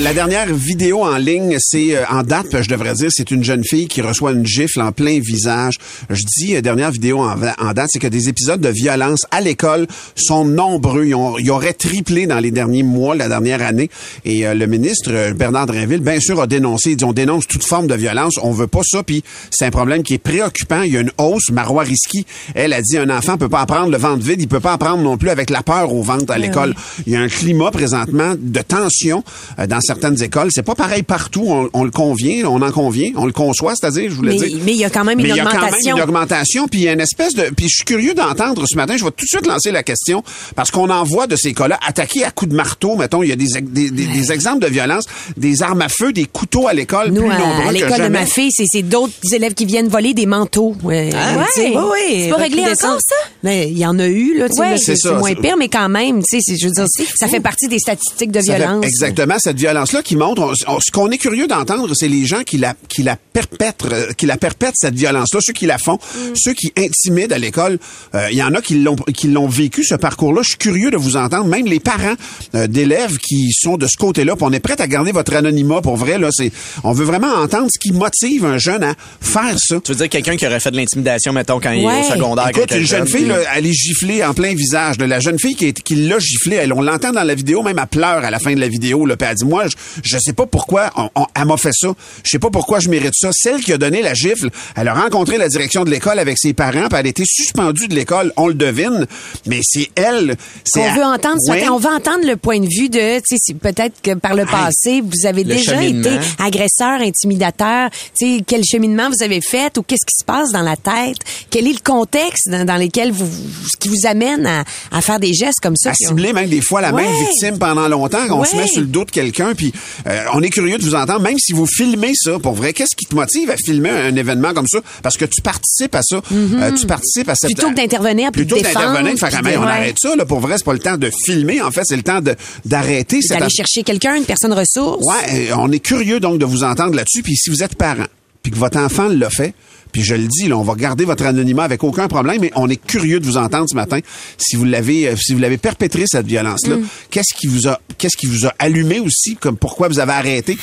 La 0.00 0.14
dernière 0.14 0.54
vidéo 0.54 1.02
en 1.02 1.16
ligne, 1.16 1.56
c'est 1.58 1.96
euh, 1.96 2.04
en 2.08 2.22
date, 2.22 2.62
je 2.62 2.68
devrais 2.68 2.94
dire, 2.94 3.08
c'est 3.10 3.32
une 3.32 3.42
jeune 3.42 3.64
fille 3.64 3.88
qui 3.88 4.00
reçoit 4.00 4.30
une 4.30 4.46
gifle 4.46 4.80
en 4.80 4.92
plein 4.92 5.18
visage. 5.18 5.76
Je 6.08 6.22
dis 6.24 6.54
euh, 6.54 6.60
dernière 6.60 6.92
vidéo 6.92 7.20
en, 7.20 7.34
en 7.58 7.72
date, 7.72 7.88
c'est 7.90 7.98
que 7.98 8.06
des 8.06 8.28
épisodes 8.28 8.60
de 8.60 8.68
violence 8.68 9.22
à 9.32 9.40
l'école 9.40 9.88
sont 10.14 10.44
nombreux. 10.44 11.06
Ils, 11.06 11.14
ont, 11.16 11.36
ils 11.38 11.50
auraient 11.50 11.72
triplé 11.72 12.26
dans 12.26 12.38
les 12.38 12.52
derniers 12.52 12.84
mois, 12.84 13.16
la 13.16 13.28
dernière 13.28 13.60
année. 13.62 13.90
Et 14.24 14.46
euh, 14.46 14.54
le 14.54 14.66
ministre 14.66 15.10
euh, 15.12 15.32
Bernard 15.32 15.66
Drinville, 15.66 16.00
bien 16.00 16.20
sûr, 16.20 16.40
a 16.40 16.46
dénoncé. 16.46 16.92
Il 16.92 16.96
dit 16.96 17.04
on 17.04 17.12
dénonce 17.12 17.48
toute 17.48 17.64
forme 17.64 17.88
de 17.88 17.94
violence. 17.94 18.38
On 18.42 18.52
veut 18.52 18.68
pas 18.68 18.82
ça. 18.84 19.02
Puis 19.02 19.24
c'est 19.50 19.64
un 19.64 19.70
problème 19.70 20.04
qui 20.04 20.14
est 20.14 20.18
préoccupant. 20.18 20.82
Il 20.82 20.92
y 20.92 20.96
a 20.96 21.00
une 21.00 21.12
hausse. 21.18 21.50
Marois 21.50 21.82
Risky, 21.82 22.24
elle 22.54 22.72
a 22.72 22.82
dit 22.82 22.98
un 22.98 23.10
enfant 23.10 23.36
peut 23.36 23.48
pas 23.48 23.62
apprendre 23.62 23.90
le 23.90 23.98
ventre 23.98 24.24
vide. 24.24 24.40
Il 24.40 24.48
peut 24.48 24.60
pas 24.60 24.74
apprendre 24.74 25.02
non 25.02 25.16
plus 25.16 25.30
avec 25.30 25.50
la 25.50 25.62
peur 25.62 25.92
au 25.92 26.02
ventre 26.02 26.32
à 26.32 26.38
l'école. 26.38 26.74
Il 27.06 27.12
y 27.12 27.16
a 27.16 27.20
un 27.20 27.28
climat 27.28 27.70
présentement 27.70 28.34
de 28.38 28.60
tension 28.60 29.24
euh, 29.58 29.66
dans 29.78 29.80
certaines 29.80 30.20
écoles. 30.22 30.48
C'est 30.52 30.62
pas 30.62 30.74
pareil 30.74 31.02
partout. 31.02 31.44
On, 31.46 31.70
on 31.72 31.84
le 31.84 31.90
convient, 31.90 32.46
on 32.46 32.60
en 32.62 32.70
convient, 32.72 33.10
on 33.16 33.26
le 33.26 33.32
conçoit, 33.32 33.74
c'est-à-dire, 33.76 34.10
je 34.10 34.14
voulais 34.16 34.36
Mais 34.38 34.48
dire. 34.48 34.58
mais 34.64 34.72
il 34.72 34.78
y 34.78 34.84
a 34.84 34.90
quand 34.90 35.04
même 35.04 35.18
une 35.18 35.26
Mais 35.26 35.30
il 35.32 35.36
y 35.36 35.40
a 35.40 35.44
quand 35.44 35.52
même 35.54 35.58
augmentation. 35.64 35.96
une 35.96 36.02
augmentation, 36.02 36.68
puis 36.68 36.80
il 36.80 36.84
y 36.84 36.88
a 36.88 36.92
une 36.92 37.00
espèce 37.00 37.34
de... 37.34 37.42
Puis 37.56 37.68
je 37.68 37.76
suis 37.76 37.84
curieux 37.84 38.14
d'entendre 38.14 38.64
ce 38.66 38.76
matin, 38.76 38.96
je 38.96 39.04
vais 39.04 39.10
tout 39.10 39.24
de 39.24 39.28
suite 39.28 39.46
lancer 39.46 39.70
la 39.70 39.82
question, 39.82 40.22
parce 40.56 40.70
qu'on 40.70 40.90
en 40.90 41.04
voit 41.04 41.26
de 41.26 41.36
ces 41.36 41.54
cas-là 41.54 41.78
attaqués 41.86 42.24
à 42.24 42.30
coups 42.30 42.50
de 42.50 42.56
marteau, 42.56 42.96
mettons, 42.96 43.22
il 43.22 43.28
y 43.28 43.32
a 43.32 43.36
des, 43.36 43.46
des, 43.62 43.90
des, 43.90 44.06
des 44.06 44.32
exemples 44.32 44.64
de 44.64 44.68
violence, 44.70 45.04
des 45.36 45.62
armes 45.62 45.82
à 45.82 45.88
feu, 45.88 46.12
des 46.12 46.24
couteaux 46.26 46.66
à 46.68 46.74
l'école, 46.74 47.10
Nous, 47.10 47.22
plus 47.22 47.30
à, 47.30 47.38
nombreux 47.38 47.62
à 47.64 47.68
que 47.68 47.72
l'école 47.74 48.02
de 48.02 48.08
ma 48.08 48.26
fille, 48.26 48.50
c'est 48.52 48.64
c'est 48.70 48.82
d'autres 48.82 49.12
élèves 49.32 49.54
qui 49.54 49.64
viennent 49.64 49.88
voler 49.88 50.12
des 50.14 50.26
manteaux. 50.26 50.74
Ouais, 50.82 51.10
Ah, 51.14 51.38
ouais? 51.38 51.44
oui, 51.56 51.76
oui. 51.76 52.22
C'est 52.24 52.30
pas 52.30 52.36
réglé 52.36 52.62
encore, 52.62 52.98
ça? 53.06 53.14
Mais 53.42 53.68
il 53.70 53.78
y 53.78 53.86
en 53.86 53.98
a 53.98 54.06
eu, 54.06 54.36
là, 54.38 54.46
Ouais. 54.58 54.76
C'est 54.78 54.84
c'est 54.84 54.96
ça, 54.96 55.10
c'est 55.10 55.18
moins 55.18 55.28
c'est- 55.30 55.36
pire, 55.40 55.56
mais 55.58 55.68
quand 55.68 55.88
même, 55.88 56.22
tu 56.24 56.40
sais, 56.40 56.56
je 56.56 56.66
veux 56.66 56.72
dire, 56.72 56.86
ça 57.16 57.28
fait 57.28 57.40
partie 57.40 57.68
des 57.68 57.78
statistiques 57.78 58.30
de 58.32 58.40
violence. 58.40 58.84
exactement 58.84 59.36
cette 59.38 59.56
violence-là 59.68 60.02
qui 60.02 60.16
montre. 60.16 60.42
on- 60.42 60.72
on- 60.74 60.78
ce 60.80 60.90
qu'on 60.90 61.10
est 61.10 61.18
curieux 61.18 61.46
d'entendre, 61.46 61.92
c'est 61.94 62.08
les 62.08 62.26
gens 62.26 62.42
qui 62.44 62.58
la 62.58 62.74
qui 62.88 63.02
la 63.02 63.16
perpètrent, 63.16 63.92
euh, 63.92 64.12
qui 64.16 64.26
la 64.26 64.36
perpètrent 64.36 64.76
cette 64.76 64.94
violence-là, 64.94 65.40
ceux 65.42 65.52
qui 65.52 65.66
la 65.66 65.78
font, 65.78 65.94
Mm. 66.14 66.18
ceux 66.36 66.52
qui 66.54 66.72
intimident 66.76 67.34
à 67.34 67.38
l'école. 67.38 67.78
Euh, 68.14 68.28
Il 68.30 68.36
y 68.36 68.42
en 68.42 68.54
a 68.54 68.60
qui 68.60 68.76
l'ont 68.80 68.96
qui 69.14 69.28
l'ont 69.28 69.46
vécu 69.48 69.84
ce 69.84 69.94
parcours-là. 69.94 70.42
Je 70.42 70.48
suis 70.50 70.58
curieux 70.58 70.90
de 70.90 70.96
vous 70.96 71.16
entendre. 71.16 71.46
Même 71.46 71.66
les 71.66 71.80
parents 71.80 72.14
euh, 72.54 72.66
d'élèves 72.66 73.18
qui 73.18 73.50
sont 73.52 73.76
de 73.76 73.86
ce 73.86 73.96
côté-là, 73.96 74.36
puis 74.36 74.44
on 74.46 74.52
est 74.52 74.60
prêt 74.60 74.80
à 74.80 74.86
garder 74.86 75.12
votre 75.12 75.34
anonymat 75.34 75.80
pour 75.82 75.96
vrai. 75.96 76.18
Là, 76.18 76.28
c'est 76.32 76.50
on 76.84 76.92
veut 76.92 77.04
vraiment 77.04 77.32
entendre 77.34 77.68
ce 77.72 77.78
qui 77.78 77.92
motive 77.92 78.44
un 78.44 78.58
jeune 78.58 78.82
à 78.82 78.94
faire 79.20 79.56
ça. 79.58 79.76
Tu 79.84 79.92
veux 79.92 79.98
dire 79.98 80.08
quelqu'un 80.08 80.36
qui 80.36 80.46
aurait 80.46 80.60
fait 80.60 80.70
de 80.70 80.76
l'intimidation, 80.76 81.32
mettons, 81.32 81.60
quand 81.60 81.72
il 81.72 81.82
est 81.84 82.00
au 82.00 82.12
secondaire. 82.14 82.48
Écoute, 82.48 82.70
une 82.72 82.86
jeune 82.86 83.06
fille, 83.06 83.26
là, 83.26 83.36
elle 83.56 83.66
est 83.66 83.72
giflée 83.72 84.24
en 84.24 84.34
plein 84.34 84.54
visage. 84.54 84.98
là. 84.98 85.06
La 85.06 85.20
jeune 85.20 85.38
fille 85.38 85.54
qui, 85.54 85.66
est- 85.66 85.82
qui 85.82 85.94
l'a 85.94 86.18
giflée, 86.18 86.56
elle, 86.56 86.72
on 86.72 86.80
l'entend 86.82 87.12
dans 87.12 87.22
la 87.24 87.34
vidéo, 87.34 87.62
même 87.62 87.78
elle 87.78 87.86
pleure 87.86 88.24
à 88.24 88.30
la 88.30 88.38
fin 88.38 88.54
de 88.54 88.60
la 88.60 88.68
vidéo. 88.68 89.06
Là, 89.06 89.16
puis 89.16 89.28
elle 89.30 89.36
dit, 89.36 89.44
moi, 89.44 89.57
je, 89.66 89.76
je 90.02 90.18
sais 90.18 90.32
pas 90.32 90.46
pourquoi 90.46 90.90
on- 90.96 91.08
on- 91.16 91.26
elle 91.34 91.46
m'a 91.46 91.56
fait 91.56 91.72
ça. 91.72 91.88
Je 92.22 92.30
sais 92.30 92.38
pas 92.38 92.50
pourquoi 92.50 92.78
je 92.80 92.88
mérite 92.88 93.14
ça. 93.14 93.30
Celle 93.32 93.60
qui 93.62 93.72
a 93.72 93.78
donné 93.78 94.02
la 94.02 94.14
gifle, 94.14 94.50
elle 94.76 94.88
a 94.88 94.94
rencontré 94.94 95.38
la 95.38 95.48
direction 95.48 95.84
de 95.84 95.90
l'école 95.90 96.18
avec 96.18 96.38
ses 96.38 96.52
parents, 96.52 96.88
puis 96.88 96.98
elle 96.98 97.06
a 97.06 97.08
été 97.08 97.24
suspendue 97.26 97.88
de 97.88 97.94
l'école. 97.94 98.32
On 98.36 98.46
le 98.48 98.54
devine, 98.54 99.06
mais 99.46 99.60
c'est 99.62 99.90
elle. 99.96 100.36
C'est 100.64 100.80
On 100.90 100.94
veut 100.94 101.04
entendre 101.04 101.38
ça. 101.44 101.52
Ouais. 101.52 101.68
On 101.68 101.78
veut 101.78 101.90
entendre 101.90 102.24
le 102.26 102.36
point 102.36 102.60
de 102.60 102.66
vue 102.68 102.88
de, 102.88 103.18
tu 103.20 103.36
sais, 103.36 103.54
peut-être 103.54 104.00
que 104.02 104.14
par 104.14 104.34
le 104.34 104.44
passé, 104.46 105.00
vous 105.02 105.26
avez 105.26 105.44
Le 105.44 105.54
déjà 105.54 105.82
été 105.82 106.10
agresseur, 106.38 107.00
intimidateur. 107.00 107.90
Tu 108.18 108.36
sais, 108.38 108.44
quel 108.46 108.62
cheminement 108.64 109.08
vous 109.10 109.22
avez 109.22 109.40
fait 109.40 109.76
ou 109.78 109.82
qu'est-ce 109.82 110.06
qui 110.06 110.14
se 110.20 110.24
passe 110.24 110.50
dans 110.52 110.62
la 110.62 110.76
tête? 110.76 111.16
Quel 111.50 111.66
est 111.66 111.72
le 111.72 111.78
contexte 111.84 112.48
dans, 112.50 112.64
dans 112.64 112.76
lequel 112.76 113.12
vous, 113.12 113.26
ce 113.70 113.76
qui 113.78 113.88
vous 113.88 114.06
amène 114.06 114.46
à, 114.46 114.64
à 114.92 115.00
faire 115.00 115.18
des 115.20 115.32
gestes 115.34 115.60
comme 115.62 115.76
ça? 115.76 115.90
à 115.90 115.92
ont- 115.92 116.08
cibler 116.08 116.32
même 116.32 116.48
des 116.48 116.60
fois 116.60 116.80
la 116.80 116.92
même 116.92 117.10
victime 117.18 117.58
pendant 117.58 117.88
longtemps, 117.88 118.26
qu'on 118.28 118.44
se 118.44 118.56
met 118.56 118.66
sur 118.66 118.80
le 118.80 118.86
dos 118.86 119.04
de 119.04 119.10
quelqu'un, 119.10 119.47
puis 119.54 119.72
euh, 120.06 120.24
on 120.34 120.42
est 120.42 120.50
curieux 120.50 120.78
de 120.78 120.84
vous 120.84 120.94
entendre, 120.94 121.20
même 121.20 121.38
si 121.38 121.52
vous 121.52 121.66
filmez 121.66 122.12
ça, 122.14 122.38
pour 122.38 122.54
vrai, 122.54 122.72
qu'est-ce 122.72 122.96
qui 122.96 123.06
te 123.06 123.14
motive 123.14 123.50
à 123.50 123.56
filmer 123.56 123.90
un 123.90 124.14
événement 124.16 124.54
comme 124.54 124.66
ça? 124.66 124.78
Parce 125.02 125.16
que 125.16 125.24
tu 125.24 125.42
participes 125.42 125.94
à 125.94 126.02
ça, 126.02 126.20
Euh, 126.30 126.72
tu 126.72 126.86
participes 126.86 127.28
à 127.28 127.34
cette... 127.34 127.50
Mm-hmm. 127.50 127.54
Plutôt 127.54 127.70
que 127.70 127.76
d'intervenir 127.76 128.32
puis 128.32 128.44
de 128.44 128.54
Plutôt 128.54 128.62
d'intervenir, 128.62 129.14
de 129.14 129.18
faire 129.18 129.40
on 129.42 129.46
ouais. 129.46 129.56
arrête 129.56 129.96
ça, 130.00 130.16
là, 130.16 130.24
pour 130.24 130.40
vrai, 130.40 130.54
c'est 130.58 130.64
pas 130.64 130.72
le 130.72 130.78
temps 130.78 130.96
de 130.96 131.10
filmer, 131.24 131.60
en 131.60 131.70
fait, 131.70 131.82
c'est 131.84 131.96
le 131.96 132.02
temps 132.02 132.20
d'arrêter 132.64 133.20
D'aller 133.28 133.50
chercher 133.50 133.82
quelqu'un, 133.82 134.14
une 134.16 134.24
personne 134.24 134.52
ressource. 134.52 135.04
Ouais, 135.04 135.50
euh, 135.50 135.54
on 135.58 135.70
est 135.72 135.78
curieux 135.80 136.20
donc 136.20 136.38
de 136.38 136.44
vous 136.44 136.64
entendre 136.64 136.94
là-dessus. 136.94 137.22
Puis 137.22 137.36
si 137.36 137.50
vous 137.50 137.62
êtes 137.62 137.76
parent, 137.76 138.06
puis 138.42 138.52
que 138.52 138.56
votre 138.56 138.78
enfant 138.78 139.08
l'a 139.08 139.30
fait, 139.30 139.54
puis 139.92 140.02
je 140.02 140.14
le 140.14 140.26
dis, 140.26 140.48
là, 140.48 140.56
on 140.56 140.62
va 140.62 140.74
garder 140.74 141.04
votre 141.04 141.24
anonymat 141.26 141.64
avec 141.64 141.82
aucun 141.84 142.08
problème, 142.08 142.40
mais 142.40 142.50
on 142.54 142.68
est 142.68 142.76
curieux 142.76 143.20
de 143.20 143.26
vous 143.26 143.36
entendre 143.36 143.66
ce 143.68 143.74
matin. 143.74 143.98
Si 144.36 144.56
vous 144.56 144.64
l'avez, 144.64 145.08
euh, 145.08 145.16
si 145.16 145.32
vous 145.34 145.38
l'avez 145.40 145.58
perpétré 145.58 146.04
cette 146.06 146.26
violence-là, 146.26 146.76
Mm. 146.76 146.86
qu'est-ce 147.10 147.34
qui 147.34 147.46
vous 147.46 147.68
a, 147.68 147.80
qu'est-ce 147.98 148.16
qui 148.16 148.26
vous 148.26 148.46
a 148.46 148.52
allumé 148.58 149.00
aussi, 149.00 149.36
comme 149.36 149.56
pourquoi 149.56 149.88
vous 149.88 149.98
avez 149.98 150.12
arrêté? 150.12 150.58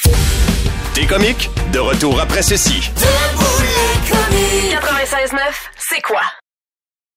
Des 0.95 1.05
comiques, 1.05 1.49
de 1.73 1.79
retour 1.79 2.19
après 2.21 2.41
ceci. 2.41 2.79
Debout 2.95 3.43
les 3.61 4.09
comiques. 4.11 4.71
96.9, 4.71 5.39
c'est 5.89 6.01
quoi? 6.01 6.21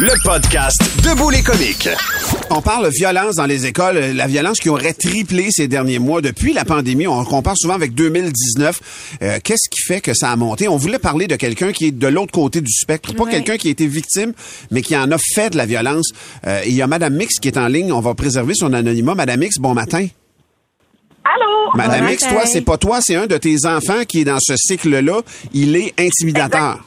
Le 0.00 0.12
podcast 0.22 0.80
Debout 1.04 1.30
les 1.30 1.42
comiques. 1.42 1.88
On 2.50 2.62
parle 2.62 2.88
violence 2.90 3.34
dans 3.36 3.46
les 3.46 3.66
écoles, 3.66 3.96
euh, 3.96 4.12
la 4.14 4.26
violence 4.28 4.58
qui 4.60 4.68
aurait 4.68 4.92
triplé 4.94 5.48
ces 5.50 5.66
derniers 5.66 5.98
mois 5.98 6.20
depuis 6.20 6.52
la 6.52 6.64
pandémie. 6.64 7.06
On 7.08 7.24
compare 7.24 7.56
souvent 7.56 7.74
avec 7.74 7.94
2019. 7.94 8.80
Euh, 9.22 9.38
Qu'est-ce 9.42 9.68
qui 9.68 9.82
fait 9.82 10.00
que 10.00 10.14
ça 10.14 10.30
a 10.30 10.36
monté? 10.36 10.68
On 10.68 10.76
voulait 10.76 10.98
parler 11.00 11.26
de 11.26 11.34
quelqu'un 11.36 11.72
qui 11.72 11.86
est 11.86 11.90
de 11.90 12.06
l'autre 12.06 12.32
côté 12.32 12.60
du 12.60 12.70
spectre. 12.72 13.12
Pas 13.14 13.24
Ouais. 13.24 13.30
quelqu'un 13.32 13.56
qui 13.56 13.68
a 13.68 13.70
été 13.72 13.86
victime, 13.88 14.32
mais 14.70 14.82
qui 14.82 14.96
en 14.96 15.10
a 15.10 15.18
fait 15.34 15.50
de 15.50 15.56
la 15.56 15.66
violence. 15.66 16.10
Euh, 16.46 16.60
il 16.66 16.74
y 16.74 16.82
a 16.82 16.86
Madame 16.86 17.14
Mix 17.14 17.38
qui 17.40 17.48
est 17.48 17.58
en 17.58 17.66
ligne. 17.66 17.92
On 17.92 18.00
va 18.00 18.14
préserver 18.14 18.54
son 18.54 18.72
anonymat. 18.72 19.14
Madame 19.16 19.40
Mix, 19.40 19.56
bon 19.58 19.74
matin. 19.74 20.06
Allô? 21.24 21.72
Madame 21.74 22.00
Bon 22.04 22.10
Mix, 22.10 22.22
matin. 22.22 22.34
toi, 22.36 22.46
c'est 22.46 22.60
pas 22.62 22.78
toi, 22.78 23.00
c'est 23.02 23.16
un 23.16 23.26
de 23.26 23.36
tes 23.36 23.66
enfants 23.66 24.04
qui 24.06 24.20
est 24.20 24.24
dans 24.24 24.38
ce 24.40 24.54
cycle-là. 24.56 25.22
Il 25.52 25.74
est 25.76 25.92
intimidateur. 25.98 26.84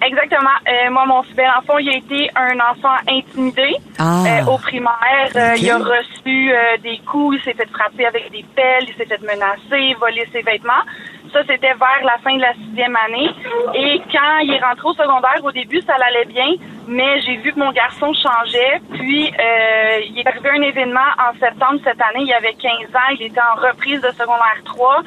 Exactement. 0.00 0.50
Euh, 0.68 0.90
moi, 0.90 1.04
mon 1.06 1.22
super 1.24 1.56
enfant, 1.58 1.78
il 1.78 1.88
a 1.90 1.96
été 1.96 2.30
un 2.36 2.56
enfant 2.60 2.94
intimidé 3.08 3.74
Ah. 3.98 4.22
euh, 4.26 4.44
au 4.52 4.58
primaire. 4.58 5.30
Euh. 5.34 5.54
Il 5.56 5.68
a 5.70 5.78
reçu 5.78 6.52
euh, 6.52 6.76
des 6.82 6.98
coups, 7.10 7.38
il 7.38 7.42
s'est 7.42 7.54
fait 7.54 7.68
frapper 7.70 8.06
avec 8.06 8.30
des 8.30 8.44
pelles, 8.54 8.84
il 8.88 8.94
s'est 8.94 9.06
fait 9.06 9.20
menacer, 9.22 9.94
voler 9.98 10.28
ses 10.32 10.42
vêtements. 10.42 10.84
Ça, 11.32 11.40
c'était 11.46 11.74
vers 11.74 12.00
la 12.04 12.16
fin 12.24 12.34
de 12.36 12.40
la 12.40 12.54
sixième 12.54 12.96
année. 12.96 13.28
Et 13.74 14.00
quand 14.10 14.38
il 14.42 14.54
est 14.54 14.64
rentré 14.64 14.88
au 14.88 14.94
secondaire, 14.94 15.40
au 15.44 15.52
début, 15.52 15.80
ça 15.82 15.94
allait 16.00 16.24
bien, 16.24 16.46
mais 16.86 17.20
j'ai 17.20 17.36
vu 17.36 17.52
que 17.52 17.58
mon 17.58 17.70
garçon 17.72 18.12
changeait. 18.14 18.80
Puis, 18.94 19.26
euh, 19.38 19.98
il 20.08 20.18
est 20.18 20.26
arrivé 20.26 20.48
un 20.56 20.62
événement 20.62 21.10
en 21.18 21.38
septembre 21.38 21.80
cette 21.84 22.00
année. 22.00 22.24
Il 22.24 22.32
avait 22.32 22.54
15 22.54 22.70
ans, 22.94 23.10
il 23.18 23.22
était 23.26 23.40
en 23.40 23.60
reprise 23.60 24.00
de 24.00 24.08
secondaire 24.12 24.62
3. 24.64 25.02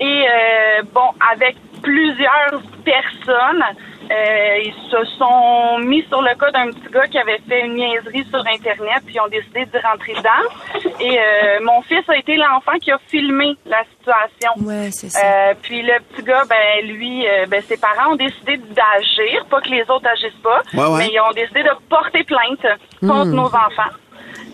Et, 0.00 0.24
euh, 0.26 0.82
bon, 0.94 1.10
avec 1.30 1.56
plusieurs 1.82 2.62
personnes, 2.84 3.62
Euh, 4.10 4.58
ils 4.64 4.74
se 4.90 5.04
sont 5.18 5.78
mis 5.78 6.02
sur 6.08 6.20
le 6.22 6.34
cas 6.34 6.50
d'un 6.50 6.68
petit 6.70 6.90
gars 6.92 7.06
qui 7.06 7.18
avait 7.18 7.38
fait 7.48 7.60
une 7.66 7.74
niaiserie 7.74 8.24
sur 8.30 8.40
Internet, 8.40 9.02
puis 9.06 9.14
ils 9.16 9.20
ont 9.20 9.28
décidé 9.28 9.66
d'y 9.66 9.78
rentrer 9.78 10.14
dedans. 10.14 10.90
Et 11.00 11.18
euh, 11.18 11.58
mon 11.62 11.80
fils 11.82 12.02
a 12.08 12.16
été 12.16 12.36
l'enfant 12.36 12.72
qui 12.80 12.90
a 12.90 12.98
filmé 13.08 13.56
la 13.66 13.82
situation. 13.98 14.52
Ouais, 14.66 14.90
c'est 14.90 15.10
ça. 15.10 15.20
Euh, 15.50 15.54
puis 15.62 15.82
le 15.82 15.98
petit 16.10 16.22
gars, 16.24 16.42
ben 16.48 16.86
lui, 16.86 17.26
euh, 17.28 17.46
ben 17.46 17.62
ses 17.62 17.76
parents 17.76 18.12
ont 18.12 18.16
décidé 18.16 18.56
d'agir, 18.56 19.44
pas 19.48 19.60
que 19.60 19.68
les 19.68 19.82
autres 19.82 20.08
agissent 20.08 20.42
pas, 20.42 20.60
Ouais, 20.74 20.86
ouais. 20.88 20.98
mais 20.98 21.10
ils 21.12 21.20
ont 21.20 21.32
décidé 21.32 21.62
de 21.62 21.70
porter 21.88 22.24
plainte 22.24 22.66
contre 23.00 23.26
Hmm. 23.26 23.34
nos 23.34 23.46
enfants. 23.46 23.90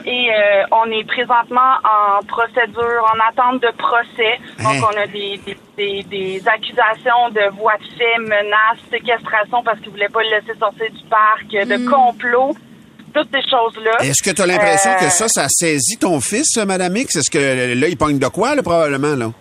Et 0.09 0.31
euh, 0.31 0.63
on 0.71 0.89
est 0.93 1.05
présentement 1.05 1.75
en 1.83 2.25
procédure, 2.27 3.05
en 3.13 3.19
attente 3.29 3.61
de 3.61 3.73
procès. 3.77 4.39
Donc 4.63 4.77
Hein? 4.77 4.89
on 4.95 4.97
a 5.01 5.07
des, 5.09 5.41
des, 5.45 5.57
des, 5.77 6.03
des 6.05 6.43
accusations 6.49 7.29
de 7.31 7.51
voies 7.57 7.77
de 7.79 7.99
fait, 7.99 8.19
menaces, 8.21 8.79
séquestration 8.91 9.63
parce 9.65 9.81
qu'ils 9.81 9.91
voulaient 9.91 10.09
pas 10.09 10.23
le 10.23 10.31
laisser 10.31 10.57
sortir 10.59 10.87
du 10.93 11.03
parc, 11.11 11.49
de 11.49 11.77
Hmm. 11.77 11.91
complot, 11.91 12.55
toutes 13.13 13.29
ces 13.35 13.43
choses-là. 13.51 13.97
Est-ce 14.05 14.23
que 14.23 14.35
tu 14.35 14.43
as 14.43 14.47
l'impression 14.47 14.93
Euh, 14.93 14.99
que 15.01 15.11
ça, 15.11 15.27
ça 15.29 15.47
saisit 15.49 15.97
ton 15.99 16.21
fils, 16.21 16.57
Madame 16.59 16.97
X? 16.97 17.17
Est-ce 17.17 17.31
que 17.31 17.75
là, 17.81 17.89
il 17.89 17.97
pogne 17.97 18.19
de 18.21 18.29
quoi, 18.29 18.55
là, 18.55 18.63
probablement, 18.63 19.17
là? 19.17 19.33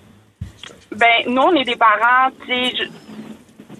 Ben, 0.95 1.07
nous, 1.27 1.41
on 1.41 1.53
est 1.55 1.63
des 1.65 1.75
parents, 1.75 2.31
tu 2.47 2.53
sais, 2.53 2.75
je- 2.75 2.89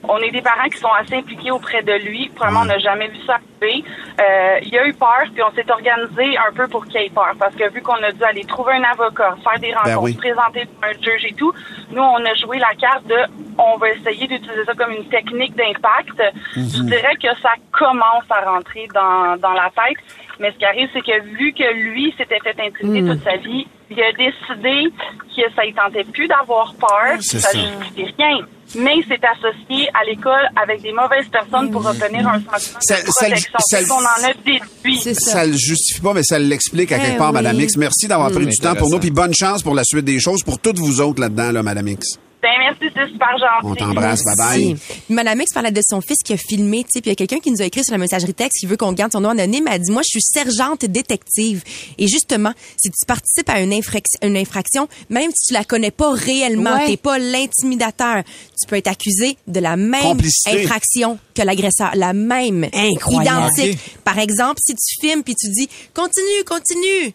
on 0.10 0.18
est 0.20 0.32
des 0.32 0.42
parents 0.42 0.70
qui 0.70 0.78
sont 0.78 0.92
assez 1.00 1.16
impliqués 1.16 1.52
auprès 1.52 1.82
de 1.84 1.94
lui. 1.94 2.30
Probablement, 2.30 2.62
on 2.62 2.66
n'a 2.66 2.80
jamais 2.80 3.08
vu 3.08 3.18
ça 3.26 3.38
arriver. 3.62 3.84
Euh, 4.20 4.60
il 4.64 4.78
a 4.78 4.88
eu 4.88 4.94
peur, 4.94 5.24
puis 5.34 5.44
on 5.44 5.52
s'est 5.56 5.70
organisé 5.70 6.38
un 6.38 6.54
peu 6.54 6.68
pour 6.68 6.86
qu'il 6.86 7.02
ait 7.02 7.10
peur. 7.10 7.34
Parce 7.40 7.56
que 7.56 7.70
vu 7.72 7.82
qu'on 7.82 8.02
a 8.04 8.12
dû 8.12 8.24
aller 8.24 8.44
trouver 8.46 8.74
un 8.74 8.84
avocat, 8.84 9.36
faire 9.44 9.60
des 9.60 9.74
rencontres, 9.74 9.96
Ben 9.96 10.04
oui. 10.04 10.14
se 10.14 10.18
présenter 10.18 10.68
un 10.84 10.94
juge 11.02 11.26
et 11.26 11.34
tout, 11.34 11.54
nous, 11.92 12.02
on 12.02 12.24
a 12.26 12.34
joué 12.36 12.58
la 12.60 12.74
carte 12.80 13.06
de 13.08 13.16
on 13.58 13.78
va 13.78 13.90
essayer 13.92 14.28
d'utiliser 14.28 14.66
ça 14.66 14.74
comme 14.74 14.92
une 14.92 15.08
technique 15.08 15.56
d'impact. 15.56 16.22
Je 16.56 16.82
dirais 16.84 17.16
que 17.22 17.30
ça 17.42 17.52
commence 17.72 18.26
à 18.30 18.42
rentrer 18.52 18.88
dans, 18.94 19.38
dans 19.38 19.54
la 19.54 19.70
tête. 19.70 19.98
Mais 20.40 20.52
ce 20.52 20.58
qui 20.58 20.66
arrive, 20.66 20.90
c'est 20.92 21.02
que 21.02 21.22
vu 21.24 21.54
que 21.54 21.64
lui 21.74 22.14
s'était 22.18 22.40
fait 22.40 22.60
intimider 22.60 23.10
toute 23.14 23.24
sa 23.24 23.38
vie, 23.38 23.66
il 23.90 24.02
a 24.04 24.12
décidé 24.12 24.92
que 25.36 25.54
ça 25.56 25.66
ne 25.66 25.72
tentait 25.72 26.04
plus 26.04 26.28
d'avoir 26.28 26.74
peur. 26.76 27.22
Ça 27.22 27.40
ça. 27.40 27.58
justifie 27.58 28.14
rien. 28.18 28.40
Mais 28.78 28.94
il 28.98 29.06
s'est 29.08 29.20
associé 29.24 29.88
à 29.94 30.04
l'école 30.10 30.50
avec 30.62 30.82
des 30.82 30.92
mauvaises 30.92 31.28
personnes 31.32 31.70
pour 31.72 31.86
obtenir 31.86 32.28
un 32.28 32.40
sentiment 32.42 32.80
Ça- 32.82 32.96
de 33.02 33.06
ça- 33.08 33.12
protection. 33.26 33.52
ça- 33.60 33.78
C'est 33.80 33.88
qu'on 33.88 33.96
en 33.96 34.30
a 34.30 34.34
déduit. 34.46 35.00
C'est 35.02 35.14
ça. 35.14 35.32
Ça 35.32 35.46
le 35.46 35.54
justifie 35.54 36.02
pas, 36.02 36.14
mais 36.14 36.24
ça 36.24 36.40
l'explique 36.40 36.92
à 36.92 36.98
Eh 36.98 37.02
quelque 37.02 37.18
part, 37.18 37.30
oui. 37.30 37.36
Madame 37.36 37.60
X. 37.62 37.78
Merci 37.78 38.08
d'avoir 38.08 38.32
pris 38.32 38.46
du 38.46 38.58
temps 38.58 38.76
pour 38.76 38.90
nous, 38.90 39.00
puis 39.00 39.12
bonne 39.12 39.34
chance 39.34 39.62
pour 39.64 39.76
la 39.76 39.84
suite 39.84 40.06
des 40.06 40.20
choses 40.20 40.44
pour 40.44 40.60
toutes 40.60 40.80
vous 40.80 41.00
autres 41.00 41.22
là-dedans, 41.22 41.52
là, 41.52 41.64
Madame 41.64 41.88
X. 41.90 42.18
Ben, 42.46 42.52
merci, 42.60 42.94
c'est 42.96 43.12
super 43.12 43.30
gentil. 43.40 43.64
On 43.64 43.74
t'embrasse, 43.76 44.22
bye-bye. 44.24 44.78
Madame 45.10 45.42
X 45.42 45.52
parlait 45.52 45.72
de 45.72 45.82
son 45.84 46.00
fils 46.00 46.18
qui 46.24 46.34
a 46.34 46.38
filmé, 46.38 46.84
tu 46.84 46.90
sais, 46.92 47.02
puis 47.02 47.10
il 47.10 47.12
y 47.12 47.14
a 47.14 47.16
quelqu'un 47.16 47.40
qui 47.40 47.50
nous 47.50 47.60
a 47.60 47.66
écrit 47.66 47.84
sur 47.84 47.94
la 47.94 47.98
messagerie 47.98 48.36
texte 48.36 48.60
qui 48.60 48.68
veut 48.68 48.78
qu'on 48.78 48.94
garde 48.94 49.12
son 49.12 49.22
nom 49.22 49.30
anonyme. 49.30 49.68
Elle 49.72 49.82
dit, 49.82 49.92
moi, 49.92 50.04
je 50.04 50.20
suis 50.20 50.22
sergente 50.22 50.86
détective. 50.86 51.64
Et 51.98 52.08
justement, 52.08 52.52
si 52.78 52.92
tu 52.92 53.06
participes 53.08 53.50
à 53.50 53.62
une, 53.62 53.72
infrac- 53.74 54.06
une 54.22 54.38
infraction, 54.38 54.88
même 55.10 55.32
si 55.34 55.48
tu 55.48 55.54
la 55.54 55.64
connais 55.64 55.90
pas 55.90 56.12
réellement, 56.12 56.76
Ouais. 56.76 56.86
t'es 56.86 56.98
pas 56.98 57.18
l'intimidateur, 57.18 58.24
tu 58.26 58.68
peux 58.68 58.76
être 58.76 58.90
accusé 58.90 59.38
de 59.48 59.60
la 59.60 59.76
même 59.76 60.02
Complicité. 60.04 60.64
infraction 60.64 61.18
que 61.34 61.42
l'agresseur, 61.42 61.92
la 61.96 62.14
même, 62.14 62.70
Incroyable. 62.74 63.52
identique. 63.56 63.80
Par 64.04 64.20
exemple, 64.20 64.60
si 64.64 64.76
tu 64.76 65.00
filmes 65.08 65.24
puis 65.24 65.34
tu 65.34 65.50
dis, 65.50 65.68
continue, 65.96 66.44
continue. 66.46 67.14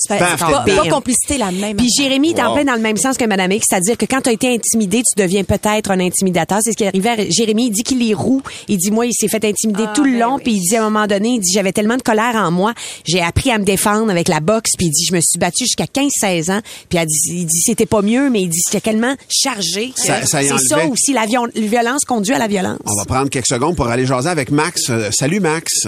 C'est 0.00 0.18
pas, 0.18 0.36
pas 0.36 0.64
dedans. 0.64 0.88
complicité 0.96 1.38
la 1.38 1.50
même. 1.50 1.76
Puis. 1.76 1.88
Jérémy 1.96 2.30
est 2.30 2.42
en 2.42 2.54
plein 2.54 2.64
dans 2.64 2.74
le 2.74 2.80
même 2.80 2.96
sens 2.96 3.16
que 3.16 3.24
Madame 3.24 3.52
X, 3.52 3.66
c'est-à-dire 3.68 3.96
que 3.96 4.06
quand 4.06 4.20
tu 4.22 4.30
as 4.30 4.32
été 4.32 4.54
intimidé, 4.54 4.98
tu 5.02 5.22
deviens 5.22 5.44
peut-être 5.44 5.90
un 5.90 6.00
intimidateur. 6.00 6.58
C'est 6.62 6.72
ce 6.72 6.76
qui 6.76 6.84
est 6.84 6.88
arrivé 6.88 7.08
à 7.10 7.16
Jérémy. 7.30 7.66
Il 7.66 7.70
dit 7.70 7.82
qu'il 7.82 8.08
est 8.08 8.14
roux. 8.14 8.42
Il 8.68 8.76
dit, 8.78 8.90
moi, 8.90 9.06
il 9.06 9.12
s'est 9.12 9.28
fait 9.28 9.44
intimider 9.44 9.84
Ah, 9.86 9.92
tout 9.94 10.04
le 10.04 10.12
ben 10.12 10.18
long. 10.20 10.34
oui. 10.36 10.42
Puis 10.44 10.52
il 10.54 10.60
dit, 10.60 10.76
à 10.76 10.80
un 10.84 10.90
moment 10.90 11.06
donné, 11.06 11.30
il 11.34 11.40
dit, 11.40 11.50
j'avais 11.52 11.72
tellement 11.72 11.96
de 11.96 12.02
colère 12.02 12.34
en 12.36 12.50
moi. 12.50 12.72
J'ai 13.06 13.20
appris 13.20 13.50
à 13.50 13.58
me 13.58 13.64
défendre 13.64 14.10
avec 14.10 14.28
la 14.28 14.40
boxe. 14.40 14.70
Puis 14.78 14.86
il 14.86 14.90
dit, 14.90 15.04
je 15.08 15.14
me 15.14 15.20
suis 15.20 15.38
battu 15.38 15.64
jusqu'à 15.64 15.84
15-16 15.86 16.50
ans. 16.50 16.60
Puis 16.88 16.98
dit- 17.06 17.32
il 17.32 17.46
dit, 17.46 17.60
c'était 17.60 17.86
pas 17.86 18.02
mieux, 18.02 18.30
mais 18.30 18.42
il 18.42 18.48
dit, 18.48 18.60
c'était 18.64 18.80
tellement 18.90 19.14
chargé. 19.28 19.92
Ça- 19.96 20.24
ça 20.26 20.40
C'est 20.42 20.58
ça 20.68 20.86
aussi, 20.86 21.12
la 21.12 21.26
violence 21.26 22.04
conduit 22.06 22.34
à 22.34 22.38
la 22.38 22.48
violence. 22.48 22.78
On 22.86 22.94
va 22.96 23.04
prendre 23.04 23.28
quelques 23.28 23.46
secondes 23.48 23.76
pour 23.76 23.88
aller 23.88 24.06
jaser 24.06 24.28
avec 24.28 24.50
Max. 24.50 24.88
Euh, 24.90 25.10
salut, 25.12 25.40
Max. 25.40 25.86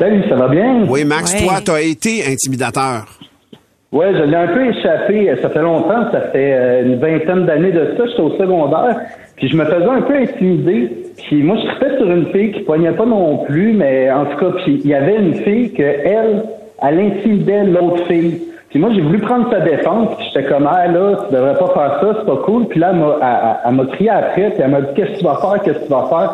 Salut, 0.00 0.22
ça 0.30 0.34
va 0.34 0.48
bien? 0.48 0.86
Oui, 0.88 1.04
Max, 1.04 1.34
Ouais. 1.34 1.46
toi, 1.46 1.54
t'as 1.62 1.82
été 1.82 2.24
intimidateur. 2.26 3.04
Ouais, 3.92 4.14
je 4.14 4.22
l'ai 4.22 4.34
un 4.36 4.46
peu 4.46 4.64
échappé. 4.66 5.30
Ça 5.42 5.50
fait 5.50 5.60
longtemps, 5.60 6.10
ça 6.10 6.22
fait 6.32 6.54
euh, 6.54 6.82
une 6.86 6.98
vingtaine 6.98 7.44
d'années 7.44 7.70
de 7.72 7.92
ça. 7.98 8.06
J'étais 8.06 8.22
au 8.22 8.30
secondaire. 8.38 8.96
Puis 9.36 9.48
je 9.50 9.56
me 9.58 9.64
faisais 9.66 9.84
un 9.84 10.00
peu 10.00 10.14
intimider. 10.14 10.90
Puis 11.18 11.42
moi, 11.42 11.56
je 11.62 11.66
traitais 11.76 11.98
sur 11.98 12.10
une 12.10 12.26
fille 12.32 12.52
qui 12.52 12.60
poignait 12.60 12.92
pas 12.92 13.04
non 13.04 13.44
plus, 13.44 13.74
mais 13.74 14.10
en 14.10 14.24
tout 14.24 14.38
cas, 14.38 14.52
puis 14.64 14.80
il 14.82 14.88
y 14.90 14.94
avait 14.94 15.16
une 15.16 15.34
fille 15.34 15.70
que 15.74 15.82
elle, 15.82 16.44
elle 16.82 16.98
intimidait 16.98 17.64
l'autre 17.64 18.06
fille. 18.06 18.40
Puis 18.70 18.78
moi, 18.78 18.88
j'ai 18.94 19.02
voulu 19.02 19.18
prendre 19.18 19.50
sa 19.50 19.60
défense. 19.60 20.16
Puis 20.16 20.26
j'étais 20.32 20.48
comme, 20.48 20.66
ah 20.66 20.86
là, 20.86 21.18
tu 21.28 21.34
devrais 21.34 21.58
pas 21.58 21.74
faire 21.74 21.98
ça, 22.00 22.16
c'est 22.20 22.26
pas 22.26 22.36
cool. 22.46 22.68
Puis 22.68 22.80
là, 22.80 22.92
elle 23.66 23.74
m'a 23.74 23.84
crié 23.84 24.08
après, 24.08 24.48
puis 24.50 24.62
elle 24.62 24.70
m'a 24.70 24.80
dit, 24.80 24.94
qu'est-ce 24.96 25.10
que 25.12 25.18
tu 25.18 25.24
vas 25.24 25.36
faire, 25.42 25.62
qu'est-ce 25.62 25.78
que 25.80 25.84
tu 25.84 25.90
vas 25.90 26.06
faire? 26.08 26.30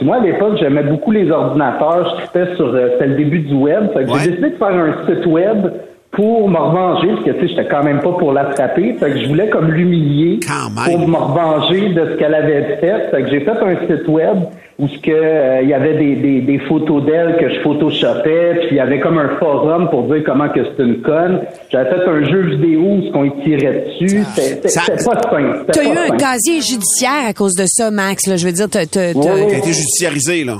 Moi, 0.00 0.16
à 0.16 0.20
l'époque, 0.20 0.56
j'aimais 0.58 0.82
beaucoup 0.84 1.10
les 1.10 1.30
ordinateurs. 1.30 2.08
Je 2.18 2.24
traitais 2.26 2.54
sur, 2.56 2.66
euh, 2.74 2.88
c'était 2.92 3.06
le 3.08 3.14
début 3.16 3.40
du 3.40 3.54
web. 3.54 3.92
Fait 3.92 4.04
que 4.04 4.10
Ouais. 4.10 4.18
j'ai 4.24 4.30
décidé 4.30 4.50
de 4.50 4.56
faire 4.56 4.68
un 4.68 5.06
site 5.06 5.26
web 5.26 5.66
pour 6.12 6.48
me 6.48 6.58
revenger, 6.58 7.08
parce 7.14 7.24
que 7.24 7.30
tu 7.30 7.40
sais, 7.40 7.48
j'étais 7.48 7.68
quand 7.68 7.82
même 7.82 8.00
pas 8.00 8.12
pour 8.12 8.32
l'attraper. 8.32 8.94
Fait 9.00 9.10
que 9.12 9.18
je 9.18 9.26
voulais 9.28 9.48
comme 9.48 9.70
l'humilier 9.72 10.40
Quand 10.46 10.70
même. 10.70 10.98
pour 10.98 11.08
me 11.08 11.16
revenger 11.16 11.88
de 11.88 12.12
ce 12.12 12.16
qu'elle 12.18 12.34
avait 12.34 12.76
fait. 12.80 13.10
Fait 13.10 13.22
que 13.22 13.30
j'ai 13.30 13.40
fait 13.40 13.50
un 13.50 13.76
site 13.86 14.06
web 14.08 14.36
où 14.78 14.88
ce 14.88 14.98
que 14.98 15.10
euh, 15.10 15.60
il 15.62 15.68
y 15.68 15.74
avait 15.74 15.96
des, 15.96 16.16
des, 16.16 16.40
des 16.42 16.58
photos 16.60 17.04
d'elle 17.04 17.36
que 17.38 17.48
je 17.48 17.60
photoshopais, 17.60 18.54
puis 18.60 18.68
il 18.72 18.76
y 18.76 18.80
avait 18.80 19.00
comme 19.00 19.18
un 19.18 19.30
forum 19.38 19.88
pour 19.90 20.02
dire 20.12 20.22
comment 20.24 20.48
que 20.48 20.60
c'est 20.64 20.82
une 20.82 21.00
conne. 21.02 21.40
J'avais 21.70 21.90
fait 21.90 22.06
un 22.08 22.24
jeu 22.24 22.42
vidéo 22.56 22.80
où 22.82 23.02
ce 23.06 23.10
qu'on 23.12 23.24
y 23.24 23.42
tirait 23.42 23.84
dessus. 23.86 24.22
C'était 24.34 24.68
Ça- 24.68 24.80
c'était 24.86 25.04
pas 25.04 25.20
simple. 25.22 25.64
C'était 25.66 25.72
T'as 25.94 25.94
eu 26.08 26.12
un 26.12 26.16
casier 26.16 26.60
judiciaire 26.60 27.26
à 27.28 27.32
cause 27.32 27.54
de 27.54 27.64
ça, 27.66 27.90
Max. 27.90 28.26
Là. 28.26 28.36
Je 28.36 28.46
veux 28.46 28.52
dire, 28.52 28.68
t'as, 28.70 28.86
t'as- 28.86 29.14
t'as- 29.14 29.18
Ouais, 29.18 29.46
T'as 29.50 29.58
été 29.58 29.72
judiciarisé, 29.72 30.44
là. 30.44 30.56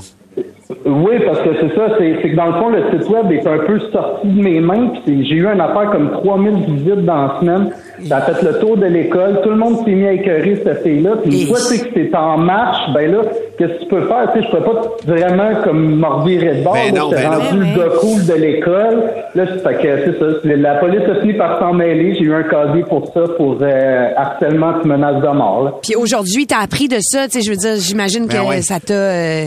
Oui, 0.85 1.13
parce 1.25 1.39
que 1.39 1.49
c'est 1.61 1.73
ça, 1.75 1.87
c'est 1.97 2.17
c'est 2.21 2.29
que 2.31 2.35
dans 2.35 2.47
le 2.47 2.53
fond, 2.53 2.69
le 2.69 2.83
site 2.91 3.09
web 3.09 3.31
est 3.31 3.47
un 3.47 3.59
peu 3.59 3.79
sorti 3.91 4.27
de 4.27 4.41
mes 4.41 4.59
mains, 4.59 4.89
puis 5.05 5.25
j'ai 5.25 5.35
eu 5.35 5.47
une 5.47 5.61
affaire 5.61 5.89
comme 5.91 6.11
3000 6.11 6.55
visites 6.75 7.05
dans 7.05 7.27
la 7.27 7.39
semaine. 7.39 7.69
Ça 8.07 8.17
a 8.17 8.21
fait 8.21 8.45
le 8.45 8.59
tour 8.59 8.75
de 8.75 8.85
l'école, 8.87 9.39
tout 9.43 9.49
le 9.49 9.55
monde 9.55 9.77
s'est 9.85 9.91
mis 9.91 10.05
à 10.05 10.11
écœurer 10.11 10.59
cette 10.61 10.83
fille-là, 10.83 11.11
puis 11.23 11.41
une 11.43 11.47
fois 11.47 11.57
tu 11.57 11.63
sais, 11.77 11.87
que 11.87 11.93
c'est 11.93 12.15
en 12.15 12.37
marche, 12.37 12.91
ben 12.93 13.09
là, 13.11 13.19
qu'est-ce 13.57 13.73
que 13.75 13.79
tu 13.79 13.85
peux 13.87 14.01
faire? 14.07 14.29
Tu 14.33 14.41
sais, 14.41 14.47
je 14.51 14.57
peux 14.57 14.63
pas 14.63 14.81
vraiment 15.07 15.61
comme 15.63 15.95
me 15.99 16.05
revirer 16.05 16.55
de 16.55 16.63
bord, 16.63 16.73
Ben 16.73 16.93
là, 16.93 16.99
non, 16.99 17.09
j'étais 17.11 17.23
ben 17.23 17.29
non. 17.31 17.39
rendu 17.39 17.59
le 17.59 17.77
gars 17.77 17.95
cool 18.01 18.25
de 18.25 18.33
l'école. 18.41 19.03
Là, 19.35 19.43
c'est 19.53 19.59
fait 19.63 19.73
que 19.75 19.97
c'est 20.05 20.19
ça, 20.19 20.25
la 20.57 20.75
police 20.75 21.01
a 21.09 21.21
fini 21.21 21.33
par 21.33 21.59
s'en 21.59 21.73
mêler, 21.73 22.15
j'ai 22.15 22.25
eu 22.25 22.33
un 22.33 22.43
casier 22.43 22.83
pour 22.83 23.07
ça, 23.13 23.21
pour 23.37 23.57
euh, 23.61 24.09
harcèlement 24.17 24.73
et 24.83 24.87
menace 24.87 25.21
de 25.21 25.27
mort. 25.29 25.63
là. 25.63 25.73
Puis 25.81 25.95
aujourd'hui, 25.95 26.45
t'as 26.45 26.59
appris 26.61 26.89
de 26.89 26.97
ça. 26.99 27.27
Tu 27.29 27.39
sais, 27.39 27.41
je 27.41 27.51
veux 27.51 27.57
dire, 27.57 27.75
j'imagine 27.77 28.27
que 28.27 28.33
Ben 28.33 28.49
ouais. 28.49 28.61
ça 28.61 28.79
t'a... 28.81 28.93
euh, 28.93 29.45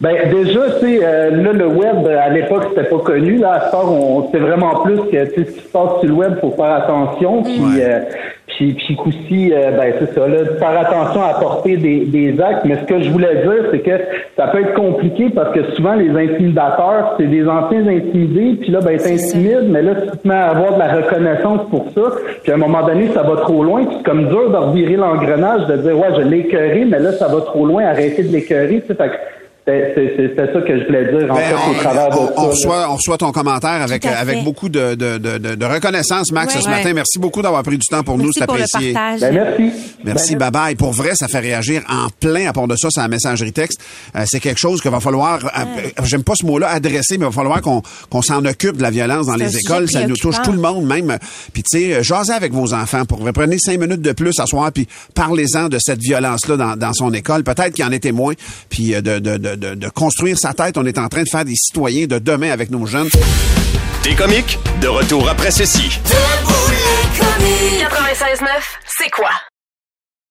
Ben 0.00 0.14
déjà, 0.30 0.60
tu 0.78 0.86
sais, 0.86 1.00
euh, 1.02 1.30
là 1.30 1.52
le 1.54 1.66
web 1.68 2.06
à 2.06 2.28
l'époque 2.28 2.64
c'était 2.68 2.86
pas 2.88 2.98
connu. 2.98 3.38
Là, 3.38 3.52
à 3.54 3.60
ce 3.66 3.70
temps, 3.72 3.88
on 3.90 4.30
sait 4.30 4.38
vraiment 4.38 4.80
plus 4.84 4.98
que 5.10 5.24
ce 5.24 5.30
qui 5.40 5.52
se 5.60 5.68
passe 5.72 6.00
sur 6.00 6.08
le 6.08 6.12
web, 6.12 6.34
faut 6.40 6.50
faire 6.50 6.74
attention. 6.84 7.42
Puis, 7.42 7.58
Ouais. 7.60 7.82
euh, 7.82 7.98
puis, 8.46 8.74
puis 8.74 8.96
qu'aussi, 8.96 9.52
euh, 9.54 9.70
ben 9.72 9.94
c'est 9.98 10.14
ça, 10.14 10.28
là, 10.28 10.36
faire 10.58 10.78
attention 10.80 11.22
à 11.22 11.34
porter 11.40 11.76
des, 11.78 12.00
des 12.04 12.38
actes. 12.40 12.64
Mais 12.66 12.76
ce 12.76 12.84
que 12.84 13.00
je 13.00 13.10
voulais 13.10 13.36
dire, 13.36 13.64
c'est 13.70 13.78
que 13.78 13.90
ça 14.36 14.48
peut 14.48 14.60
être 14.60 14.74
compliqué 14.74 15.30
parce 15.34 15.54
que 15.54 15.62
souvent 15.72 15.94
les 15.94 16.10
intimidateurs, 16.10 17.14
c'est 17.18 17.26
des 17.26 17.48
anciens 17.48 17.86
intimidés. 17.86 18.58
Puis 18.60 18.70
là, 18.70 18.80
ben 18.82 18.98
t'intimides, 18.98 19.68
mais 19.70 19.80
là 19.80 19.94
tu 19.94 20.18
te 20.18 20.28
mets 20.28 20.34
à 20.34 20.50
avoir 20.50 20.74
de 20.74 20.78
la 20.78 20.92
reconnaissance 20.94 21.62
pour 21.70 21.86
ça. 21.94 22.02
Puis 22.42 22.52
à 22.52 22.56
un 22.56 22.58
moment 22.58 22.86
donné, 22.86 23.08
ça 23.14 23.22
va 23.22 23.36
trop 23.36 23.64
loin. 23.64 23.84
Puis 23.86 23.94
c'est 23.98 24.04
comme 24.04 24.28
dur 24.28 24.50
de 24.50 24.56
revirer 24.56 24.96
l'engrenage, 24.96 25.66
de 25.68 25.76
dire 25.78 25.98
ouais, 25.98 26.08
je 26.16 26.20
l'ai 26.20 26.40
écœuré, 26.40 26.84
mais 26.86 26.98
là 26.98 27.12
ça 27.12 27.28
va 27.28 27.40
trop 27.40 27.64
loin. 27.64 27.84
Arrêtez 27.86 28.22
de 28.24 28.32
l'écœurer. 28.32 28.82
Tu 28.82 28.88
sais, 28.88 28.94
c'est- 29.66 30.12
C'était 30.16 30.52
ça 30.52 30.60
que 30.60 30.78
je 30.80 30.86
voulais 30.86 31.04
dire, 31.12 31.30
en 31.30 31.34
Ben, 31.34 31.40
fait, 31.42 31.54
au 31.54 31.58
on, 31.58 31.72
de 31.72 31.78
ça. 31.82 32.40
reçoit, 32.42 32.86
on 32.90 32.96
reçoit 32.96 33.18
ton 33.18 33.32
commentaire 33.32 33.82
avec, 33.82 34.04
avec 34.06 34.44
beaucoup 34.44 34.68
de, 34.68 34.94
de, 34.94 35.18
de, 35.18 35.38
de- 35.54 35.64
reconnaissance, 35.66 36.30
Max, 36.32 36.54
Ouais. 36.54 36.60
ce 36.62 36.68
matin. 36.68 36.84
Ouais. 36.88 36.92
Merci 36.94 37.18
beaucoup 37.18 37.42
d'avoir 37.42 37.62
pris 37.62 37.76
du 37.78 37.86
temps 37.86 38.02
pour 38.02 38.16
nous, 38.16 38.24
Merci 38.24 38.38
c'est 38.40 38.46
pour 38.46 38.56
le 38.56 38.62
apprécié. 38.62 38.92
partage. 38.92 39.20
Ben, 39.20 39.34
merci. 39.34 39.72
Merci, 40.04 40.36
Ben, 40.36 40.50
bye 40.50 40.62
bye. 40.68 40.74
Pour 40.76 40.92
vrai, 40.92 41.10
ça 41.14 41.26
fait 41.28 41.40
réagir 41.40 41.82
en 41.88 42.08
plein 42.20 42.48
à 42.48 42.52
part 42.52 42.68
de 42.68 42.76
ça, 42.76 42.88
c'est 42.90 43.00
la 43.00 43.08
messagerie 43.08 43.52
texte. 43.52 43.80
Euh, 44.14 44.22
c'est 44.26 44.40
quelque 44.40 44.58
chose 44.60 44.80
qu'il 44.80 44.90
va 44.90 45.00
falloir, 45.00 45.44
euh, 45.44 45.48
euh, 45.58 46.02
j'aime 46.04 46.22
pas 46.22 46.34
ce 46.36 46.46
mot-là, 46.46 46.68
adresser, 46.68 47.18
mais 47.18 47.24
il 47.26 47.28
va 47.28 47.32
falloir 47.32 47.60
qu'on 47.60 47.82
qu'on 48.10 48.22
s'en 48.22 48.44
occupe 48.44 48.76
de 48.76 48.82
la 48.82 48.90
violence 48.90 49.26
dans 49.26 49.34
les 49.36 49.56
écoles. 49.58 49.88
Ça 49.90 50.06
nous 50.06 50.16
touche 50.16 50.40
tout 50.42 50.52
le 50.52 50.60
monde, 50.60 50.86
même. 50.86 51.16
Puis 51.52 51.62
tu 51.62 51.78
sais, 51.78 52.02
jasez 52.02 52.32
avec 52.32 52.52
vos 52.52 52.72
enfants. 52.72 53.04
Pour 53.04 53.18
vrai. 53.18 53.32
prenez 53.32 53.58
cinq 53.58 53.80
minutes 53.80 54.00
de 54.02 54.12
plus 54.12 54.38
à 54.38 54.46
soir, 54.46 54.70
puis 54.72 54.86
parlez-en 55.14 55.68
de 55.68 55.78
cette 55.80 56.00
violence-là 56.00 56.56
dans, 56.56 56.76
dans 56.76 56.92
son 56.92 57.12
école. 57.12 57.42
Peut-être 57.44 57.72
qu'il 57.74 57.84
en 57.84 57.90
est 57.92 57.98
témoin, 58.00 58.34
puis 58.68 58.94
euh, 58.94 59.00
de, 59.00 59.18
de, 59.18 59.36
de, 59.36 59.55
de, 59.56 59.74
de 59.74 59.88
construire 59.88 60.38
sa 60.38 60.54
tête. 60.54 60.78
On 60.78 60.86
est 60.86 60.98
en 60.98 61.08
train 61.08 61.22
de 61.22 61.28
faire 61.28 61.44
des 61.44 61.54
citoyens 61.56 62.06
de 62.06 62.18
demain 62.18 62.50
avec 62.50 62.70
nos 62.70 62.86
jeunes. 62.86 63.08
Des 64.04 64.14
comiques, 64.14 64.58
de 64.80 64.88
retour 64.88 65.28
après 65.28 65.50
ceci. 65.50 65.98
96.9, 67.80 68.46
c'est 68.86 69.10
quoi? 69.10 69.30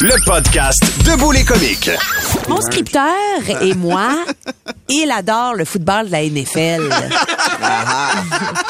Le 0.00 0.14
podcast 0.24 0.82
Debout 1.04 1.32
les 1.32 1.44
comiques. 1.44 1.90
Mon 2.48 2.60
scripteur 2.60 3.04
et 3.60 3.74
moi, 3.74 4.24
il 4.88 5.10
adore 5.10 5.54
le 5.54 5.64
football 5.64 6.06
de 6.06 6.12
la 6.12 6.22
NFL. 6.24 6.88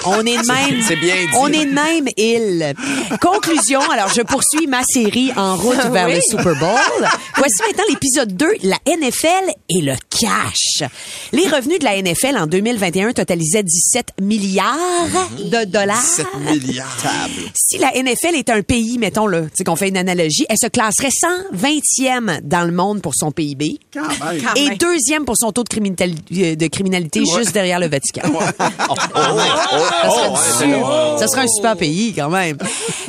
On 0.05 0.21
est 0.27 0.37
de 0.39 0.47
même. 0.47 0.83
C'est 0.87 0.97
bien 0.97 1.15
dit. 1.15 1.29
On 1.39 1.49
est 1.49 1.65
de 1.67 1.73
même, 1.73 2.09
il. 2.17 2.75
Conclusion, 3.21 3.81
alors 3.91 4.09
je 4.15 4.23
poursuis 4.23 4.67
ma 4.67 4.83
série 4.85 5.33
en 5.37 5.57
route 5.57 5.77
vers 5.93 6.07
Oui. 6.07 6.15
le 6.17 6.21
Super 6.23 6.55
Bowl. 6.57 7.09
Voici 7.37 7.57
maintenant 7.67 7.85
l'épisode 7.89 8.37
2, 8.37 8.47
la 8.65 8.77
NFL 8.87 9.51
et 9.71 9.81
le 9.81 9.95
cash. 10.11 10.89
Les 11.33 11.49
revenus 11.49 11.79
de 11.79 11.85
la 11.85 12.01
NFL 12.01 12.37
en 12.37 12.47
2021 12.47 13.13
totalisaient 13.13 13.63
17 13.63 14.09
milliards 14.21 14.77
de 15.39 15.65
dollars. 15.65 16.03
7 16.03 16.27
milliards. 16.51 16.87
Si 17.55 17.79
la 17.79 17.91
NFL 17.93 18.35
est 18.35 18.51
un 18.51 18.63
pays, 18.63 18.99
mettons-le, 18.99 19.45
tu 19.47 19.51
sais 19.59 19.65
qu'on 19.65 19.77
fait 19.77 19.89
une 19.89 19.97
analogie, 19.97 20.47
elle 20.49 20.59
se 20.61 20.67
classerait 20.67 21.11
120e 21.11 22.41
dans 22.43 22.65
le 22.65 22.73
monde 22.73 23.03
pour 23.03 23.15
son 23.15 23.31
PIB 23.33 23.79
Quand 23.93 24.03
même. 24.09 24.43
Quand 24.43 24.55
et 24.57 24.71
deuxième 24.77 25.25
pour 25.25 25.37
son 25.37 25.53
taux 25.53 25.65
de 25.65 25.69
criminalité, 25.69 26.02
de 26.09 26.67
criminalité 26.69 27.23
juste 27.25 27.53
derrière 27.53 27.79
le 27.81 27.89
Vatican. 27.89 28.23
Oh, 28.33 28.41
ça, 30.37 30.53
serait 30.53 30.67
du- 30.67 31.19
ça 31.19 31.27
serait 31.29 31.43
un 31.43 31.49
super 31.49 31.77
pays 31.77 32.13
quand 32.15 32.31
même. 32.31 32.57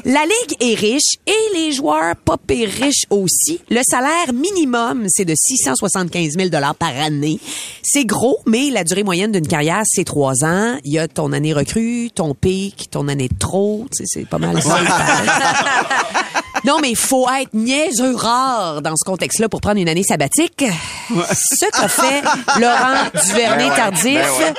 La 0.06 0.22
Ligue 0.24 0.58
est 0.60 0.76
riche 0.76 1.18
et 1.28 1.56
les 1.58 1.72
joueurs 1.72 2.16
pas 2.16 2.38
pire 2.38 2.70
riches 2.70 3.06
aussi. 3.10 3.60
Le 3.70 3.82
salaire 3.84 4.34
minimum, 4.34 5.06
c'est 5.10 5.26
de 5.26 5.34
675 5.36 6.34
000 6.38 6.50
par 6.78 6.90
année. 7.00 7.40
C'est 7.84 8.06
gros, 8.06 8.40
mais 8.46 8.70
la 8.70 8.84
durée 8.84 9.04
moyenne 9.04 9.32
d'une 9.32 9.48
carrière, 9.48 9.82
c'est 9.86 10.04
trois 10.06 10.44
ans. 10.44 10.78
Il 10.84 10.92
y 10.94 11.00
a 11.00 11.08
ton 11.08 11.32
année 11.34 11.54
recrue, 11.54 12.10
ton 12.14 12.34
pic, 12.34 12.90
ton 12.92 13.08
année 13.08 13.28
de 13.30 13.38
trop. 13.38 13.86
C'est 13.92 14.28
pas 14.28 14.38
mal 14.40 14.62
ça. 14.62 14.80
Non, 16.66 16.80
mais 16.82 16.92
il 16.92 16.96
faut 16.96 17.28
être 17.30 17.54
niaiseux 17.54 18.16
rare 18.16 18.82
dans 18.82 18.96
ce 18.96 19.04
contexte-là 19.04 19.50
pour 19.50 19.60
prendre 19.62 19.80
une 19.80 19.90
année 19.90 20.04
sabbatique. 20.04 20.64
Ce 21.10 21.70
qu'a 21.72 21.88
fait 21.88 22.22
Laurent 22.60 23.10
Duvernay-Tardif, 23.26 24.54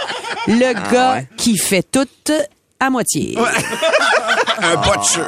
le 0.49 0.93
gars 0.93 1.23
qui 1.37 1.57
fait 1.57 1.83
tout 1.83 2.07
à 2.81 2.91
moitié. 2.91 3.37
Un 4.59 4.77
botcher. 4.77 5.23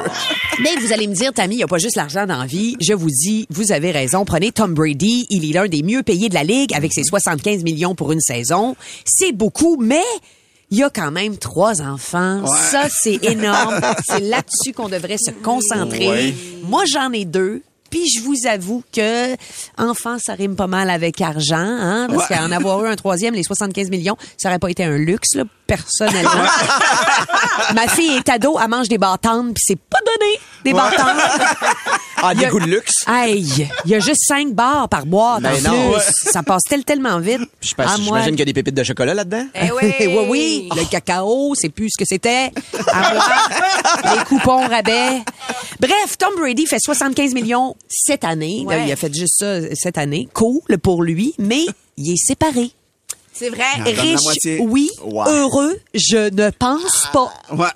Mais 0.61 0.75
vous 0.79 0.93
allez 0.93 1.07
me 1.07 1.13
dire, 1.13 1.33
Tammy, 1.33 1.55
il 1.55 1.57
n'y 1.57 1.63
a 1.63 1.67
pas 1.67 1.79
juste 1.79 1.95
l'argent 1.95 2.25
dans 2.25 2.37
la 2.37 2.45
vie. 2.45 2.75
Je 2.79 2.93
vous 2.93 3.09
dis, 3.09 3.47
vous 3.49 3.71
avez 3.71 3.91
raison. 3.91 4.25
Prenez 4.25 4.51
Tom 4.51 4.73
Brady. 4.73 5.27
Il 5.29 5.49
est 5.49 5.53
l'un 5.53 5.67
des 5.67 5.83
mieux 5.83 6.03
payés 6.03 6.29
de 6.29 6.33
la 6.33 6.43
Ligue 6.43 6.73
avec 6.73 6.93
ses 6.93 7.03
75 7.03 7.63
millions 7.63 7.95
pour 7.95 8.11
une 8.11 8.21
saison. 8.21 8.75
C'est 9.05 9.31
beaucoup, 9.31 9.77
mais 9.79 10.03
il 10.69 10.77
y 10.79 10.83
a 10.83 10.89
quand 10.89 11.11
même 11.11 11.37
trois 11.37 11.81
enfants. 11.81 12.45
Ça, 12.47 12.87
c'est 12.89 13.23
énorme. 13.23 13.79
c'est 14.07 14.19
là-dessus 14.19 14.73
qu'on 14.75 14.89
devrait 14.89 15.17
se 15.17 15.31
concentrer. 15.31 16.09
Ouais. 16.09 16.35
Moi, 16.63 16.83
j'en 16.85 17.11
ai 17.11 17.25
deux. 17.25 17.61
Puis 17.89 18.03
je 18.09 18.21
vous 18.21 18.35
avoue 18.49 18.83
que 18.93 19.33
enfant, 19.77 20.17
ça 20.21 20.33
rime 20.33 20.57
pas 20.57 20.67
mal 20.67 20.89
avec 20.89 21.21
argent, 21.21 21.55
hein, 21.55 22.07
parce 22.09 22.29
Ouais. 22.29 22.35
qu'en 22.37 22.51
avoir 22.51 22.83
eu 22.83 22.89
un 22.89 22.97
troisième, 22.97 23.33
les 23.33 23.43
75 23.43 23.89
millions, 23.89 24.17
ça 24.35 24.49
aurait 24.49 24.59
pas 24.59 24.69
été 24.69 24.83
un 24.83 24.97
luxe, 24.97 25.35
là, 25.35 25.43
personnellement. 25.67 26.29
Ma 27.73 27.87
fille 27.87 28.11
est 28.17 28.27
ado, 28.27 28.57
elle 28.61 28.69
mange 28.69 28.89
des 28.89 28.97
bâtantes, 28.97 29.53
puis 29.53 29.63
c'est 29.65 29.79
pas 29.79 29.99
donné, 30.05 30.33
des 30.63 30.73
bâtantes. 30.73 31.07
Ah, 32.19 32.31
Il 32.33 32.37
y 32.37 32.39
des 32.39 32.45
a- 32.47 32.49
goûts 32.49 32.59
de 32.59 32.65
luxe. 32.65 33.03
Aïe, 33.05 33.69
il 33.85 33.91
y 33.91 33.93
a 33.93 33.99
juste 33.99 34.23
cinq 34.27 34.51
bars 34.51 34.89
par 34.89 35.05
boîte 35.05 35.43
Ben 35.43 35.51
en 35.67 35.71
non. 35.71 35.91
plus. 35.93 36.01
Ça 36.31 36.41
passe 36.41 36.63
tel- 36.67 36.83
tellement 36.83 37.19
vite. 37.19 37.41
Je 37.61 37.75
pense- 37.75 37.85
Ah, 37.87 37.97
moi- 37.99 38.05
J'imagine 38.17 38.31
qu'il 38.31 38.39
y 38.39 38.41
a 38.41 38.45
des 38.45 38.53
pépites 38.53 38.73
de 38.73 38.83
chocolat 38.83 39.13
là-dedans. 39.13 39.45
Eh 39.53 39.69
oui. 39.71 39.93
oui, 39.99 40.17
oui, 40.27 40.69
le 40.75 40.83
cacao, 40.89 41.53
c'est 41.55 41.69
plus 41.69 41.91
ce 41.91 41.97
que 41.99 42.05
c'était. 42.05 42.49
À 42.91 43.13
moi, 43.13 44.15
les 44.17 44.23
coupons 44.23 44.67
rabais. 44.67 45.21
Bref, 45.79 46.17
Tom 46.17 46.33
Brady 46.39 46.65
fait 46.65 46.79
75 46.79 47.35
millions 47.35 47.75
cette 47.87 48.23
année. 48.23 48.63
Ouais. 48.65 48.77
Là, 48.79 48.85
il 48.87 48.91
a 48.91 48.95
fait 48.95 49.13
juste 49.13 49.35
ça 49.37 49.59
cette 49.75 49.99
année. 49.99 50.27
Cool 50.33 50.79
pour 50.81 51.03
lui, 51.03 51.35
mais 51.37 51.65
il 51.97 52.13
est 52.13 52.17
séparé. 52.17 52.71
C'est 53.31 53.49
vrai. 53.49 53.63
donne 53.85 53.93
la 53.95 54.01
Riche, 54.01 54.23
moitié. 54.23 54.57
oui. 54.61 54.89
Ouais. 55.03 55.25
Heureux, 55.29 55.77
je 55.93 56.33
ne 56.33 56.49
pense 56.49 57.07
pas. 57.13 57.31
Ouais. 57.51 57.67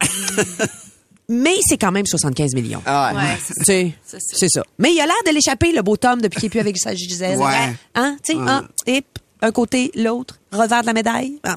Mais 1.33 1.55
c'est 1.65 1.77
quand 1.77 1.91
même 1.93 2.05
75 2.05 2.53
millions. 2.55 2.81
Ah, 2.85 3.13
Ouais, 3.15 3.21
c'est 3.41 3.53
Tu 3.53 3.63
sais, 4.05 4.17
C'est 4.19 4.49
ça. 4.49 4.63
Mais 4.79 4.91
il 4.93 4.99
a 4.99 5.05
l'air 5.05 5.15
de 5.25 5.31
l'échapper, 5.31 5.71
le 5.71 5.81
beau 5.81 5.95
Tom, 5.95 6.19
depuis 6.21 6.39
qu'il 6.41 6.47
est 6.47 6.49
plus 6.49 6.59
avec 6.59 6.77
sa 6.77 6.93
Gisèle. 6.93 7.37
Ouais. 7.37 7.73
Hein? 7.95 8.17
Tu 8.23 8.33
sais, 8.33 8.37
un, 8.39 8.67
hip, 8.85 9.05
un 9.41 9.51
côté, 9.51 9.91
l'autre, 9.95 10.35
revers 10.51 10.81
de 10.81 10.87
la 10.87 10.93
médaille. 10.93 11.39
Ah. 11.43 11.55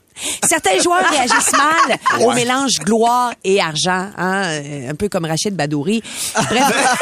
Certains 0.48 0.78
joueurs 0.80 1.04
réagissent 1.10 1.52
mal 1.52 1.98
au 2.22 2.32
mélange 2.32 2.78
gloire 2.80 3.32
et 3.42 3.60
argent, 3.60 4.10
hein? 4.16 4.42
euh, 4.44 4.90
un 4.90 4.94
peu 4.94 5.08
comme 5.08 5.24
Rachid 5.24 5.54
Badouri. 5.54 6.02
Bref, 6.34 6.98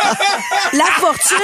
la 0.73 0.85
fortune 0.99 1.37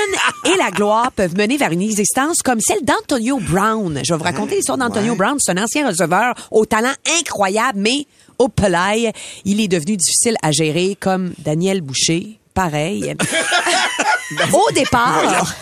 et 0.47 0.57
la 0.57 0.71
gloire 0.71 1.13
peuvent 1.13 1.37
mener 1.37 1.57
vers 1.57 1.71
une 1.71 1.83
existence 1.83 2.39
comme 2.43 2.61
celle 2.61 2.85
d'Antonio 2.85 3.39
Brown. 3.39 4.01
Je 4.03 4.15
vais 4.15 4.19
vous 4.19 4.25
raconter 4.25 4.57
l'histoire 4.57 4.79
d'Antonio 4.79 5.15
Brown. 5.15 5.37
C'est 5.39 5.53
un 5.53 5.63
ancien 5.63 5.87
receveur 5.87 6.35
au 6.51 6.65
talent 6.65 6.93
incroyable, 7.21 7.79
mais 7.79 8.07
au 8.39 8.49
pelaille, 8.49 9.11
il 9.45 9.61
est 9.61 9.69
devenu 9.69 9.97
difficile 9.97 10.37
à 10.43 10.51
gérer 10.53 10.97
comme 10.99 11.33
Daniel 11.39 11.81
Boucher. 11.81 12.39
Pareil. 12.55 13.15
Au 14.53 14.71
départ, 14.73 15.55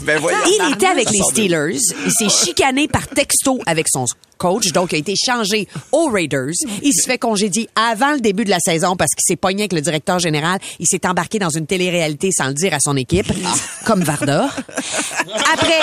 Ben 0.00 0.18
voyons. 0.20 0.38
il 0.46 0.72
était 0.74 0.86
avec 0.86 1.10
les 1.10 1.20
Steelers. 1.30 1.78
Il 2.06 2.10
s'est 2.10 2.46
chicané 2.46 2.88
par 2.88 3.06
texto 3.06 3.60
avec 3.66 3.86
son 3.88 4.06
coach, 4.38 4.72
donc 4.72 4.92
il 4.92 4.96
a 4.96 4.98
été 4.98 5.14
changé 5.16 5.68
aux 5.92 6.08
Raiders. 6.08 6.52
Il 6.82 6.92
se 6.94 7.06
fait 7.06 7.18
congédier 7.18 7.68
avant 7.76 8.12
le 8.12 8.20
début 8.20 8.44
de 8.44 8.50
la 8.50 8.60
saison 8.60 8.96
parce 8.96 9.10
qu'il 9.14 9.24
s'est 9.26 9.36
pogné 9.36 9.62
avec 9.62 9.72
le 9.74 9.80
directeur 9.80 10.18
général. 10.18 10.58
Il 10.80 10.86
s'est 10.86 11.06
embarqué 11.06 11.38
dans 11.38 11.50
une 11.50 11.66
télé-réalité 11.66 12.30
sans 12.32 12.46
le 12.48 12.54
dire 12.54 12.72
à 12.72 12.78
son 12.80 12.96
équipe, 12.96 13.30
comme 13.84 14.02
Varda. 14.02 14.48
Après, 15.52 15.80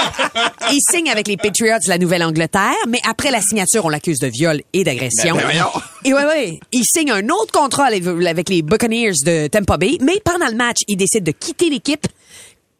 il 0.71 0.79
signe 0.91 1.09
avec 1.09 1.27
les 1.27 1.38
Patriots 1.38 1.77
de 1.83 1.89
la 1.89 1.97
Nouvelle-Angleterre, 1.97 2.74
mais 2.88 3.01
après 3.07 3.31
la 3.31 3.41
signature, 3.41 3.85
on 3.85 3.89
l'accuse 3.89 4.19
de 4.19 4.27
viol 4.27 4.62
et 4.74 4.83
d'agression. 4.83 5.35
Ben, 5.35 5.43
ben. 5.47 5.65
Et 6.03 6.13
ouais, 6.13 6.25
ouais, 6.25 6.59
il 6.71 6.83
signe 6.85 7.12
un 7.12 7.27
autre 7.29 7.51
contrat 7.51 7.85
avec- 7.85 8.05
avec 8.05 8.50
les 8.50 8.62
Buccaneers 8.62 9.12
de 9.25 9.47
Tampa 9.47 9.77
Bay, 9.77 9.97
mais 10.01 10.19
pendant 10.24 10.47
le 10.47 10.55
match, 10.55 10.77
il 10.88 10.97
décide 10.97 11.24
de 11.24 11.31
quitter 11.31 11.69
l'équipe. 11.69 12.07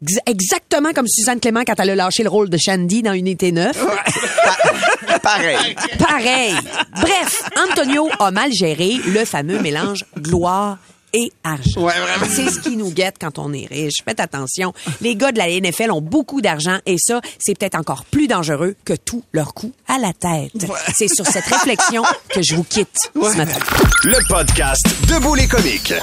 Ex- 0.08 0.20
Exactement 0.26 0.94
comme 0.94 1.08
Suzanne 1.08 1.40
Clément 1.40 1.64
quand 1.66 1.76
elle 1.80 1.90
a 1.92 1.96
lâché 1.96 2.24
le 2.24 2.30
rôle 2.30 2.50
de 2.50 2.58
Shandy 2.58 3.02
dans 3.02 3.14
Unité 3.14 3.52
9. 3.52 3.76
Pareil. 5.22 5.76
Pareil. 5.98 6.56
Bref, 6.94 7.44
Antonio 7.70 8.10
a 8.20 8.32
mal 8.32 8.52
géré 8.54 8.94
le 9.08 9.26
fameux 9.26 9.60
mélange 9.60 10.06
gloire 10.20 10.78
et 11.14 11.32
argent. 11.44 11.82
Ouais, 11.82 11.94
vraiment. 11.94 12.26
C'est 12.30 12.50
ce 12.50 12.60
qui 12.60 12.76
nous 12.76 12.92
guette 12.92 13.16
quand 13.20 13.40
on 13.40 13.54
est 13.54 13.68
riche. 13.68 14.00
Faites 14.06 14.20
attention. 14.20 14.74
Les 15.02 15.16
gars 15.16 15.32
de 15.32 15.38
la 15.38 15.48
NFL 15.50 15.92
ont 15.92 16.02
beaucoup 16.02 16.42
d'argent 16.42 16.78
et 16.86 16.98
ça, 17.00 17.22
c'est 17.40 17.58
peut-être 17.58 17.76
encore 17.76 18.04
plus 18.06 18.28
dangereux 18.28 18.76
que 18.84 18.94
tout 18.94 19.24
leur 19.32 19.54
coup 19.54 19.72
à 19.88 19.98
la 19.98 20.12
tête. 20.14 20.52
C'est 20.98 21.08
sur 21.08 21.26
cette 21.26 21.46
réflexion 21.46 22.04
que 22.30 22.42
je 22.44 22.56
vous 22.56 22.64
quitte 22.66 22.98
ce 23.14 23.38
matin. 23.38 23.58
Le 24.04 24.28
podcast 24.28 24.86
Debout 25.08 25.36
les 25.36 25.48
comiques. 25.48 25.94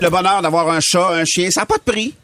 Le 0.00 0.08
bonheur 0.08 0.40
d'avoir 0.42 0.70
un 0.70 0.80
chat, 0.80 1.08
un 1.10 1.24
chien, 1.24 1.50
ça 1.50 1.62
n'a 1.62 1.66
pas 1.66 1.78
de 1.78 1.90
prix. 1.92 2.14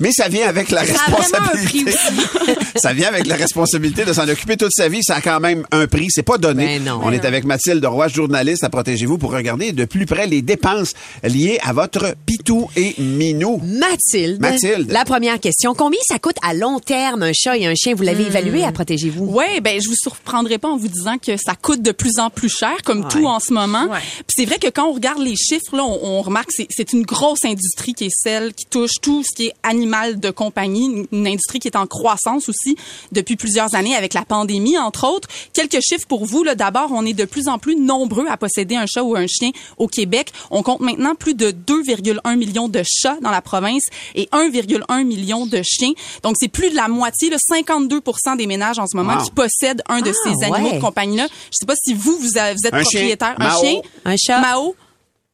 Mais 0.00 0.10
ça 0.12 0.28
vient 0.28 0.48
avec 0.48 0.70
la 0.70 0.84
Ça 0.84 0.94
a 1.06 1.10
vraiment 1.10 1.16
un 1.18 1.46
responsabilité. 1.50 1.92
prix 1.92 2.54
ça 2.76 2.92
vient 2.92 3.08
avec 3.08 3.26
la 3.26 3.36
responsabilité 3.36 4.04
de 4.04 4.12
s'en 4.12 4.28
occuper 4.28 4.56
toute 4.56 4.72
sa 4.72 4.88
vie. 4.88 5.02
Ça 5.02 5.16
a 5.16 5.20
quand 5.20 5.40
même 5.40 5.64
un 5.70 5.86
prix. 5.86 6.06
C'est 6.10 6.22
pas 6.22 6.38
donné. 6.38 6.64
Ben 6.78 6.84
non. 6.84 7.00
On 7.04 7.12
est 7.12 7.24
avec 7.24 7.44
Mathilde 7.44 7.84
Roy, 7.84 8.08
journaliste 8.08 8.64
à 8.64 8.70
Protégez-vous, 8.70 9.18
pour 9.18 9.32
regarder 9.32 9.72
de 9.72 9.84
plus 9.84 10.06
près 10.06 10.26
les 10.26 10.42
dépenses 10.42 10.94
liées 11.22 11.58
à 11.62 11.72
votre 11.72 12.14
pitou 12.26 12.68
et 12.76 12.94
minou. 12.98 13.60
Mathilde. 13.64 14.40
Mathilde. 14.40 14.90
La 14.90 15.04
première 15.04 15.38
question. 15.38 15.74
Combien 15.74 16.00
ça 16.08 16.18
coûte 16.18 16.36
à 16.42 16.54
long 16.54 16.80
terme 16.80 17.22
un 17.22 17.32
chat 17.32 17.56
et 17.58 17.66
un 17.66 17.74
chien? 17.74 17.94
Vous 17.94 18.02
l'avez 18.02 18.24
évalué 18.26 18.64
à 18.64 18.72
Protégez-vous? 18.72 19.26
Oui, 19.30 19.60
ben 19.62 19.80
je 19.82 19.88
vous 19.88 19.96
surprendrai 19.96 20.58
pas 20.58 20.68
en 20.68 20.76
vous 20.76 20.88
disant 20.88 21.18
que 21.18 21.36
ça 21.36 21.54
coûte 21.60 21.82
de 21.82 21.92
plus 21.92 22.18
en 22.18 22.30
plus 22.30 22.48
cher, 22.48 22.76
comme 22.84 23.06
tout 23.08 23.26
en 23.26 23.38
ce 23.40 23.52
moment. 23.52 23.84
Ouais. 23.84 23.98
Puis 24.26 24.34
c'est 24.36 24.44
vrai 24.46 24.58
que 24.58 24.68
quand 24.68 24.86
on 24.86 24.92
regarde 24.92 25.22
les 25.22 25.36
chiffres, 25.36 25.76
là, 25.76 25.84
on, 25.84 25.98
on 26.02 26.22
remarque 26.22 26.46
que 26.48 26.54
c'est- 26.56 26.68
c'est 26.70 26.92
une 26.92 27.02
grosse 27.02 27.44
industrie 27.44 27.92
qui 27.94 28.04
est 28.06 28.10
celle 28.14 28.54
qui 28.54 28.64
touche 28.66 28.92
tout 29.02 29.22
ce 29.22 29.34
qui 29.34 29.48
est 29.48 29.52
l'animal 29.90 30.20
de 30.20 30.30
compagnie, 30.30 31.06
une- 31.12 31.26
industrie 31.26 31.58
qui 31.58 31.68
est 31.68 31.76
en 31.76 31.86
croissance 31.86 32.48
aussi 32.48 32.76
depuis 33.12 33.36
plusieurs 33.36 33.74
années 33.74 33.94
avec 33.94 34.14
la 34.14 34.24
pandémie, 34.24 34.78
entre 34.78 35.06
autres. 35.06 35.28
Quelques 35.52 35.80
chiffres 35.80 36.06
pour 36.08 36.24
vous. 36.24 36.42
Là. 36.44 36.54
D'abord, 36.54 36.90
on 36.92 37.04
est 37.06 37.12
de 37.12 37.24
plus 37.24 37.48
en 37.48 37.58
plus 37.58 37.76
nombreux 37.76 38.26
à 38.28 38.36
posséder 38.36 38.74
un 38.76 38.86
chat 38.86 39.02
ou 39.02 39.14
un 39.16 39.26
chien 39.26 39.50
au 39.78 39.86
Québec. 39.86 40.32
On 40.50 40.62
compte 40.62 40.80
maintenant 40.80 41.14
plus 41.14 41.34
de 41.34 41.50
2,1 41.50 42.36
millions 42.36 42.68
de 42.68 42.82
chats 42.84 43.18
dans 43.22 43.30
la 43.30 43.42
province 43.42 43.84
et 44.14 44.28
1,1 44.32 45.04
million 45.04 45.46
de 45.46 45.60
chiens. 45.64 45.92
Donc, 46.22 46.36
c'est 46.38 46.48
plus 46.48 46.70
de 46.70 46.76
la 46.76 46.88
moitié, 46.88 47.30
là, 47.30 47.36
52 47.38 48.00
des 48.36 48.46
ménages 48.46 48.78
en 48.78 48.86
ce 48.86 48.96
moment 48.96 49.16
Wow. 49.16 49.24
qui 49.24 49.30
possèdent 49.30 49.82
un 49.88 50.00
de 50.00 50.10
Ah, 50.10 50.14
ces 50.24 50.44
animaux 50.44 50.70
ouais. 50.70 50.76
de 50.76 50.80
compagnie-là. 50.80 51.26
Je 51.50 51.56
sais 51.60 51.66
pas 51.66 51.74
si 51.76 51.94
vous, 51.94 52.16
vous, 52.18 52.38
êtes 52.38 52.56
Un 52.72 52.82
chien. 52.82 52.82
propriétaire. 52.82 53.34
Un 53.38 53.44
Mao. 53.48 53.60
chien. 53.60 53.80
Un 54.04 54.16
chat. 54.16 54.40
Mao. 54.40 54.74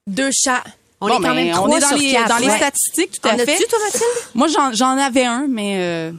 Deux 0.07 0.31
chats. 0.33 0.63
On 1.01 1.09
Bon, 1.09 1.19
est 1.19 1.23
quand 1.23 1.35
même 1.35 1.49
on 1.49 1.53
trois 1.53 1.77
est 1.77 1.81
dans 1.81 1.89
sur 1.89 1.99
les, 1.99 2.13
quatre, 2.13 2.29
dans 2.29 2.39
les 2.39 2.47
ouais. 2.49 2.57
statistiques, 2.57 3.21
tout 3.21 3.29
à 3.29 3.35
En 3.35 3.37
fait. 3.39 3.53
as-tu, 3.53 3.67
toi, 3.67 3.79
Mathilde? 3.85 4.03
Moi, 4.35 4.49
j'en, 4.49 4.73
j'en 4.73 4.97
avais 4.97 5.25
un, 5.25 5.47
mais 5.49 5.77
euh, 5.79 6.13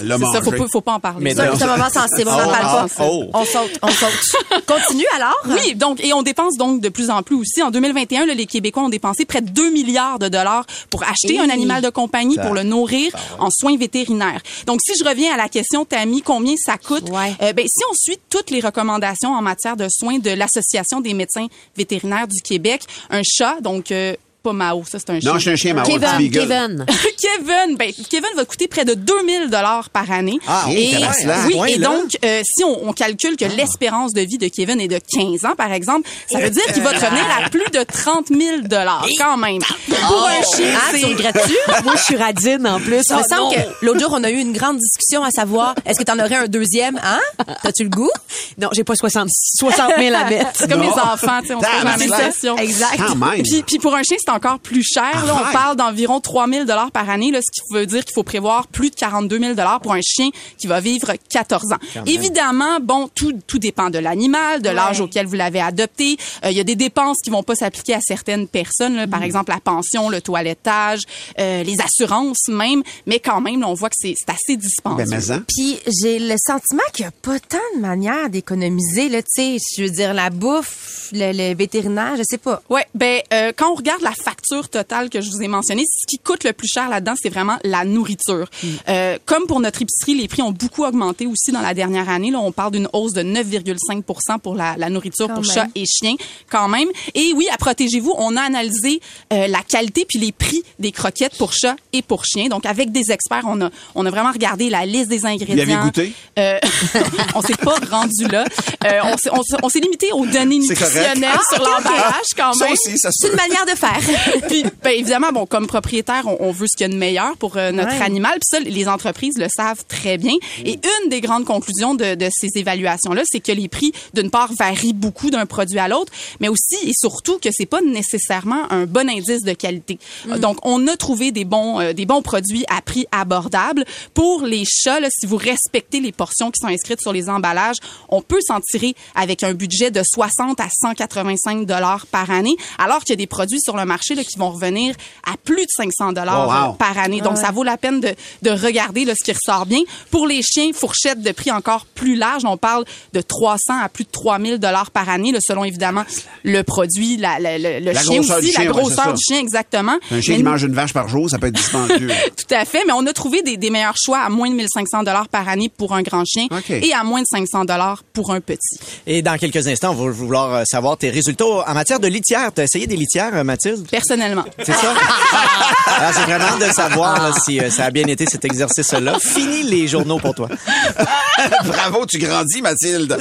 L'a 0.00 0.16
c'est 0.18 0.24
ça, 0.24 0.40
faut 0.42 0.50
pas, 0.52 0.66
faut 0.72 0.80
pas 0.80 0.94
en 0.94 1.00
parler. 1.00 1.22
Mais 1.22 1.34
Ça, 1.34 1.46
non. 1.46 1.52
C'est 1.56 1.64
un 1.64 1.76
moment 1.76 1.90
sensible, 1.90 2.28
on 2.28 2.36
n'en 2.36 2.48
Oh, 2.48 2.50
parle 2.50 2.64
ah, 2.66 2.86
pas. 2.96 3.04
oh. 3.06 3.24
On 3.34 3.44
saute, 3.44 3.78
on 3.82 3.88
saute. 3.88 4.64
Continue 4.66 5.04
alors? 5.14 5.36
Oui, 5.46 5.74
donc 5.74 6.02
et 6.02 6.12
on 6.14 6.22
dépense 6.22 6.56
donc 6.56 6.80
de 6.80 6.88
plus 6.88 7.10
en 7.10 7.22
plus 7.22 7.36
aussi. 7.36 7.62
En 7.62 7.70
2021, 7.70 8.24
là, 8.26 8.34
les 8.34 8.46
Québécois 8.46 8.84
ont 8.84 8.88
dépensé 8.88 9.24
près 9.26 9.42
de 9.42 9.50
2 9.50 9.70
milliards 9.70 10.18
de 10.18 10.28
dollars 10.28 10.64
pour 10.90 11.02
acheter 11.02 11.38
un 11.38 11.50
animal 11.50 11.82
de 11.82 11.90
compagnie, 11.90 12.36
pour 12.36 12.54
le 12.54 12.62
nourrir 12.62 13.14
en 13.38 13.48
soins 13.50 13.76
vétérinaires. 13.76 14.40
Donc 14.66 14.80
si 14.84 14.98
je 14.98 15.04
reviens 15.08 15.34
à 15.34 15.36
la 15.36 15.48
question 15.48 15.84
Tammy, 15.84 16.22
combien 16.22 16.54
ça 16.56 16.78
coûte? 16.78 17.10
Ouais. 17.10 17.34
Euh, 17.42 17.52
ben 17.52 17.66
si 17.68 17.84
on 17.90 17.94
suit 17.94 18.18
toutes 18.30 18.50
les 18.50 18.60
recommandations 18.60 19.32
en 19.34 19.42
matière 19.42 19.76
de 19.76 19.86
soins 19.90 20.18
de 20.18 20.30
l'Association 20.30 21.00
des 21.00 21.12
médecins 21.14 21.46
vétérinaires 21.76 22.28
du 22.28 22.40
Québec, 22.40 22.82
un 23.10 23.22
chat 23.22 23.60
donc 23.60 23.92
euh, 23.92 24.14
pas 24.42 24.52
Mao, 24.52 24.82
ça 24.84 24.98
c'est 24.98 25.10
un 25.10 25.20
chien. 25.20 25.30
Non, 25.32 25.38
je 25.38 25.42
suis 25.42 25.50
un 25.50 25.56
chien, 25.56 25.74
Mao, 25.74 25.84
Kevin. 25.84 26.30
Kevin. 26.30 26.86
Kevin, 27.20 27.76
ben, 27.76 27.92
Kevin 28.10 28.30
va 28.36 28.44
coûter 28.44 28.68
près 28.68 28.84
de 28.84 28.94
2000 28.94 29.50
dollars 29.50 29.88
par 29.90 30.10
année. 30.10 30.38
Ah, 30.48 30.64
Hey, 30.68 30.94
et, 30.94 31.56
oui, 31.58 31.72
et 31.74 31.78
donc, 31.78 32.16
euh, 32.24 32.42
si 32.44 32.64
on, 32.64 32.88
on 32.88 32.92
calcule 32.92 33.36
que 33.36 33.44
l'espérance 33.44 34.12
de 34.12 34.20
vie 34.22 34.38
de 34.38 34.48
Kevin 34.48 34.80
est 34.80 34.88
de 34.88 34.98
15 35.14 35.44
ans, 35.44 35.54
par 35.56 35.72
exemple, 35.72 36.08
ça 36.30 36.40
veut 36.40 36.50
dire 36.50 36.64
qu'il 36.72 36.82
va 36.82 36.90
te 36.92 37.04
revenir 37.04 37.24
à 37.44 37.48
plus 37.48 37.64
de 37.72 37.82
30 37.82 38.28
000 38.28 38.40
dollars 38.62 39.06
quand 39.18 39.36
même. 39.36 39.60
Pour 39.88 40.26
un 40.26 40.42
chien, 40.56 40.74
Ah, 40.76 40.88
c'est... 40.92 41.00
tu 41.00 41.06
regrettes-tu? 41.06 41.54
Moi, 41.84 41.94
je 41.96 42.02
suis 42.02 42.16
radine 42.16 42.66
en 42.66 42.78
plus. 42.80 43.02
Il 43.08 43.14
me 43.16 43.20
Oh, 43.22 43.34
semble 43.34 43.54
que 43.54 43.60
l'autre 43.86 44.00
jour, 44.00 44.10
on 44.12 44.24
a 44.24 44.30
eu 44.30 44.38
une 44.38 44.52
grande 44.52 44.78
discussion 44.78 45.22
à 45.22 45.30
savoir, 45.30 45.74
est-ce 45.86 45.98
que 45.98 46.04
tu 46.04 46.10
en 46.12 46.18
aurais 46.18 46.34
un 46.36 46.46
deuxième, 46.46 46.98
hein? 47.04 47.20
T'as-tu 47.62 47.84
le 47.84 47.90
goût? 47.90 48.10
Non, 48.58 48.68
j'ai 48.72 48.84
pas 48.84 48.94
60, 48.96 49.28
60 49.30 49.92
000 49.98 50.14
à 50.16 50.24
mettre. 50.24 50.50
C'est 50.54 50.68
comme 50.70 50.82
les 50.82 50.88
enfants, 50.88 51.40
tu 51.42 51.48
sais, 51.48 51.54
on 51.54 51.60
se 51.60 51.66
pose 51.66 51.84
la 51.84 51.96
même 51.96 52.00
Tabarnak. 52.08 52.32
question. 52.32 52.56
Exact. 52.56 53.00
Puis, 53.44 53.62
puis 53.66 53.78
pour 53.78 53.94
un 53.94 54.02
chien, 54.02 54.16
c'est 54.24 54.31
encore 54.32 54.58
plus 54.58 54.82
cher. 54.84 55.24
Là, 55.26 55.36
on 55.48 55.52
parle 55.52 55.76
d'environ 55.76 56.20
3 56.20 56.48
000 56.48 56.64
dollars 56.64 56.90
par 56.90 57.08
année, 57.10 57.30
là, 57.30 57.40
ce 57.42 57.50
qui 57.50 57.60
veut 57.74 57.86
dire 57.86 58.04
qu'il 58.04 58.14
faut 58.14 58.22
prévoir 58.22 58.66
plus 58.68 58.90
de 58.90 58.94
42 58.96 59.38
000 59.38 59.54
dollars 59.54 59.80
pour 59.80 59.92
un 59.92 60.00
chien 60.02 60.30
qui 60.58 60.66
va 60.66 60.80
vivre 60.80 61.12
14 61.30 61.72
ans. 61.72 61.78
Évidemment, 62.06 62.78
bon, 62.80 63.08
tout, 63.14 63.32
tout 63.46 63.58
dépend 63.58 63.90
de 63.90 63.98
l'animal, 63.98 64.62
de 64.62 64.68
l'âge 64.70 65.00
auquel 65.00 65.26
vous 65.26 65.34
l'avez 65.36 65.60
adopté. 65.60 66.16
Euh, 66.44 66.50
Il 66.50 66.56
y 66.56 66.60
a 66.60 66.64
des 66.64 66.76
dépenses 66.76 67.18
qui 67.24 67.30
vont 67.30 67.42
pas 67.42 67.54
s'appliquer 67.54 67.94
à 67.94 68.00
certaines 68.00 68.46
personnes, 68.48 68.96
là, 68.96 69.06
par 69.06 69.20
Mm. 69.20 69.24
exemple 69.24 69.52
la 69.52 69.60
pension, 69.60 70.08
le 70.08 70.20
toilettage, 70.20 71.00
euh, 71.38 71.62
les 71.62 71.76
assurances 71.80 72.48
même. 72.48 72.82
Mais 73.06 73.18
quand 73.20 73.40
même, 73.40 73.60
là, 73.60 73.68
on 73.68 73.74
voit 73.74 73.88
que 73.90 73.96
c'est 73.98 74.14
assez 74.28 74.56
dispendieux. 74.56 75.04
Ben, 75.06 75.18
mais 75.18 75.30
hein. 75.30 75.42
Puis 75.48 75.78
j'ai 76.00 76.18
le 76.18 76.34
sentiment 76.38 76.82
qu'il 76.92 77.04
n'y 77.04 77.08
a 77.08 77.12
pas 77.22 77.38
tant 77.40 77.58
de 77.76 77.80
manières 77.80 78.28
d'économiser, 78.30 79.08
là, 79.08 79.22
tu 79.22 79.28
sais. 79.28 79.56
Je 79.76 79.84
veux 79.84 79.90
dire, 79.90 80.14
la 80.14 80.30
bouffe, 80.30 81.08
le, 81.12 81.32
le 81.32 81.54
vétérinaire, 81.54 82.14
je 82.16 82.22
sais 82.28 82.38
pas. 82.38 82.62
Ouais, 82.70 82.86
ben 82.94 83.20
euh, 83.32 83.52
quand 83.56 83.70
on 83.70 83.74
regarde 83.74 84.02
la 84.02 84.12
facture 84.22 84.68
totale 84.68 85.10
que 85.10 85.20
je 85.20 85.30
vous 85.30 85.42
ai 85.42 85.48
mentionnée, 85.48 85.84
ce 85.86 86.06
qui 86.06 86.18
coûte 86.18 86.44
le 86.44 86.52
plus 86.52 86.68
cher 86.68 86.88
là-dedans, 86.88 87.14
c'est 87.20 87.28
vraiment 87.28 87.58
la 87.64 87.84
nourriture. 87.84 88.48
Euh, 88.88 89.18
comme 89.26 89.46
pour 89.46 89.60
notre 89.60 89.82
épicerie, 89.82 90.14
les 90.14 90.28
prix 90.28 90.42
ont 90.42 90.52
beaucoup 90.52 90.84
augmenté 90.84 91.26
aussi 91.26 91.52
dans 91.52 91.60
la 91.60 91.74
dernière 91.74 92.08
année. 92.08 92.30
Là, 92.30 92.38
on 92.40 92.52
parle 92.52 92.72
d'une 92.72 92.88
hausse 92.92 93.12
de 93.12 93.22
9,5 93.22 94.38
pour 94.40 94.54
la, 94.54 94.76
la 94.76 94.88
nourriture 94.90 95.28
Quand 95.28 95.34
pour 95.34 95.42
même. 95.44 95.52
chats 95.52 95.66
et 95.74 95.84
chiens, 95.86 96.14
quand 96.50 96.68
même. 96.68 96.88
Et 97.14 97.32
oui, 97.34 97.46
à 97.52 97.56
protégez-vous, 97.56 98.14
on 98.18 98.36
a 98.36 98.42
analysé 98.42 99.00
euh, 99.32 99.46
la 99.48 99.60
qualité 99.62 100.04
puis 100.08 100.18
les 100.18 100.32
prix 100.32 100.62
des 100.78 100.92
croquettes 100.92 101.36
pour 101.38 101.52
chats 101.52 101.76
et 101.92 102.02
pour 102.02 102.24
chiens. 102.24 102.48
Donc 102.48 102.66
avec 102.66 102.92
des 102.92 103.10
experts, 103.10 103.42
on 103.46 103.60
a 103.62 103.70
on 103.94 104.06
a 104.06 104.10
vraiment 104.10 104.32
regardé 104.32 104.70
la 104.70 104.86
liste 104.86 105.08
des 105.08 105.26
ingrédients. 105.26 105.62
avez 105.80 105.84
goûté? 105.84 106.12
Euh, 106.38 106.58
on 107.34 107.42
s'est 107.42 107.54
pas 107.56 107.76
rendu 107.90 108.26
là. 108.28 108.44
Euh, 108.84 109.00
on 109.04 109.16
s'est- 109.16 109.30
on 109.32 109.42
s'est- 109.42 109.56
on 109.62 109.68
s'est 109.68 109.80
limité 109.80 110.10
aux 110.12 110.26
données 110.26 110.58
correct. 110.60 110.80
nutritionnelles 110.80 111.30
Ah, 111.34 111.54
sur 111.54 111.62
l'emballage 111.64 112.26
quand 112.36 112.52
Ça 112.52 112.64
même. 112.64 112.72
aussi, 112.74 112.98
ça 112.98 113.10
C'est 113.12 113.28
une 113.28 113.36
manière 113.36 113.64
de 113.64 113.70
faire. 113.76 113.98
Puis, 114.48 114.64
ben, 114.82 114.90
évidemment, 114.90 115.32
bon, 115.32 115.46
comme 115.46 115.66
propriétaire, 115.66 116.22
on, 116.26 116.36
on 116.40 116.52
veut 116.52 116.66
ce 116.70 116.76
qu'il 116.76 116.86
y 116.86 116.90
a 116.90 116.92
de 116.92 116.98
meilleur 116.98 117.36
pour 117.36 117.56
euh, 117.56 117.70
notre 117.72 117.92
Ouais. 117.92 118.02
animal. 118.02 118.32
Puis 118.34 118.48
ça, 118.50 118.60
les 118.60 118.88
entreprises 118.88 119.38
le 119.38 119.46
savent 119.54 119.84
très 119.86 120.18
bien. 120.18 120.34
Et 120.64 120.78
une 121.02 121.08
des 121.08 121.20
grandes 121.20 121.44
conclusions 121.44 121.94
de, 121.94 122.14
de 122.14 122.28
ces 122.32 122.48
évaluations-là, 122.56 123.22
c'est 123.24 123.40
que 123.40 123.52
les 123.52 123.68
prix, 123.68 123.92
d'une 124.14 124.30
part, 124.30 124.50
varient 124.58 124.92
beaucoup 124.92 125.30
d'un 125.30 125.46
produit 125.46 125.78
à 125.78 125.88
l'autre, 125.88 126.12
mais 126.40 126.48
aussi 126.48 126.76
et 126.84 126.92
surtout 126.98 127.38
que 127.38 127.48
c'est 127.52 127.66
pas 127.66 127.80
nécessairement 127.80 128.70
un 128.70 128.86
bon 128.86 129.08
indice 129.08 129.42
de 129.42 129.52
qualité. 129.52 129.98
Donc, 130.38 130.58
on 130.66 130.86
a 130.88 130.96
trouvé 130.96 131.32
des 131.32 131.44
bons, 131.44 131.80
euh, 131.80 131.92
des 131.92 132.06
bons 132.06 132.22
produits 132.22 132.64
à 132.68 132.80
prix 132.82 133.06
abordable. 133.12 133.84
Pour 134.14 134.42
les 134.44 134.64
chats, 134.64 135.00
là, 135.00 135.08
si 135.10 135.26
vous 135.26 135.36
respectez 135.36 136.00
les 136.00 136.12
portions 136.12 136.50
qui 136.50 136.60
sont 136.60 136.68
inscrites 136.68 137.00
sur 137.00 137.12
les 137.12 137.28
emballages, 137.28 137.76
on 138.08 138.22
peut 138.22 138.40
s'en 138.46 138.60
tirer 138.60 138.94
avec 139.14 139.42
un 139.42 139.54
budget 139.54 139.90
de 139.90 140.02
60 140.04 140.60
à 140.60 140.68
185 140.70 141.66
dollars 141.66 142.06
par 142.06 142.30
année, 142.30 142.56
alors 142.78 143.00
qu'il 143.00 143.10
y 143.10 143.12
a 143.14 143.16
des 143.16 143.26
produits 143.26 143.60
sur 143.60 143.76
le 143.76 143.84
marché 143.84 144.01
là, 144.10 144.24
qui 144.24 144.38
vont 144.38 144.50
revenir 144.50 144.94
à 145.24 145.32
plus 145.42 145.62
de 145.64 145.70
500 145.76 146.12
dollars 146.12 146.32
Oh, 146.48 146.68
wow. 146.68 146.72
par 146.74 146.98
année. 146.98 147.20
Donc, 147.20 147.36
ça 147.38 147.50
vaut 147.50 147.62
la 147.62 147.76
peine 147.76 148.00
de, 148.00 148.14
de 148.42 148.50
regarder 148.50 149.04
là, 149.04 149.12
ce 149.18 149.24
qui 149.24 149.32
ressort 149.32 149.66
bien. 149.66 149.80
Pour 150.10 150.26
les 150.26 150.42
chiens, 150.42 150.70
fourchette 150.72 151.20
de 151.22 151.30
prix 151.32 151.50
encore 151.50 151.86
plus 151.94 152.16
large. 152.16 152.44
On 152.44 152.56
parle 152.56 152.84
de 153.12 153.20
300 153.20 153.74
à 153.82 153.88
plus 153.88 154.04
de 154.04 154.10
3000 154.10 154.58
dollars 154.58 154.90
par 154.90 155.08
année, 155.08 155.32
là, 155.32 155.38
selon 155.40 155.64
évidemment 155.64 156.04
le 156.44 156.62
produit, 156.62 157.16
la, 157.16 157.38
la- 157.38 157.58
le, 157.58 157.80
le 157.80 157.92
La 157.92 158.02
chien 158.02 158.20
aussi, 158.20 158.52
chien, 158.52 158.64
la 158.64 158.70
grosseur 158.70 159.12
du 159.14 159.20
chien, 159.26 159.38
exactement. 159.38 159.98
Un 160.10 160.20
chien 160.20 160.34
Mais 160.34 160.36
qui 160.38 160.42
mange 160.42 160.62
une 160.62 160.74
vache 160.74 160.92
par 160.92 161.08
jour, 161.08 161.28
ça 161.30 161.38
peut 161.38 161.46
être 161.48 161.54
dispendieux. 161.54 162.08
tout 162.36 162.54
à 162.54 162.64
fait, 162.64 162.82
mais 162.86 162.92
on 162.94 163.06
a 163.06 163.12
trouvé 163.12 163.42
des, 163.42 163.56
des 163.56 163.70
meilleurs 163.70 163.96
choix 164.02 164.18
à 164.20 164.28
moins 164.28 164.48
de 164.50 164.54
1500 164.54 165.02
dollars 165.04 165.28
par 165.28 165.48
année 165.48 165.68
pour 165.68 165.94
un 165.94 166.02
grand 166.02 166.24
chien 166.24 166.46
et 166.70 166.92
à 166.92 167.04
moins 167.04 167.20
de 167.20 167.26
500 167.26 167.64
dollars 167.64 168.02
pour 168.12 168.32
un 168.32 168.40
petit. 168.40 168.78
Et 169.06 169.22
dans 169.22 169.36
quelques 169.38 169.66
instants, 169.68 169.90
on 169.92 170.04
va 170.04 170.10
vouloir 170.10 170.54
euh, 170.54 170.62
savoir 170.64 170.96
tes 170.96 171.10
résultats 171.10 171.44
en 171.44 171.74
matière 171.74 172.00
de 172.00 172.08
litière. 172.08 172.50
T'as 172.54 172.64
essayé 172.64 172.86
des 172.86 172.96
litières, 172.96 173.34
euh, 173.34 173.44
Personnellement. 173.90 174.44
C'est 174.64 174.72
ça? 174.72 174.92
Alors, 175.98 176.12
c'est 176.14 176.22
vraiment 176.22 176.56
de 176.58 176.72
savoir 176.72 177.22
là, 177.22 177.30
si 177.44 177.60
euh, 177.60 177.70
ça 177.70 177.84
a 177.86 177.90
bien 177.90 178.06
été 178.06 178.26
cet 178.26 178.44
exercice-là. 178.44 179.18
Fini 179.20 179.62
les 179.62 179.86
journaux 179.88 180.18
pour 180.18 180.34
toi. 180.34 180.48
Bravo, 181.64 182.06
tu 182.06 182.18
grandis, 182.18 182.62
Mathilde. 182.62 183.16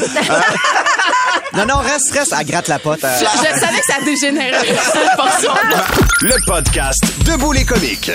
Non, 1.54 1.66
non, 1.66 1.78
reste, 1.80 2.12
reste, 2.14 2.34
elle 2.40 2.46
gratte 2.46 2.68
la 2.70 2.80
pote. 2.80 3.04
euh. 3.04 3.20
Je, 3.20 3.26
je 3.26 3.60
savais 3.60 3.80
que 3.80 3.86
ça 3.86 4.02
dégénérait. 4.06 4.52
Le 6.22 6.46
podcast 6.46 7.04
Debout 7.26 7.52
les 7.52 7.66
comiques. 7.66 8.12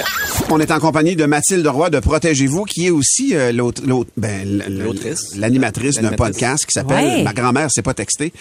On 0.49 0.59
est 0.61 0.71
en 0.71 0.79
compagnie 0.79 1.17
de 1.17 1.27
Mathilde 1.27 1.67
Roy 1.67 1.91
de 1.91 1.99
Protégez-vous, 1.99 2.65
qui 2.65 2.87
est 2.87 2.91
aussi 2.91 3.35
euh, 3.37 3.53
l'autre, 3.53 3.83
l'autre- 3.85 4.11
ben, 4.17 4.41
l- 4.43 4.65
l- 4.67 4.79
L'autrice. 4.85 5.35
l'animatrice 5.37 5.97
d'un 5.97 6.03
L'animatrice. 6.03 6.35
podcast 6.37 6.67
qui 6.67 6.73
s'appelle 6.73 6.97
Ouais. 7.05 7.23
Ma 7.25 7.33
grand-mère 7.33 7.69
s'est 7.71 7.83
pas 7.83 7.95
textée. 7.95 8.33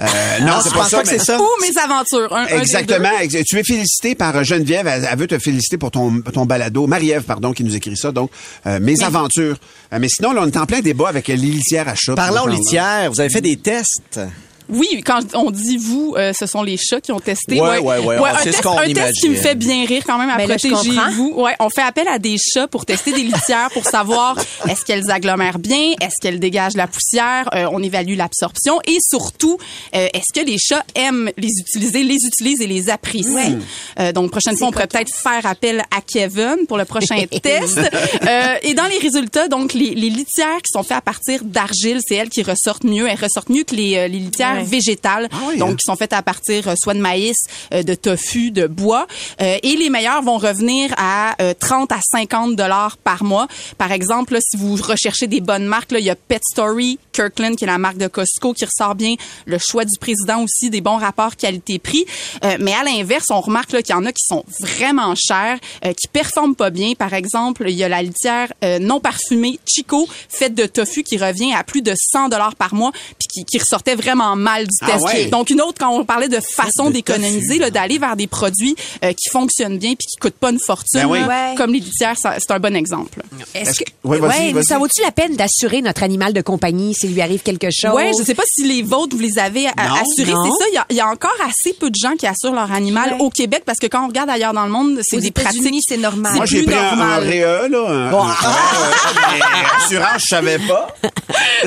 Euh, 0.00 0.04
non, 0.40 0.54
Ah, 0.56 0.60
c'est 0.62 0.70
je 0.70 0.74
pas 0.74 0.80
pense 0.80 0.90
ça. 0.90 0.96
pas 0.98 1.02
que 1.04 1.10
mais- 1.10 1.18
c'est 1.18 1.24
ça. 1.24 1.38
Ou 1.40 1.48
mes 1.62 1.78
aventures. 1.78 2.32
Un, 2.36 2.42
un 2.42 2.46
des 2.46 2.54
Exactement. 2.54 3.18
Ex- 3.20 3.34
Tu 3.46 3.58
es 3.58 3.64
félicité 3.64 4.14
par 4.14 4.36
euh, 4.36 4.42
Geneviève. 4.42 4.86
Elle, 4.86 5.08
elle 5.10 5.18
veut 5.18 5.26
te 5.26 5.38
féliciter 5.38 5.78
pour 5.78 5.90
ton, 5.90 6.20
ton 6.20 6.46
balado. 6.46 6.86
Marie-Ève, 6.86 7.22
pardon, 7.22 7.52
qui 7.52 7.64
nous 7.64 7.74
écrit 7.74 7.96
ça. 7.96 8.12
Donc, 8.12 8.30
euh, 8.66 8.80
mes 8.80 9.02
aventures. 9.02 9.56
Euh, 9.92 9.98
mais 10.00 10.08
sinon, 10.08 10.32
là, 10.32 10.42
on 10.44 10.46
est 10.46 10.56
en 10.56 10.66
plein 10.66 10.80
débat 10.80 11.08
avec 11.08 11.28
les 11.28 11.36
litières 11.36 11.88
à 11.88 11.94
chat. 11.94 12.14
Parlons 12.14 12.46
litière. 12.46 13.10
Vous 13.10 13.20
avez 13.20 13.30
fait 13.30 13.40
des 13.40 13.56
tests. 13.56 14.20
Oui, 14.68 15.02
quand 15.04 15.20
on 15.34 15.50
dit 15.50 15.76
vous, 15.76 16.14
euh, 16.16 16.32
ce 16.38 16.46
sont 16.46 16.62
les 16.62 16.76
chats 16.76 17.00
qui 17.00 17.12
ont 17.12 17.20
testé. 17.20 17.60
Ouais, 17.60 17.78
ouais, 17.78 17.98
ouais, 17.98 18.16
un, 18.16 18.36
c'est 18.38 18.52
ce 18.52 18.56
test, 18.56 18.62
qu'on 18.62 18.78
un 18.78 18.92
test 18.92 19.20
qui 19.20 19.28
me 19.28 19.34
fait 19.34 19.54
bien 19.54 19.84
rire 19.84 20.02
quand 20.06 20.18
même 20.18 20.30
à 20.30 20.36
Mais 20.36 20.46
là, 20.46 20.56
je 20.62 20.68
protéger 20.68 20.94
comprends. 20.96 21.10
vous. 21.12 21.32
Ouais, 21.36 21.54
on 21.60 21.68
fait 21.68 21.82
appel 21.82 22.08
à 22.08 22.18
des 22.18 22.36
chats 22.38 22.66
pour 22.66 22.86
tester 22.86 23.12
des 23.12 23.22
litières 23.22 23.68
pour 23.72 23.84
savoir 23.84 24.36
est-ce 24.68 24.84
qu'elles 24.84 25.10
agglomèrent 25.10 25.58
bien, 25.58 25.92
est-ce 26.00 26.14
qu'elles 26.20 26.40
dégagent 26.40 26.76
la 26.76 26.86
poussière, 26.86 27.48
euh, 27.54 27.68
on 27.72 27.82
évalue 27.82 28.16
l'absorption 28.16 28.78
et 28.86 28.96
surtout 29.00 29.58
euh, 29.94 30.08
est-ce 30.14 30.32
que 30.38 30.44
les 30.44 30.56
chats 30.58 30.84
aiment 30.94 31.30
les 31.36 31.50
utiliser, 31.60 32.02
les 32.02 32.18
utilisent 32.26 32.60
et 32.62 32.66
les 32.66 32.88
apprécient? 32.90 33.58
Euh, 34.00 34.12
donc 34.12 34.30
prochaine 34.30 34.56
fois 34.56 34.68
on 34.68 34.72
pourrait 34.72 34.86
peut-être 34.86 35.14
faire 35.14 35.44
appel 35.46 35.80
à 35.94 36.00
Kevin 36.00 36.66
pour 36.66 36.78
le 36.78 36.84
prochain 36.84 37.22
test. 37.42 37.78
Euh, 37.78 38.54
et 38.62 38.74
dans 38.74 38.86
les 38.86 38.98
résultats, 38.98 39.48
donc 39.48 39.74
les, 39.74 39.94
les 39.94 40.10
litières 40.10 40.58
qui 40.62 40.70
sont 40.72 40.82
faites 40.82 40.96
à 40.96 41.02
partir 41.02 41.44
d'argile, 41.44 42.00
c'est 42.06 42.14
elles 42.14 42.30
qui 42.30 42.42
ressortent 42.42 42.84
mieux. 42.84 43.06
Elles 43.08 43.20
ressortent 43.20 43.50
mieux 43.50 43.64
que 43.64 43.74
les, 43.74 43.96
euh, 43.96 44.08
les 44.08 44.18
litières 44.18 44.53
végétales, 44.62 45.28
donc 45.58 45.70
hein? 45.70 45.76
qui 45.76 45.84
sont 45.84 45.96
faites 45.96 46.12
à 46.12 46.22
partir 46.22 46.68
euh, 46.68 46.74
soit 46.76 46.94
de 46.94 47.00
maïs, 47.00 47.36
euh, 47.72 47.82
de 47.82 47.94
tofu, 47.94 48.50
de 48.50 48.66
bois. 48.66 49.06
Euh, 49.40 49.58
et 49.62 49.76
les 49.76 49.90
meilleurs 49.90 50.22
vont 50.22 50.38
revenir 50.38 50.94
à 50.96 51.34
euh, 51.42 51.54
30 51.58 51.92
à 51.92 51.98
50 52.02 52.56
dollars 52.56 52.96
par 52.98 53.24
mois. 53.24 53.48
Par 53.78 53.92
exemple, 53.92 54.34
là, 54.34 54.40
si 54.40 54.56
vous 54.56 54.76
recherchez 54.76 55.26
des 55.26 55.40
bonnes 55.40 55.66
marques, 55.66 55.92
là, 55.92 55.98
il 55.98 56.04
y 56.04 56.10
a 56.10 56.16
Pet 56.16 56.40
Story, 56.52 56.98
Kirkland, 57.12 57.56
qui 57.56 57.64
est 57.64 57.68
la 57.68 57.78
marque 57.78 57.98
de 57.98 58.08
Costco, 58.08 58.52
qui 58.52 58.64
ressort 58.64 58.94
bien. 58.94 59.14
Le 59.46 59.58
choix 59.58 59.84
du 59.84 59.98
président 59.98 60.42
aussi, 60.42 60.70
des 60.70 60.80
bons 60.80 60.96
rapports 60.96 61.36
qualité-prix. 61.36 62.04
Euh, 62.44 62.56
mais 62.60 62.72
à 62.72 62.84
l'inverse, 62.84 63.26
on 63.30 63.40
remarque 63.40 63.72
là, 63.72 63.82
qu'il 63.82 63.94
y 63.94 63.98
en 63.98 64.04
a 64.04 64.12
qui 64.12 64.24
sont 64.24 64.44
vraiment 64.60 65.14
chers, 65.14 65.58
euh, 65.84 65.92
qui 65.92 66.08
performent 66.08 66.54
pas 66.54 66.70
bien. 66.70 66.94
Par 66.94 67.14
exemple, 67.14 67.64
il 67.68 67.74
y 67.74 67.84
a 67.84 67.88
la 67.88 68.02
litière 68.02 68.52
euh, 68.64 68.78
non 68.78 69.00
parfumée 69.00 69.58
Chico, 69.66 70.06
faite 70.28 70.54
de 70.54 70.66
tofu, 70.66 71.02
qui 71.02 71.16
revient 71.16 71.54
à 71.54 71.64
plus 71.64 71.82
de 71.82 71.94
100 71.96 72.28
dollars 72.28 72.56
par 72.56 72.74
mois, 72.74 72.92
puis 72.92 73.28
qui, 73.32 73.44
qui 73.44 73.58
ressortait 73.58 73.94
vraiment 73.94 74.36
mal 74.44 74.64
du 74.64 74.70
Ah 74.82 74.98
ouais. 74.98 75.26
Donc 75.26 75.50
une 75.50 75.60
autre, 75.60 75.78
quand 75.80 75.90
on 75.90 76.04
parlait 76.04 76.28
de 76.28 76.38
façon 76.40 76.90
d'économiser, 76.90 77.58
d'aller 77.70 77.98
vers 77.98 78.14
des 78.16 78.26
produits 78.26 78.76
euh, 79.04 79.12
qui 79.12 79.28
fonctionnent 79.30 79.78
bien 79.78 79.94
puis 79.94 80.06
qui 80.06 80.16
coûtent 80.20 80.38
pas 80.38 80.50
une 80.50 80.60
fortune, 80.60 81.00
Ben 81.00 81.06
oui. 81.06 81.20
là, 81.20 81.26
Ouais. 81.28 81.54
comme 81.56 81.72
les 81.72 81.80
litières, 81.80 82.16
ça- 82.18 82.34
c'est 82.38 82.50
un 82.52 82.60
bon 82.60 82.76
exemple. 82.76 83.22
Est-ce 83.54 83.80
que, 83.80 83.84
Oui, 84.04 84.18
vas-y, 84.20 84.46
ouais, 84.48 84.52
vas-y. 84.52 84.64
ça 84.64 84.78
vaut-tu 84.78 85.02
la 85.02 85.10
peine 85.10 85.34
d'assurer 85.36 85.80
notre 85.82 86.02
animal 86.02 86.32
de 86.32 86.40
compagnie 86.42 86.94
s'il 86.94 87.12
lui 87.14 87.20
arrive 87.22 87.40
quelque 87.42 87.68
chose? 87.72 87.94
Ouais, 87.94 88.12
je 88.18 88.22
sais 88.22 88.34
pas 88.34 88.42
si 88.46 88.64
les 88.68 88.82
vôtres 88.82 89.16
vous 89.16 89.22
les 89.22 89.38
avez 89.38 89.64
Non. 89.64 89.70
assurés. 90.02 90.32
Non. 90.32 90.44
C'est 90.52 90.64
ça, 90.64 90.70
il 90.70 90.74
y 90.74 90.78
a- 90.78 90.86
il 90.90 90.96
y, 90.96 91.00
a 91.00 91.08
encore 91.08 91.34
assez 91.48 91.72
peu 91.78 91.90
de 91.90 91.96
gens 92.00 92.14
qui 92.16 92.26
assurent 92.26 92.54
leur 92.54 92.70
animal 92.72 93.14
Ouais. 93.14 93.20
au 93.20 93.30
Québec 93.30 93.62
parce 93.64 93.78
que 93.78 93.86
quand 93.86 94.04
on 94.04 94.08
regarde 94.08 94.28
ailleurs 94.30 94.52
dans 94.52 94.64
le 94.64 94.70
monde, 94.70 95.00
c'est 95.02 95.16
Aux 95.16 95.20
des 95.20 95.30
pratiques. 95.30 95.62
c'est 95.88 95.96
normal. 95.96 96.34
Moi, 96.34 96.46
j'ai 96.46 96.62
pris 96.64 96.74
un, 96.74 96.78
un 96.78 96.96
normal. 96.96 97.24
RE, 97.24 97.68
là. 97.68 97.88
Un, 97.88 98.10
Bon. 98.10 98.22
un- 98.22 98.34
mais 99.32 99.40
assurance, 99.84 100.22
je 100.22 100.26
savais 100.26 100.58
pas. 100.58 100.88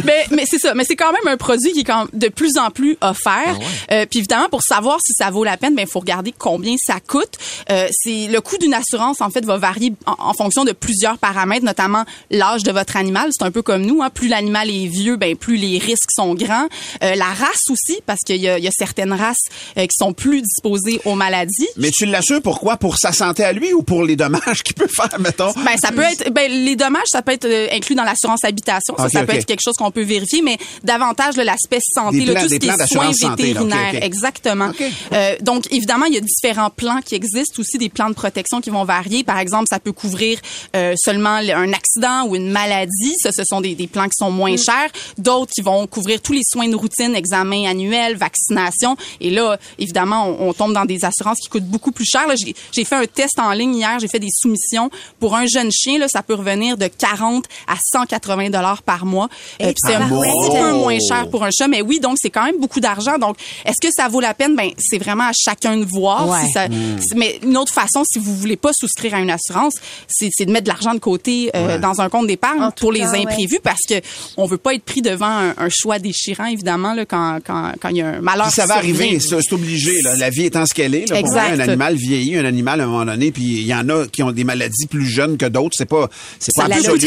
mais 0.03 0.25
mais 0.31 0.45
c'est 0.49 0.59
ça, 0.59 0.73
mais 0.73 0.83
c'est 0.85 0.95
quand 0.95 1.11
même 1.11 1.27
un 1.27 1.37
produit 1.37 1.71
qui 1.73 1.79
est 1.81 1.83
quand 1.83 2.05
de 2.13 2.27
plus 2.29 2.57
en 2.57 2.66
plus 2.71 2.97
offert. 3.01 3.57
Euh, 3.91 4.05
puis 4.09 4.19
évidemment 4.19 4.49
pour 4.49 4.61
savoir 4.63 4.99
si 5.05 5.13
ça 5.13 5.29
vaut 5.29 5.43
la 5.43 5.57
peine, 5.57 5.75
ben 5.75 5.87
faut 5.87 5.99
regarder 5.99 6.33
combien 6.37 6.75
ça 6.77 6.99
coûte. 6.99 7.37
Euh, 7.69 7.87
c'est 7.91 8.27
le 8.27 8.41
coût 8.41 8.57
d'une 8.57 8.73
assurance 8.73 9.21
en 9.21 9.29
fait 9.29 9.45
va 9.45 9.57
varier 9.57 9.93
en, 10.05 10.15
en 10.19 10.33
fonction 10.33 10.65
de 10.65 10.71
plusieurs 10.71 11.17
paramètres, 11.17 11.65
notamment 11.65 12.03
l'âge 12.31 12.63
de 12.63 12.71
votre 12.71 12.97
animal. 12.97 13.29
C'est 13.31 13.45
un 13.45 13.51
peu 13.51 13.61
comme 13.61 13.83
nous, 13.83 14.01
hein. 14.01 14.09
plus 14.09 14.27
l'animal 14.27 14.69
est 14.69 14.87
vieux, 14.87 15.15
ben 15.15 15.35
plus 15.35 15.57
les 15.57 15.77
risques 15.77 16.11
sont 16.11 16.33
grands. 16.35 16.67
Euh, 17.03 17.15
la 17.15 17.25
race 17.25 17.69
aussi, 17.69 17.99
parce 18.05 18.21
qu'il 18.25 18.37
y 18.37 18.47
y 18.47 18.67
a 18.67 18.71
certaines 18.71 19.13
races 19.13 19.37
euh, 19.77 19.83
qui 19.83 19.95
sont 19.97 20.13
plus 20.13 20.41
disposées 20.41 20.99
aux 21.05 21.15
maladies. 21.15 21.67
Mais 21.77 21.91
tu 21.91 22.05
l'assures 22.05 22.41
pourquoi? 22.41 22.77
Pour 22.77 22.97
sa 22.97 23.11
santé 23.11 23.43
à 23.43 23.53
lui 23.53 23.73
ou 23.73 23.83
pour 23.83 24.03
les 24.03 24.15
dommages 24.15 24.63
qu'il 24.63 24.75
peut 24.75 24.87
faire, 24.87 25.19
mettons? 25.19 25.51
Ben 25.65 25.77
ça 25.77 25.91
peut 25.91 26.01
être 26.01 26.31
ben 26.31 26.51
les 26.51 26.75
dommages 26.75 27.07
ça 27.07 27.21
peut 27.21 27.31
être 27.31 27.45
euh, 27.45 27.67
inclus 27.71 27.95
dans 27.95 28.03
l'assurance 28.03 28.43
habitation 28.43 28.95
ça 28.97 29.05
Ok, 29.05 29.11
ça 29.11 29.23
peut 29.23 29.33
ok. 29.33 29.39
être 29.39 29.45
quelque 29.45 29.61
chose 29.63 29.75
qu'on 29.75 29.91
peut 29.91 30.03
vérifier 30.03 30.41
mais 30.41 30.57
davantage 30.83 31.35
l'aspect 31.37 31.79
santé 31.93 32.25
là, 32.25 32.41
tout 32.41 32.49
ce 32.49 32.56
qui 32.59 32.67
plans 32.67 32.75
d'assurance 32.77 33.15
santé, 33.29 33.53
là, 33.53 33.59
exactement. 34.05 34.71
Euh, 35.13 35.35
donc 35.41 35.65
évidemment 35.71 36.05
il 36.05 36.13
y 36.13 36.17
a 36.17 36.21
différents 36.21 36.69
plans 36.69 36.99
qui 37.03 37.15
existent 37.15 37.59
aussi 37.61 37.77
des 37.77 37.89
plans 37.89 38.09
de 38.09 38.15
protection 38.15 38.61
qui 38.61 38.69
vont 38.69 38.83
varier. 38.83 39.23
Par 39.23 39.39
exemple 39.39 39.65
ça 39.69 39.79
peut 39.79 39.91
couvrir 39.91 40.39
euh, 40.75 40.93
seulement 40.97 41.39
le- 41.41 41.53
un 41.53 41.73
accident 41.73 42.25
ou 42.27 42.35
une 42.35 42.49
maladie. 42.49 43.15
Ça 43.21 43.31
ce 43.31 43.43
sont 43.43 43.61
des, 43.61 43.75
des 43.75 43.87
plans 43.87 44.05
qui 44.05 44.15
sont 44.17 44.31
moins 44.31 44.53
Mm. 44.53 44.57
chers. 44.57 44.89
D'autres 45.17 45.51
qui 45.53 45.61
vont 45.61 45.85
couvrir 45.87 46.21
tous 46.21 46.33
les 46.33 46.43
soins 46.43 46.67
de 46.67 46.75
routine 46.75 47.15
examens 47.15 47.65
annuels 47.69 48.15
vaccination. 48.15 48.95
Et 49.21 49.29
là 49.29 49.57
évidemment 49.79 50.27
on, 50.27 50.49
on 50.49 50.53
tombe 50.53 50.73
dans 50.73 50.85
des 50.85 51.03
assurances 51.05 51.39
qui 51.39 51.49
coûtent 51.49 51.65
beaucoup 51.67 51.91
plus 51.91 52.05
cher. 52.05 52.23
J'ai 52.71 52.83
fait 52.85 52.95
un 52.95 53.05
test 53.05 53.39
en 53.39 53.51
ligne 53.51 53.75
hier. 53.75 53.99
J'ai 53.99 54.07
fait 54.07 54.19
des 54.19 54.29
soumissions. 54.31 54.89
Pour 55.19 55.35
un 55.35 55.45
jeune 55.45 55.71
chien 55.71 55.99
là 55.99 56.07
ça 56.07 56.23
peut 56.23 56.33
revenir 56.35 56.77
de 56.77 56.87
40 56.87 57.45
à 57.67 57.75
180 57.83 58.49
dollars 58.49 58.81
par 58.83 59.05
mois. 59.05 59.27
Euh, 59.61 59.65
puis 59.65 59.75
c'est 59.85 59.95
un 59.95 60.07
peu 60.07 60.73
moins 60.73 60.97
cher 60.99 61.29
pour 61.29 61.43
un 61.43 61.49
chat. 61.51 61.67
Mais 61.67 61.81
oui 61.81 61.99
donc 61.99 62.17
c'est 62.21 62.29
quand 62.29 62.45
même 62.45 62.46
beaucoup 62.59 62.79
d'argent 62.79 63.17
donc 63.17 63.37
est-ce 63.65 63.85
que 63.85 63.91
ça 63.93 64.07
vaut 64.07 64.19
la 64.21 64.33
peine? 64.33 64.55
Ben 64.55 64.69
c'est 64.77 64.97
vraiment 64.97 65.25
à 65.25 65.31
chacun 65.33 65.77
de 65.77 65.85
voir 65.85 66.27
Ouais. 66.29 66.37
si 66.45 66.51
ça 66.51 66.67
c'est- 66.67 67.15
mais 67.15 67.39
une 67.43 67.57
autre 67.57 67.73
façon 67.73 68.03
si 68.11 68.19
vous 68.19 68.35
voulez 68.35 68.57
pas 68.57 68.71
souscrire 68.73 69.15
à 69.15 69.19
une 69.19 69.29
assurance 69.31 69.73
c'est 70.07 70.45
de 70.45 70.51
mettre 70.51 70.65
de 70.65 70.69
l'argent 70.69 70.93
de 70.93 70.99
côté 70.99 71.49
euh, 71.55 71.77
dans 71.77 72.01
un 72.01 72.09
compte 72.09 72.27
d'épargne 72.27 72.69
pour 72.77 72.91
les 72.91 73.01
cas, 73.01 73.11
ouais. 73.11 73.21
imprévus 73.21 73.59
parce 73.63 73.81
que 73.87 73.95
on 74.37 74.45
veut 74.45 74.57
pas 74.57 74.73
être 74.73 74.83
pris 74.83 75.01
devant 75.01 75.25
un, 75.27 75.53
un 75.57 75.69
choix 75.69 75.99
déchirant 75.99 76.45
évidemment 76.45 76.93
là 76.93 77.05
quand 77.05 77.39
quand 77.45 77.71
quand 77.81 77.89
il 77.89 77.97
y 77.97 78.01
a 78.01 78.07
un 78.07 78.21
malheur 78.21 78.45
Puis 78.47 78.55
ça 78.55 78.65
va 78.65 78.75
arriver, 78.75 79.19
c'est 79.19 79.53
obligé. 79.53 80.01
Là. 80.01 80.15
La 80.17 80.29
vie 80.29 80.45
étant 80.45 80.65
ce 80.65 80.73
qu'elle 80.73 80.95
est, 80.95 81.09
là, 81.09 81.17
pour 81.19 81.27
Exact. 81.27 81.49
vrai, 81.55 81.63
un 81.63 81.67
animal 81.67 81.95
vieillit, 81.95 82.37
un 82.37 82.45
animal 82.45 82.81
à 82.81 82.83
un 82.83 82.87
moment 82.87 83.05
donné, 83.05 83.31
puis 83.31 83.43
il 83.43 83.65
y 83.67 83.73
en 83.73 83.87
a 83.89 84.07
qui 84.07 84.23
ont 84.23 84.31
des 84.31 84.43
maladies 84.43 84.87
plus 84.87 85.05
jeunes 85.05 85.37
que 85.37 85.45
d'autres. 85.45 85.75
C'est 85.77 85.85
pas, 85.85 86.09
c'est 86.39 86.53
pas 86.55 86.65
absolu. 86.65 86.99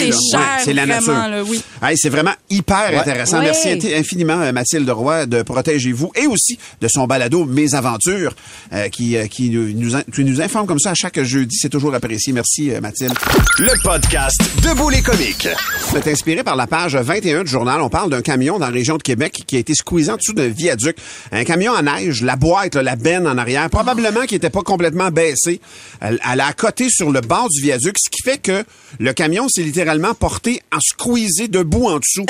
c'est 0.65 0.73
la 0.73 0.87
vraiment, 0.87 1.13
nature. 1.13 1.29
là, 1.29 1.43
oui. 1.45 1.63
Hey, 1.83 1.97
c'est 1.97 2.09
vraiment 2.09 2.33
hyper 2.49 2.99
intéressant. 2.99 3.39
Ouais. 3.39 3.45
Merci 3.47 3.95
infiniment, 3.95 4.41
euh, 4.41 4.53
Mathilde 4.53 4.89
Roy, 4.91 5.27
de 5.31 5.43
Protégez-vous 5.43 6.13
et 6.15 6.27
aussi 6.27 6.59
de 6.81 6.89
son 6.89 7.07
balado 7.07 7.47
Mes 7.47 7.75
Aventures, 7.75 8.35
euh, 8.73 8.89
qui, 8.89 9.17
euh, 9.17 9.27
qui, 9.27 9.49
nous, 9.51 9.99
qui 10.13 10.25
nous 10.25 10.41
informe 10.43 10.67
comme 10.67 10.79
ça 10.79 10.91
à 10.91 10.95
chaque 10.95 11.23
jeudi. 11.23 11.57
C'est 11.59 11.69
toujours 11.69 11.95
apprécié. 11.95 12.33
Merci, 12.33 12.71
euh, 12.71 12.81
Mathilde. 12.81 13.15
Le 13.59 13.83
podcast 13.83 14.39
Debout 14.63 14.91
les 14.91 15.03
comiques. 15.03 15.49
C'est 15.93 16.07
inspiré 16.09 16.43
par 16.45 16.57
la 16.57 16.67
page 16.67 16.97
21 16.97 17.45
du 17.45 17.51
journal. 17.51 17.81
On 17.81 17.89
parle 17.89 18.11
d'un 18.11 18.23
camion 18.23 18.59
dans 18.59 18.67
la 18.67 18.73
région 18.73 18.97
de 18.97 19.03
Québec 19.03 19.43
qui 19.47 19.57
a 19.57 19.59
été 19.61 19.75
squeezé 19.75 20.11
en 20.11 20.17
dessous 20.17 20.35
d'un 20.35 20.49
viaduc. 20.49 20.97
Un 21.33 21.45
camion 21.45 21.73
à 21.73 21.83
neige, 21.83 22.23
la 22.23 22.37
boîte, 22.37 22.75
là, 22.75 22.83
la 22.83 22.97
benne 22.97 23.27
en 23.27 23.39
arrière, 23.39 23.71
probablement 23.71 24.27
qui 24.27 24.35
était 24.35 24.51
pas 24.51 24.63
complètement 24.63 25.11
baissée. 25.11 25.61
Elle, 26.01 26.21
elle 26.31 26.41
a 26.41 26.47
accoté 26.47 26.89
sur 26.91 27.11
le 27.11 27.21
bord 27.21 27.49
du 27.49 27.63
viaduc, 27.63 27.97
ce 27.99 28.11
qui 28.11 28.23
fait 28.23 28.39
que 28.39 28.65
le 28.99 29.13
camion 29.13 29.49
s'est 29.49 29.63
littéralement 29.63 30.15
porté 30.15 30.61
en 30.73 30.81
squeezé 30.81 31.49
debout 31.49 31.87
en 31.87 31.99
dessous. 31.99 32.27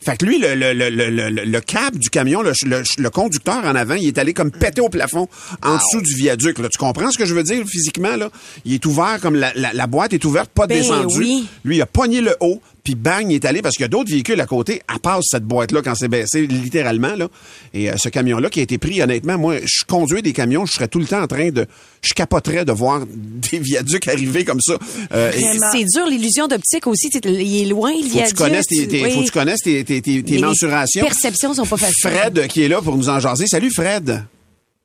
Fait 0.00 0.16
que 0.16 0.24
lui, 0.24 0.38
le, 0.38 0.54
le, 0.54 0.72
le, 0.72 0.90
le, 0.90 1.10
le- 1.10 1.44
le 1.44 1.60
cab 1.60 1.96
du 1.96 2.08
camion, 2.08 2.40
le, 2.42 2.52
le, 2.66 2.82
le 2.98 3.10
conducteur 3.10 3.64
en 3.64 3.74
avant, 3.74 3.94
il 3.94 4.06
est 4.06 4.18
allé 4.18 4.32
comme 4.32 4.50
péter 4.52 4.80
au 4.80 4.88
plafond 4.88 5.28
en 5.62 5.76
dessous 5.76 6.00
du 6.00 6.14
viaduc. 6.14 6.58
Là. 6.60 6.68
Tu 6.68 6.78
comprends 6.78 7.10
ce 7.10 7.18
que 7.18 7.26
je 7.26 7.34
veux 7.34 7.42
dire 7.42 7.66
physiquement? 7.66 8.14
Là? 8.16 8.30
Il 8.64 8.74
est 8.74 8.86
ouvert 8.86 9.18
comme 9.20 9.34
la, 9.34 9.52
la, 9.54 9.72
la 9.72 9.86
boîte 9.88 10.12
est 10.12 10.24
ouverte, 10.24 10.50
pas 10.50 10.66
Ben 10.68 10.78
descendue. 10.78 11.18
oui. 11.18 11.48
Lui, 11.64 11.76
il 11.78 11.82
a 11.82 11.86
pogné 11.86 12.20
le 12.20 12.36
haut, 12.40 12.62
puis 12.88 12.94
bang, 12.94 13.26
il 13.28 13.34
est 13.34 13.44
allé 13.44 13.60
parce 13.60 13.74
qu'il 13.76 13.82
y 13.82 13.84
a 13.84 13.88
d'autres 13.88 14.10
véhicules 14.10 14.40
à 14.40 14.46
côté, 14.46 14.80
à 14.88 14.98
part 14.98 15.20
cette 15.22 15.42
boîte-là 15.44 15.82
quand 15.84 15.94
c'est 15.94 16.08
baissé, 16.08 16.46
littéralement. 16.46 17.14
Là. 17.16 17.28
Et 17.74 17.90
euh, 17.90 17.96
ce 17.98 18.08
camion-là 18.08 18.48
qui 18.48 18.60
a 18.60 18.62
été 18.62 18.78
pris, 18.78 19.02
honnêtement, 19.02 19.36
moi, 19.36 19.56
je 19.62 19.84
conduis 19.86 20.22
des 20.22 20.32
camions, 20.32 20.64
je 20.64 20.72
serais 20.72 20.88
tout 20.88 20.98
le 20.98 21.04
temps 21.04 21.20
en 21.20 21.26
train 21.26 21.50
de... 21.50 21.66
Je 22.00 22.14
capoterais 22.14 22.64
de 22.64 22.72
voir 22.72 23.02
des 23.06 23.58
viaducs 23.58 24.08
arriver 24.08 24.46
comme 24.46 24.62
ça. 24.62 24.78
Euh, 25.12 25.30
C'est 25.72 25.84
dur, 25.84 26.06
l'illusion 26.08 26.46
d'optique 26.48 26.86
aussi. 26.86 27.10
Il 27.24 27.62
est 27.62 27.66
loin, 27.66 27.90
le 27.92 27.96
faut 27.98 28.04
que 28.04 28.12
viaduc. 28.14 28.28
tu 28.36 28.42
connaisses 28.42 28.66
tes, 28.68 28.88
tes- 28.88 29.02
Oui. 29.02 29.10
faut 29.12 29.20
que 29.20 29.26
tu 29.26 29.32
connaisses 29.32 29.60
tes, 29.60 29.84
tes, 29.84 30.00
tes, 30.00 30.22
tes 30.22 30.32
Les 30.36 30.40
mensurations. 30.40 31.04
perceptions 31.04 31.52
sont 31.52 31.66
pas 31.66 31.76
faciles. 31.76 31.94
Fred, 32.10 32.46
qui 32.48 32.62
est 32.62 32.68
là 32.68 32.80
pour 32.80 32.96
nous 32.96 33.10
en 33.10 33.20
jaser. 33.20 33.46
Salut, 33.46 33.70
Fred. 33.70 34.24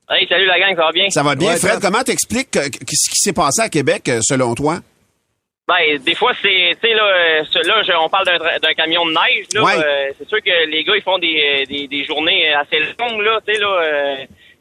Hey, 0.09 0.27
salut 0.27 0.45
la 0.45 0.59
gang, 0.59 0.75
ça 0.75 0.83
va 0.83 0.91
bien? 0.91 1.09
Ça 1.09 1.23
va 1.23 1.35
bien. 1.35 1.51
Ouais, 1.53 1.57
Fred, 1.57 1.79
comment 1.81 2.03
t'expliques 2.03 2.57
euh, 2.57 2.65
ce 2.65 3.09
qui 3.09 3.15
s'est 3.21 3.31
passé 3.33 3.61
à 3.61 3.69
Québec, 3.69 4.09
euh, 4.09 4.19
selon 4.21 4.53
toi? 4.55 4.81
Ben, 5.65 5.97
des 6.04 6.15
fois, 6.15 6.34
c'est, 6.41 6.76
tu 6.82 6.88
sais, 6.89 6.93
là, 6.93 7.06
euh, 7.06 7.43
là, 7.65 7.84
je- 7.84 7.93
on 7.97 8.10
parle 8.10 8.26
d'un, 8.26 8.38
tra- 8.38 8.60
d'un 8.60 8.73
camion 8.73 9.06
de 9.06 9.12
neige, 9.12 9.45
là. 9.54 9.63
Ouais. 9.63 9.71
euh, 9.78 10.10
c'est 10.17 10.28
sûr 10.28 10.41
que 10.43 10.65
les 10.69 10.84
gars, 10.84 10.93
ils 10.97 11.02
font 11.02 11.17
des, 11.17 11.63
des, 11.69 11.88
des 11.88 12.04
journées 12.04 12.54
assez 12.54 12.80
longues, 12.99 13.21
là, 13.21 13.39
tu 13.47 13.54
sais, 13.54 13.60
là, 13.62 13.67
euh, 13.82 14.15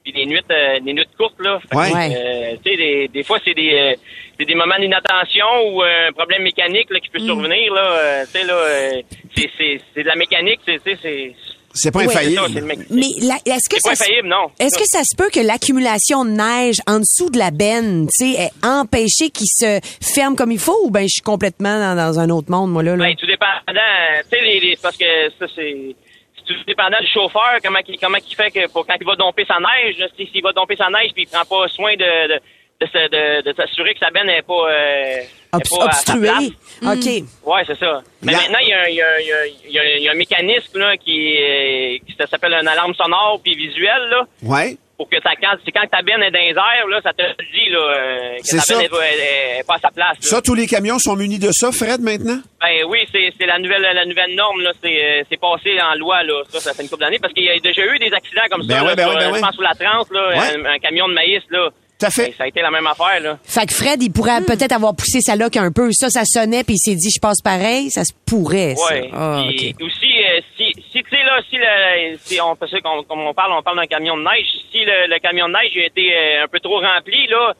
puis 0.04 0.12
des 0.12 0.26
nuits, 0.26 0.40
euh, 0.50 0.78
des 0.78 0.92
nuits 0.92 1.04
courtes, 1.18 1.40
là. 1.40 1.58
Ouais. 1.74 1.90
euh, 2.16 2.56
tu 2.64 2.70
sais, 2.70 2.76
des, 2.76 3.08
des 3.08 3.22
fois, 3.24 3.38
c'est 3.44 3.54
des, 3.54 3.72
euh, 3.74 3.94
c'est 4.38 4.46
des 4.46 4.54
moments 4.54 4.78
d'inattention 4.78 5.46
ou 5.72 5.82
euh, 5.82 6.08
un 6.08 6.12
problème 6.12 6.42
mécanique, 6.42 6.88
là, 6.90 7.00
qui 7.00 7.08
peut 7.08 7.18
survenir, 7.18 7.74
là. 7.74 7.80
euh, 7.98 8.24
tu 8.24 8.38
sais, 8.38 8.44
là, 8.46 8.54
euh, 8.54 9.02
c'est, 9.36 9.50
c'est, 9.58 9.80
c'est 9.94 10.02
de 10.04 10.08
la 10.08 10.14
mécanique, 10.16 10.60
c'est, 10.64 10.80
tu 10.84 10.92
sais, 10.92 10.98
c'est... 11.02 11.34
C'est 11.74 11.90
pas 11.90 12.00
Ouais. 12.00 12.06
infaillible. 12.06 12.40
ça, 12.40 12.48
Mais 12.90 13.06
la- 13.20 13.36
est-ce 13.54 13.68
que 13.68 13.80
ça 13.80 13.94
se- 13.94 14.02
infaillible, 14.02 14.28
non. 14.28 14.50
Est-ce 14.58 14.76
que 14.78 14.84
ça 14.86 15.00
se 15.04 15.16
peut 15.16 15.30
que 15.30 15.40
l'accumulation 15.40 16.24
de 16.24 16.30
neige 16.30 16.76
en 16.86 16.98
dessous 17.00 17.30
de 17.30 17.38
la 17.38 17.50
benne, 17.50 18.08
tu 18.16 18.32
sais, 18.32 18.42
ait 18.42 18.50
empêché 18.62 19.30
qu'il 19.30 19.46
se 19.48 19.80
ferme 20.02 20.36
comme 20.36 20.52
il 20.52 20.58
faut 20.58 20.78
ou 20.84 20.90
ben 20.90 21.02
je 21.04 21.08
suis 21.14 21.22
complètement 21.22 21.78
dans, 21.78 21.96
dans 21.96 22.18
un 22.18 22.28
autre 22.30 22.50
monde, 22.50 22.70
moi, 22.70 22.82
là? 22.82 22.96
là? 22.96 23.04
Ben, 23.04 23.16
tout 23.16 23.26
dépendant, 23.26 23.52
tu 23.66 24.28
sais, 24.38 24.44
les, 24.44 24.60
les- 24.60 24.76
parce 24.82 24.96
que 24.96 25.04
ça, 25.38 25.46
c'est, 25.54 25.96
c'est 26.36 26.44
tout 26.44 26.54
dépendant 26.66 26.98
du 27.00 27.06
chauffeur, 27.08 27.56
comment 27.64 27.78
il, 27.88 27.98
comment 27.98 28.18
il 28.18 28.34
fait 28.36 28.50
que 28.50 28.68
pour 28.70 28.86
quand 28.86 28.96
il 29.00 29.06
va 29.06 29.16
domper 29.16 29.44
sa 29.46 29.58
neige, 29.58 29.96
s'il 30.16 30.42
va 30.42 30.52
domper 30.52 30.76
sa 30.76 30.88
neige 30.90 31.12
puis 31.14 31.22
il 31.22 31.26
prend 31.28 31.44
pas 31.44 31.68
soin 31.68 31.94
de, 31.94 32.34
de, 32.34 32.40
de, 32.86 33.52
s'assurer 33.54 33.94
que 33.94 34.00
sa 34.00 34.10
benne 34.10 34.26
n'est 34.26 34.42
pas, 34.42 34.52
euh, 34.70 35.16
est 35.20 35.28
Obs- 35.52 35.78
pas 35.78 35.86
à 35.88 35.92
sa 35.92 36.14
place. 36.16 36.50
obstrué. 36.82 37.22
OK. 37.22 37.24
Ouais, 37.54 37.62
c'est 37.66 37.78
ça. 37.78 38.00
Mais 38.22 38.32
maintenant, 38.32 38.58
il 38.62 38.68
y, 38.68 38.72
a, 38.72 38.80
un- 38.82 38.88
il, 38.88 38.94
y 38.94 39.02
a, 39.02 39.20
il, 39.20 39.26
y 39.26 39.32
a, 39.32 39.46
il 39.66 39.72
y 39.72 39.78
a- 39.78 39.96
il 39.98 40.02
y 40.04 40.08
a 40.08 40.12
un 40.12 40.14
mécanisme 40.14 40.78
là, 40.78 40.96
qui, 40.96 41.36
euh, 41.38 41.98
qui 42.06 42.14
s'appelle 42.30 42.54
une 42.54 42.68
alarme 42.68 42.94
sonore 42.94 43.40
puis 43.42 43.54
visuelle 43.54 44.08
là, 44.10 44.24
Ouais. 44.42 44.76
pour 44.96 45.08
que 45.08 45.16
ta 45.16 45.34
quand, 45.36 45.56
c'est 45.64 45.72
quand 45.72 45.86
ta 45.90 46.00
benne 46.02 46.22
est 46.22 46.30
dans 46.30 46.38
les 46.40 46.50
airs 46.50 46.86
là, 46.88 47.00
ça 47.02 47.12
te 47.12 47.22
dit 47.22 47.68
là, 47.70 47.78
euh, 47.78 48.36
que 48.38 48.56
ta 48.56 48.62
ça. 48.62 48.74
benne 48.76 48.84
est, 48.84 49.66
pas- 49.66 49.74
à 49.74 49.78
sa 49.78 49.90
place. 49.90 50.16
là. 50.20 50.28
Ça, 50.28 50.40
tous 50.42 50.54
les 50.54 50.66
camions 50.66 50.98
sont 50.98 51.16
munis 51.16 51.38
de 51.38 51.50
ça, 51.52 51.70
Fred, 51.72 52.00
maintenant? 52.00 52.38
Ben 52.60 52.84
oui, 52.88 53.00
c'est 53.12 53.46
la 53.46 53.58
nouvelle 53.58 53.82
la 53.82 54.04
nouvelle 54.04 54.34
norme 54.36 54.62
c'est 54.82 55.04
euh, 55.04 55.22
c'est 55.28 55.40
passé 55.40 55.78
en 55.80 55.96
loi 55.98 56.22
là, 56.22 56.42
ça 56.50 56.60
ça 56.60 56.74
fait 56.74 56.82
une 56.84 56.88
couple 56.88 57.02
d'années 57.02 57.18
parce 57.20 57.34
qu'il 57.34 57.44
y 57.44 57.50
a 57.50 57.58
déjà 57.58 57.82
eu 57.84 57.98
des 57.98 58.12
accidents 58.12 58.42
comme 58.50 58.64
Ben 58.66 58.78
ça 58.78 58.84
ouais, 58.84 58.94
ben 58.94 59.02
sur, 59.02 59.10
ouais, 59.10 59.16
ben 59.18 59.28
euh, 59.28 59.32
ouais. 59.32 59.38
je 59.38 59.42
pense 59.44 59.58
la 59.60 59.74
transe 59.74 60.10
là, 60.12 60.28
Ouais. 60.28 60.56
un, 60.56 60.64
un 60.74 60.78
camion 60.78 61.08
de 61.08 61.14
maïs 61.14 61.42
là. 61.50 61.70
Tout 62.02 62.06
à 62.06 62.10
fait. 62.10 62.34
Ça 62.36 62.44
a 62.44 62.46
été 62.48 62.60
la 62.60 62.70
même 62.70 62.86
affaire 62.86 63.20
là. 63.20 63.38
Fait 63.44 63.66
que 63.66 63.72
Fred, 63.74 64.02
il 64.02 64.10
pourrait 64.10 64.40
Hmm. 64.40 64.44
peut-être 64.46 64.72
avoir 64.72 64.94
poussé 64.94 65.20
sa 65.20 65.36
loque 65.36 65.56
un 65.56 65.70
peu. 65.72 65.90
Ça, 65.92 66.08
ça 66.10 66.24
sonnait, 66.24 66.64
puis 66.64 66.74
il 66.74 66.78
s'est 66.78 66.96
dit, 66.96 67.10
je 67.14 67.20
passe 67.20 67.40
pareil. 67.42 67.90
Ça 67.90 68.04
se 68.04 68.12
pourrait, 68.26 68.74
ça. 68.76 68.94
Ouais. 68.94 69.10
Ah, 69.12 69.44
Puis 69.48 69.74
OK. 69.78 69.86
aussi 69.86 70.06
euh, 70.24 70.40
si 70.56 70.72
si 70.92 71.02
tu 71.02 71.10
sais 71.10 71.22
là, 71.24 71.40
si 71.50 71.56
le, 71.56 72.16
si 72.18 72.40
on, 72.40 72.56
parce 72.56 72.70
que 72.72 72.80
comme 72.80 73.04
comme 73.04 73.20
on 73.20 73.34
parle, 73.34 73.52
on 73.52 73.62
parle 73.62 73.76
d'un 73.78 73.86
camion 73.86 74.16
de 74.16 74.22
neige. 74.22 74.46
Si 74.72 74.78
le, 74.84 75.08
le 75.08 75.18
camion 75.18 75.48
de 75.48 75.52
neige 75.52 75.76
a 75.76 75.86
été 75.86 76.12
euh, 76.16 76.44
un 76.44 76.48
peu 76.48 76.60
trop 76.60 76.80
rempli 76.80 77.26
là, 77.28 77.54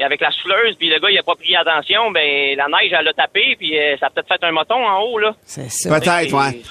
et 0.00 0.02
avec 0.02 0.20
la 0.22 0.30
souffleuse, 0.30 0.76
puis 0.78 0.88
le 0.88 0.98
gars 0.98 1.10
il 1.10 1.18
a 1.18 1.22
pas 1.22 1.34
pris 1.34 1.54
attention, 1.54 2.10
ben 2.10 2.56
la 2.56 2.66
neige 2.68 2.90
elle 2.98 3.04
l'a 3.04 3.12
tapé, 3.12 3.54
puis 3.58 3.78
euh, 3.78 3.96
ça 4.00 4.06
a 4.06 4.10
peut-être 4.10 4.28
fait 4.28 4.42
un 4.46 4.50
moton 4.52 4.74
en 4.76 5.02
haut 5.02 5.18
là. 5.18 5.36
C'est 5.44 5.68
Peut-être, 5.88 6.32
ouais. 6.32 6.62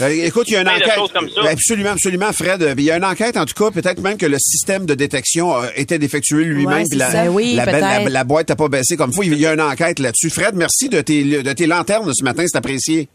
Euh, 0.00 0.26
écoute, 0.26 0.46
il 0.48 0.54
y 0.54 0.56
a 0.56 0.62
une 0.62 0.68
enquête. 0.68 0.94
choses 0.94 1.12
comme 1.12 1.28
ça. 1.28 1.42
Absolument, 1.48 1.90
absolument, 1.90 2.32
Fred. 2.32 2.74
Il 2.76 2.82
y 2.84 2.90
a 2.90 2.96
une 2.96 3.04
enquête, 3.04 3.36
en 3.36 3.44
tout 3.44 3.54
cas, 3.54 3.70
peut-être 3.70 4.00
même 4.00 4.16
que 4.18 4.26
le 4.26 4.38
système 4.38 4.84
de 4.84 4.94
détection 4.94 5.54
euh, 5.62 5.68
était 5.76 5.98
défectué 5.98 6.42
lui-même, 6.44 6.78
Ouais, 6.82 6.84
puis 6.90 6.98
la, 6.98 7.06
c'est 7.10 7.24
ça. 7.26 7.30
Oui, 7.30 7.54
la, 7.54 7.66
belle- 7.66 7.80
la- 7.80 7.88
peut-être. 7.98 8.08
la 8.10 8.24
boîte 8.24 8.48
n'a 8.48 8.56
pas 8.56 8.68
baissé 8.68 8.96
comme 8.96 9.10
il 9.10 9.14
faut. 9.16 9.22
Il 9.22 9.34
y 9.38 9.46
a 9.46 9.52
une 9.52 9.60
enquête 9.60 10.00
là-dessus. 10.00 10.30
Fred, 10.30 10.54
merci 10.56 10.88
de 10.88 11.00
tes, 11.02 11.22
de 11.42 11.52
tes 11.52 11.66
lanternes 11.66 12.12
ce 12.12 12.24
matin, 12.24 12.42
c'est 12.46 12.58
apprécié. 12.58 13.08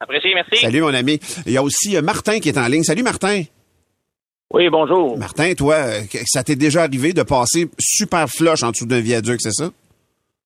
Apprécié, 0.00 0.32
merci. 0.34 0.58
Salut, 0.60 0.82
mon 0.82 0.92
ami. 0.92 1.18
Il 1.46 1.52
y 1.52 1.56
a 1.56 1.62
aussi 1.62 1.96
Martin 2.02 2.38
qui 2.40 2.48
est 2.50 2.58
en 2.58 2.66
ligne. 2.66 2.82
Salut, 2.82 3.02
Martin. 3.04 3.44
Oui, 4.54 4.68
bonjour. 4.70 5.18
Martin, 5.18 5.52
toi, 5.54 5.74
euh, 5.74 6.00
ça 6.26 6.44
t'est 6.44 6.54
déjà 6.54 6.82
arrivé 6.82 7.12
de 7.12 7.24
passer 7.24 7.68
super 7.76 8.28
flush 8.28 8.62
en 8.62 8.70
dessous 8.70 8.86
d'un 8.86 9.00
viaduc, 9.00 9.40
c'est 9.40 9.50
ça? 9.50 9.64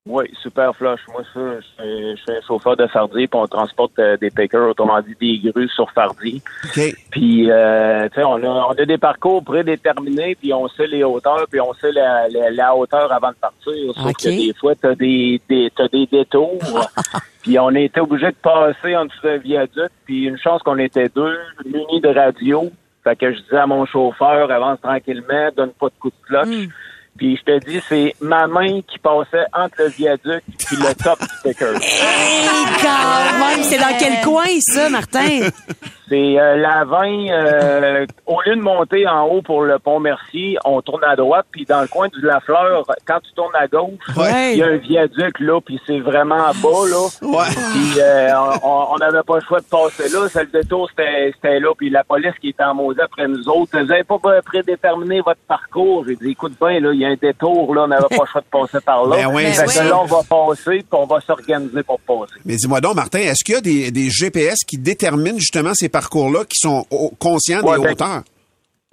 Oui, 0.07 0.25
super 0.43 0.75
flush. 0.75 1.01
Moi, 1.13 1.23
ça, 1.35 1.41
je 1.57 1.61
suis- 1.61 2.17
je 2.17 2.23
suis 2.23 2.33
un 2.33 2.41
chauffeur 2.47 2.75
de 2.75 2.87
fardier, 2.87 3.27
puis 3.27 3.39
on 3.39 3.47
transporte 3.47 3.99
euh, 3.99 4.17
des 4.17 4.31
pickers, 4.31 4.71
autrement 4.71 5.03
dit 5.03 5.15
des 5.21 5.51
grues 5.51 5.69
sur 5.69 5.91
fardier. 5.91 6.41
OK. 6.65 6.81
Puis, 7.11 7.51
euh, 7.51 8.09
tu 8.09 8.15
sais, 8.15 8.25
on 8.25 8.37
a, 8.43 8.49
on 8.49 8.71
a 8.71 8.85
des 8.87 8.97
parcours 8.97 9.45
prédéterminés, 9.45 10.35
puis 10.41 10.55
on 10.55 10.67
sait 10.69 10.87
les 10.87 11.05
hauteurs, 11.05 11.45
puis 11.51 11.61
on 11.61 11.75
sait 11.75 11.93
la, 11.93 12.27
la, 12.31 12.51
la 12.51 12.75
hauteur 12.75 13.13
avant 13.13 13.29
de 13.29 13.35
partir. 13.35 13.75
Sauf 13.95 14.13
que 14.15 14.29
des 14.31 14.55
fois, 14.59 14.75
t'as 14.75 14.95
des, 14.95 15.39
des, 15.51 15.71
t'as 15.77 15.89
des 15.89 16.07
détours. 16.07 16.59
puis 17.43 17.59
on 17.59 17.69
était 17.75 18.01
obligé 18.01 18.29
de 18.29 18.37
passer 18.43 18.97
en 18.97 19.05
dessous 19.05 19.21
d'un 19.23 19.37
viaduc, 19.37 19.91
puis 20.07 20.25
une 20.25 20.39
chance 20.39 20.63
qu'on 20.63 20.79
était 20.79 21.11
deux, 21.15 21.37
munis 21.67 22.01
de 22.01 22.09
radio. 22.09 22.71
Fait 23.05 23.17
que 23.17 23.33
je 23.33 23.41
disais 23.41 23.57
à 23.59 23.67
mon 23.67 23.87
chauffeur, 23.87 24.51
avance 24.51 24.81
tranquillement, 24.81 25.51
donne 25.57 25.71
pas 25.73 25.87
de 25.87 25.95
coup 26.01 26.11
de 26.11 26.27
cloche. 26.27 26.69
Puis 27.17 27.37
je 27.37 27.43
te 27.43 27.65
dis, 27.65 27.81
c'est 27.89 28.15
ma 28.21 28.47
main 28.47 28.81
qui 28.83 28.99
passait 28.99 29.45
entre 29.53 29.83
le 29.83 29.89
viaduc 29.89 30.43
puis 30.67 30.77
le 30.77 30.95
top 30.95 31.19
du 31.21 31.27
sticker. 31.39 31.75
Hey, 31.75 32.47
quand 32.81 33.39
même, 33.41 33.63
c'est 33.65 33.79
dans 33.79 33.97
quel 33.99 34.21
coin, 34.23 34.47
ça, 34.61 34.89
Martin? 34.89 35.49
C'est 36.09 36.39
euh, 36.41 36.57
la 36.57 36.85
20, 36.85 37.29
euh, 37.31 38.07
au 38.27 38.41
lieu 38.47 38.57
de 38.57 38.61
monter 38.63 39.07
en 39.07 39.25
haut 39.27 39.43
pour 39.43 39.63
le 39.63 39.79
pont 39.79 40.01
Mercier, 40.01 40.57
on 40.65 40.81
tourne 40.81 41.05
à 41.05 41.17
droite, 41.17 41.47
puis 41.51 41.65
dans 41.65 41.81
le 41.83 41.87
coin 41.89 42.09
de 42.09 42.27
la 42.27 42.41
fleur, 42.41 42.85
quand 43.07 43.19
tu 43.21 43.33
tournes 43.35 43.55
à 43.55 43.67
gauche, 43.67 43.91
il 44.09 44.19
Ouais. 44.21 44.57
y 44.57 44.63
a 44.63 44.67
un 44.67 44.77
viaduc 44.77 45.39
là, 45.41 45.61
puis 45.61 45.81
c'est 45.87 45.99
vraiment 46.01 46.51
bas 46.63 46.87
là. 46.89 47.09
Ouais. 47.23 47.45
Puis 47.73 48.01
euh, 48.01 48.31
on 48.63 48.97
n'avait 48.99 49.23
pas 49.27 49.37
le 49.37 49.43
choix 49.47 49.61
de 49.61 49.67
passer 49.67 50.09
là, 50.09 50.29
c'est 50.31 50.45
le 50.45 50.51
détour 50.63 50.89
c'était 50.91 51.33
c'était 51.35 51.61
là, 51.61 51.73
puis 51.77 51.91
la 51.91 52.05
police 52.05 52.33
qui 52.41 52.51
était 52.51 52.65
en 52.65 52.75
maudit 52.75 53.01
après 53.01 53.29
nous 53.29 53.49
autres, 53.49 53.79
vous 53.79 53.85
n'avez 53.87 54.05
pas 54.05 54.19
prédéterminé 54.45 55.21
votre 55.21 55.41
parcours. 55.47 56.05
J'ai 56.09 56.17
dit 56.17 56.31
écoute 56.31 56.53
bien 56.61 56.81
là, 56.81 56.93
il 56.93 57.01
y 57.01 57.05
a 57.05 57.09
un 57.09 57.17
détour 57.21 57.75
là, 57.75 57.83
on 57.85 57.89
n'avait 57.89 58.09
pas 58.09 58.17
le 58.25 58.27
choix 58.31 58.41
de 58.41 58.47
passer 58.51 58.79
par 58.85 59.07
là. 59.07 59.17
Ben 59.17 59.35
oui, 59.35 59.45
Fait 59.53 59.65
que 59.65 59.71
ça. 59.73 59.85
là 59.85 59.99
on 60.01 60.05
va 60.07 60.21
passer, 60.29 60.79
puis 60.79 60.87
on 60.93 61.07
va 61.07 61.21
s'organiser 61.21 61.83
pour 61.83 62.01
passer. 62.01 62.35
Mais 62.45 62.57
dis-moi 62.57 62.81
donc, 62.81 62.95
Martin, 62.95 63.19
est-ce 63.21 63.45
qu'il 63.45 63.55
y 63.55 63.59
a 63.59 63.61
des, 63.61 63.91
des 63.91 64.09
GPS 64.11 64.65
qui 64.67 64.79
déterminent 64.79 65.39
justement 65.39 65.75
ces 65.75 65.89
parcours-là, 66.01 66.45
qui 66.45 66.59
sont 66.61 66.87
conscients 67.19 67.61
Ouais, 67.63 67.77
des 67.79 67.83
ben, 67.85 67.93
hauteurs? 67.93 68.23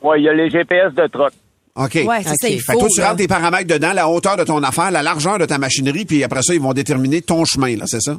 Ouais, 0.03 0.19
il 0.19 0.23
y 0.25 0.29
a 0.29 0.33
les 0.33 0.49
GPS 0.49 0.93
de 0.93 1.07
truck. 1.07 1.31
OK. 1.75 1.99
Ouais, 2.05 2.23
c'est 2.23 2.35
ça, 2.35 2.47
il 2.49 2.59
Fait 2.61 2.73
que 2.73 2.79
toi, 2.79 2.87
faut, 2.87 2.95
tu 2.95 3.01
rentres 3.01 3.15
des 3.17 3.27
paramètres 3.27 3.67
dedans, 3.67 3.91
la 3.93 4.07
hauteur 4.09 4.37
de 4.37 4.43
ton 4.43 4.63
affaire, 4.63 4.91
la 4.91 5.03
largeur 5.03 5.37
de 5.39 5.45
ta 5.45 5.57
machinerie, 5.57 6.05
puis 6.05 6.23
après 6.23 6.41
ça, 6.41 6.53
ils 6.53 6.61
vont 6.61 6.73
déterminer 6.73 7.21
ton 7.21 7.43
chemin, 7.45 7.75
là, 7.77 7.83
c'est 7.85 8.01
ça? 8.01 8.13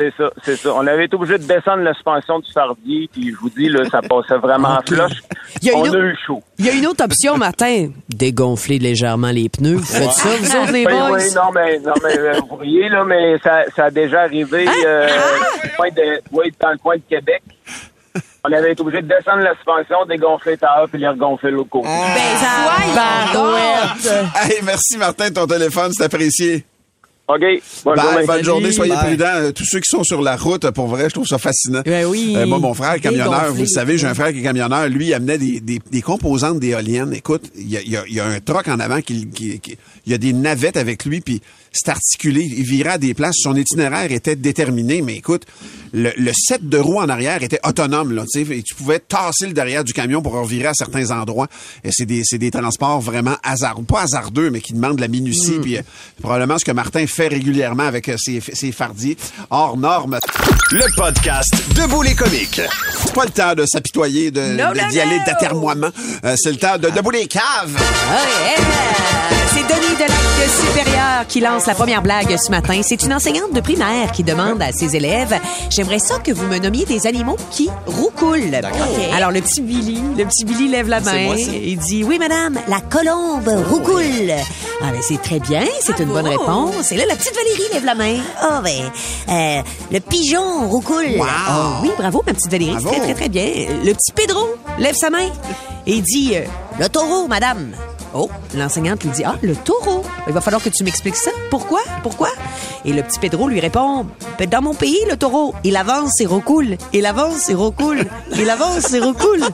C'est 0.00 0.12
ça, 0.16 0.30
c'est 0.44 0.54
ça. 0.56 0.72
On 0.74 0.86
avait 0.86 1.06
été 1.06 1.16
obligé 1.16 1.38
de 1.38 1.42
descendre 1.44 1.78
la 1.82 1.92
suspension 1.92 2.38
du 2.38 2.52
fardier, 2.52 3.08
puis 3.12 3.30
je 3.32 3.36
vous 3.36 3.50
dis, 3.50 3.68
là, 3.68 3.82
ça 3.90 4.00
passait 4.00 4.36
vraiment 4.40 4.76
Ok. 4.78 4.88
flush. 4.94 5.12
Il 5.60 5.68
y 5.68 5.70
a 5.72 5.76
On 5.76 5.84
une 5.84 5.86
a 5.86 5.90
autre- 5.98 6.04
eu 6.04 6.16
chaud. 6.24 6.42
Il 6.58 6.66
y 6.66 6.68
a 6.68 6.72
une 6.74 6.86
autre 6.86 7.02
option, 7.04 7.36
Martin. 7.36 7.90
Dégonfler 8.08 8.78
légèrement 8.78 9.30
les 9.32 9.48
pneus. 9.48 9.74
Vous 9.78 9.82
faites 9.84 10.12
ça, 10.12 10.28
vous 10.38 10.56
autres, 10.56 10.72
les 10.72 10.86
Oui, 10.86 10.92
boys? 10.92 11.10
oui, 11.16 11.22
non, 11.34 11.50
mais, 11.52 11.78
non, 11.80 11.94
mais 12.04 12.16
euh, 12.18 12.40
vous 12.48 12.56
riez, 12.56 12.88
là, 12.90 13.04
mais 13.04 13.38
ça, 13.42 13.64
ça 13.74 13.84
a 13.86 13.90
déjà 13.90 14.20
arrivé 14.20 14.68
Hein? 14.68 14.72
euh, 14.86 15.06
Ah! 15.10 15.56
dans, 15.56 15.62
le 15.64 15.76
coin 15.76 15.88
de, 15.90 16.20
oui, 16.30 16.52
dans 16.60 16.70
le 16.70 16.78
coin 16.78 16.96
de 16.96 17.02
Québec. 17.08 17.42
On 18.44 18.52
avait 18.52 18.72
été 18.72 18.80
obligé 18.80 19.02
de 19.02 19.08
descendre 19.08 19.42
la 19.42 19.54
suspension, 19.54 20.04
dégonfler 20.06 20.52
le 20.52 20.58
tailleur, 20.58 20.88
puis 20.88 20.98
les 21.00 21.08
regonfler 21.08 21.50
l'autre 21.50 21.70
côté. 21.70 21.88
Ben, 21.88 22.94
Barouette. 22.94 24.26
Hey, 24.36 24.60
merci, 24.62 24.96
Martin, 24.96 25.28
de 25.28 25.34
ton 25.34 25.46
téléphone, 25.46 25.90
c'est 25.92 26.04
apprécié. 26.04 26.64
OK, 27.28 27.40
bonne 27.84 27.94
Bye, 27.96 28.04
journée. 28.06 28.26
bonne 28.26 28.44
journée, 28.44 28.72
soyez 28.72 28.94
Bye. 28.94 29.04
prudents. 29.08 29.26
Euh, 29.34 29.52
Tous 29.52 29.64
ceux 29.66 29.80
qui 29.80 29.88
sont 29.90 30.02
sur 30.02 30.22
la 30.22 30.34
route, 30.36 30.70
pour 30.70 30.86
vrai, 30.86 31.04
je 31.10 31.14
trouve 31.14 31.26
ça 31.26 31.36
fascinant. 31.36 31.82
Ben 31.84 32.06
oui. 32.06 32.32
Euh, 32.34 32.46
moi, 32.46 32.58
mon 32.58 32.72
frère 32.72 32.92
est 32.94 33.00
camionneur, 33.00 33.52
vous 33.52 33.60
le 33.62 33.66
savez, 33.66 33.98
j'ai 33.98 34.06
un 34.06 34.14
frère 34.14 34.32
qui 34.32 34.38
est 34.38 34.42
camionneur. 34.42 34.88
Lui, 34.88 35.08
il 35.08 35.14
amenait 35.14 35.36
des, 35.36 35.60
des, 35.60 35.78
des 35.90 36.00
composantes 36.02 36.58
d'éoliennes. 36.58 37.12
Écoute, 37.12 37.50
il 37.54 37.68
y 37.68 37.76
a, 37.76 37.82
il 37.82 37.90
y 37.92 37.96
a- 37.98 38.04
il 38.08 38.14
y 38.14 38.20
a 38.20 38.24
un 38.26 38.40
troc 38.40 38.66
en 38.68 38.80
avant 38.80 39.02
qui, 39.02 39.28
qui, 39.28 39.60
qui- 39.60 39.76
il 40.06 40.12
y 40.12 40.14
a 40.14 40.18
des 40.18 40.32
navettes 40.32 40.78
avec 40.78 41.04
lui, 41.04 41.20
puis 41.20 41.42
c'est 41.70 41.90
articulé. 41.90 42.40
Il 42.42 42.64
virait 42.64 42.92
à 42.92 42.98
des 42.98 43.12
places. 43.12 43.36
Son 43.42 43.54
itinéraire 43.54 44.10
était 44.10 44.34
déterminé, 44.36 45.02
mais 45.02 45.16
écoute, 45.16 45.42
le, 45.92 46.12
le 46.16 46.32
set 46.34 46.66
de 46.66 46.78
roues 46.78 46.98
en 46.98 47.10
arrière 47.10 47.42
était 47.42 47.60
autonome. 47.62 48.12
Là, 48.12 48.24
tu 48.32 48.42
sais, 48.46 48.56
et 48.56 48.62
tu 48.62 48.74
pouvais 48.74 49.00
tasser 49.00 49.46
le 49.48 49.52
derrière 49.52 49.84
du 49.84 49.92
camion 49.92 50.22
pour 50.22 50.32
revirer 50.32 50.68
à 50.68 50.74
certains 50.74 51.10
endroits. 51.10 51.48
Et 51.84 51.90
c'est 51.92 52.06
des, 52.06 52.22
c'est 52.24 52.38
des 52.38 52.50
transports 52.50 53.02
vraiment 53.02 53.36
hasardeux, 53.42 53.84
pas 53.84 54.00
hasardeux, 54.00 54.48
mais 54.48 54.62
qui 54.62 54.72
demandent 54.72 54.96
de 54.96 55.02
la 55.02 55.08
minutie. 55.08 55.58
Puis 55.60 55.76
euh, 55.76 55.82
probablement 56.22 56.56
ce 56.58 56.64
que 56.64 56.72
Martin 56.72 57.06
fait 57.06 57.17
régulièrement 57.26 57.82
avec 57.84 58.08
euh, 58.08 58.16
ses, 58.16 58.40
ses 58.52 58.70
fardiers 58.70 59.16
hors 59.50 59.76
normes. 59.76 60.18
Le 60.70 60.84
podcast 60.96 61.50
Debout 61.74 62.02
les 62.02 62.14
comiques. 62.14 62.60
C'est 63.02 63.12
pas 63.14 63.24
le 63.24 63.30
temps 63.30 63.54
de 63.54 63.66
s'apitoyer, 63.66 64.30
de, 64.30 64.40
No, 64.40 64.72
de- 64.74 64.80
no, 64.80 64.88
d'y 64.90 65.00
aller 65.00 65.18
d'atermoiement. 65.26 65.88
Euh, 66.24 66.34
c'est 66.36 66.50
le 66.52 66.58
temps 66.58 66.76
de 66.78 66.90
debout 66.90 67.10
les 67.10 67.26
caves. 67.26 67.42
Elle. 68.56 68.64
C'est 69.50 69.62
Denis 69.62 69.94
de 69.96 70.00
Lac 70.00 70.48
Supérieur 70.50 71.26
qui 71.26 71.40
lance 71.40 71.66
la 71.66 71.74
première 71.74 72.02
blague 72.02 72.36
ce 72.36 72.50
matin. 72.50 72.80
C'est 72.82 73.02
une 73.02 73.12
enseignante 73.14 73.52
de 73.52 73.60
primaire 73.60 74.12
qui 74.12 74.22
demande 74.22 74.60
à 74.62 74.72
ses 74.72 74.94
élèves 74.94 75.38
J'aimerais 75.70 75.98
ça 75.98 76.18
que 76.18 76.30
vous 76.32 76.46
me 76.46 76.58
nommiez 76.58 76.84
des 76.84 77.06
animaux 77.06 77.36
qui 77.50 77.68
roucoulent. 77.86 78.54
Alors, 79.16 79.30
le 79.32 79.40
petit 79.40 79.60
Billy, 79.62 80.00
le 80.16 80.24
petit 80.26 80.44
Billy 80.44 80.68
lève 80.68 80.88
la 80.88 81.00
main. 81.00 81.34
Il 81.36 81.78
dit 81.78 82.04
Oui, 82.04 82.18
madame, 82.18 82.58
la 82.68 82.80
colombe 82.80 83.48
roucoule. 83.70 84.32
Ah, 84.80 84.90
ben, 84.92 85.00
c'est 85.06 85.20
très 85.20 85.40
bien, 85.40 85.64
c'est 85.80 85.98
une 85.98 86.10
bonne 86.10 86.28
réponse. 86.28 86.92
Et 86.92 86.96
là, 86.96 87.04
la 87.08 87.16
petite 87.16 87.34
Valérie 87.34 87.72
lève 87.72 87.84
la 87.84 87.94
main. 87.94 88.16
Ah, 88.40 88.60
ben, 88.62 88.90
euh, 89.28 89.62
le 89.90 90.00
pigeon 90.00 90.68
roucoule. 90.68 91.20
Ah, 91.22 91.80
oui, 91.82 91.90
bravo, 91.96 92.22
ma 92.26 92.34
petite 92.34 92.50
Valérie. 92.50 92.72
Bravo. 92.72 92.88
Très, 92.90 93.00
très, 93.00 93.14
très 93.14 93.28
bien. 93.28 93.46
Le 93.84 93.92
petit 93.92 94.12
Pedro 94.14 94.46
lève 94.78 94.94
sa 94.94 95.10
main 95.10 95.26
et 95.86 95.94
il 95.94 96.02
dit 96.02 96.32
euh, 96.34 96.42
Le 96.78 96.88
taureau, 96.88 97.26
madame. 97.26 97.72
Oh, 98.14 98.30
l'enseignante 98.54 99.02
lui 99.04 99.10
dit 99.10 99.24
Ah, 99.24 99.36
le 99.42 99.54
taureau. 99.56 100.04
Il 100.26 100.32
va 100.32 100.40
falloir 100.40 100.62
que 100.62 100.68
tu 100.68 100.84
m'expliques 100.84 101.16
ça. 101.16 101.30
Pourquoi? 101.50 101.80
Pourquoi? 102.02 102.28
Et 102.84 102.92
le 102.92 103.02
petit 103.02 103.18
Pedro 103.18 103.48
lui 103.48 103.60
répond 103.60 104.06
Ben, 104.38 104.48
Dans 104.48 104.62
mon 104.62 104.74
pays, 104.74 104.98
le 105.08 105.16
taureau, 105.16 105.54
il 105.64 105.76
avance 105.76 106.20
et 106.20 106.26
recoule. 106.26 106.76
Il 106.92 107.06
avance 107.06 107.48
et 107.48 107.54
recoule. 107.54 108.04
Il 108.36 108.48
avance 108.50 108.92
et 108.92 109.00
recoule. 109.00 109.44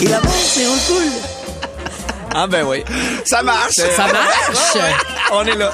Il 0.00 0.12
avance 0.12 0.56
et 0.58 0.66
recoule. 0.66 1.12
Ah 2.34 2.46
ben 2.46 2.64
oui. 2.66 2.82
Ça 3.26 3.42
marche. 3.42 3.74
Ça 3.74 4.06
marche? 4.06 4.78
On 5.32 5.44
est 5.44 5.56
là. 5.56 5.70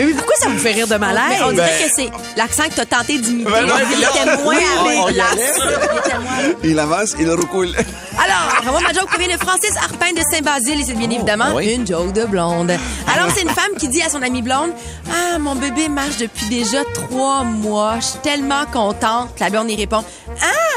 Mais 0.00 0.06
oui, 0.06 0.14
pourquoi 0.14 0.34
ça 0.36 0.48
vous 0.48 0.56
fait 0.58 0.72
rire 0.72 0.86
de 0.88 0.96
malaise 0.96 1.42
on 1.44 1.52
dirait 1.52 1.70
Ben- 1.78 1.86
que 1.88 1.92
c'est 1.94 2.10
l'accent 2.38 2.62
que 2.70 2.74
t'as 2.74 2.86
tenté 2.86 3.18
d'imiter. 3.18 3.50
Ben 3.50 3.66
non, 3.66 3.74
il 3.92 4.02
était 4.02 4.24
moins 4.42 4.56
à. 4.56 5.10
Il 5.10 5.18
était 5.18 6.18
moins- 6.18 6.54
Il 6.64 6.78
avance, 6.78 7.14
il 7.18 7.30
recoule. 7.30 7.68
Alors, 7.76 8.72
moi, 8.72 8.80
ma 8.80 8.94
joke 8.94 9.08
provient 9.10 9.36
de 9.36 9.40
Francis 9.42 9.76
Arpin 9.76 10.12
de 10.16 10.22
Saint-Basile 10.32 10.80
et 10.80 10.84
c'est 10.84 10.94
bien 10.94 11.10
évidemment 11.10 11.50
oui. 11.54 11.74
une 11.74 11.86
joke 11.86 12.14
de 12.14 12.24
blonde. 12.24 12.70
Alors, 13.14 13.28
c'est 13.34 13.42
une 13.42 13.50
femme 13.50 13.72
qui 13.78 13.88
dit 13.88 14.00
à 14.00 14.08
son 14.08 14.22
amie 14.22 14.40
blonde 14.40 14.70
Ah, 15.10 15.38
mon 15.38 15.54
bébé 15.54 15.90
marche 15.90 16.16
depuis 16.16 16.46
déjà 16.46 16.78
trois 16.94 17.44
mois. 17.44 17.96
Je 18.00 18.06
suis 18.06 18.20
tellement 18.20 18.64
contente. 18.72 19.28
La 19.38 19.50
blonde 19.50 19.70
y 19.70 19.76
répond 19.76 20.02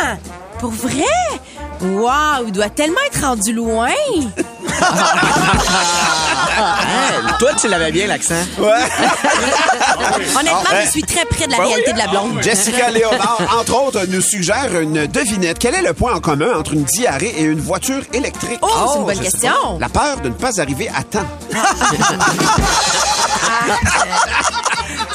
Ah, 0.02 0.18
pour 0.60 0.72
vrai? 0.72 1.06
Waouh, 1.82 2.48
il 2.48 2.52
doit 2.52 2.70
tellement 2.70 3.00
être 3.08 3.22
rendu 3.26 3.54
loin. 3.54 3.88
Hein, 7.34 7.38
toi, 7.40 7.52
tu 7.60 7.68
l'avais 7.68 7.92
bien, 7.92 8.08
l'accent. 8.08 8.34
Honnêtement, 10.40 10.60
je 10.86 10.90
suis 10.90 11.02
très 11.04 11.26
près 11.26 11.46
de 11.48 11.52
la 11.52 11.58
Ben 11.58 11.66
réalité 11.66 11.92
oui. 11.92 11.94
de 11.94 12.06
la 12.06 12.08
blonde. 12.08 12.42
Jessica 12.44 12.90
Léonard, 12.90 13.38
entre 13.60 13.82
autres, 13.84 14.06
nous 14.08 14.22
suggère 14.22 14.80
une 14.80 15.08
devinette. 15.08 15.58
Quel 15.60 15.76
est 15.76 15.82
le 15.82 15.94
point 15.94 16.14
en 16.14 16.20
commun 16.20 16.54
entre 16.58 16.74
une 16.74 16.84
diarrhée 16.84 17.34
et 17.38 17.44
une 17.44 17.60
voiture 17.60 18.02
électrique? 18.14 18.60
Oh, 18.62 18.68
c'est 18.92 19.00
une 19.00 19.06
bonne 19.06 19.16
je 19.18 19.24
sais 19.24 19.32
question. 19.32 19.52
pas. 19.52 19.80
La 19.80 19.90
peur 19.90 20.22
de 20.22 20.30
ne 20.30 20.34
pas 20.34 20.62
arriver 20.62 20.90
à 20.96 21.04
temps. 21.04 21.28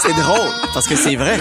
C'est 0.01 0.13
drôle, 0.15 0.49
parce 0.73 0.87
que 0.87 0.97
c'est 0.97 1.17
vrai. 1.17 1.39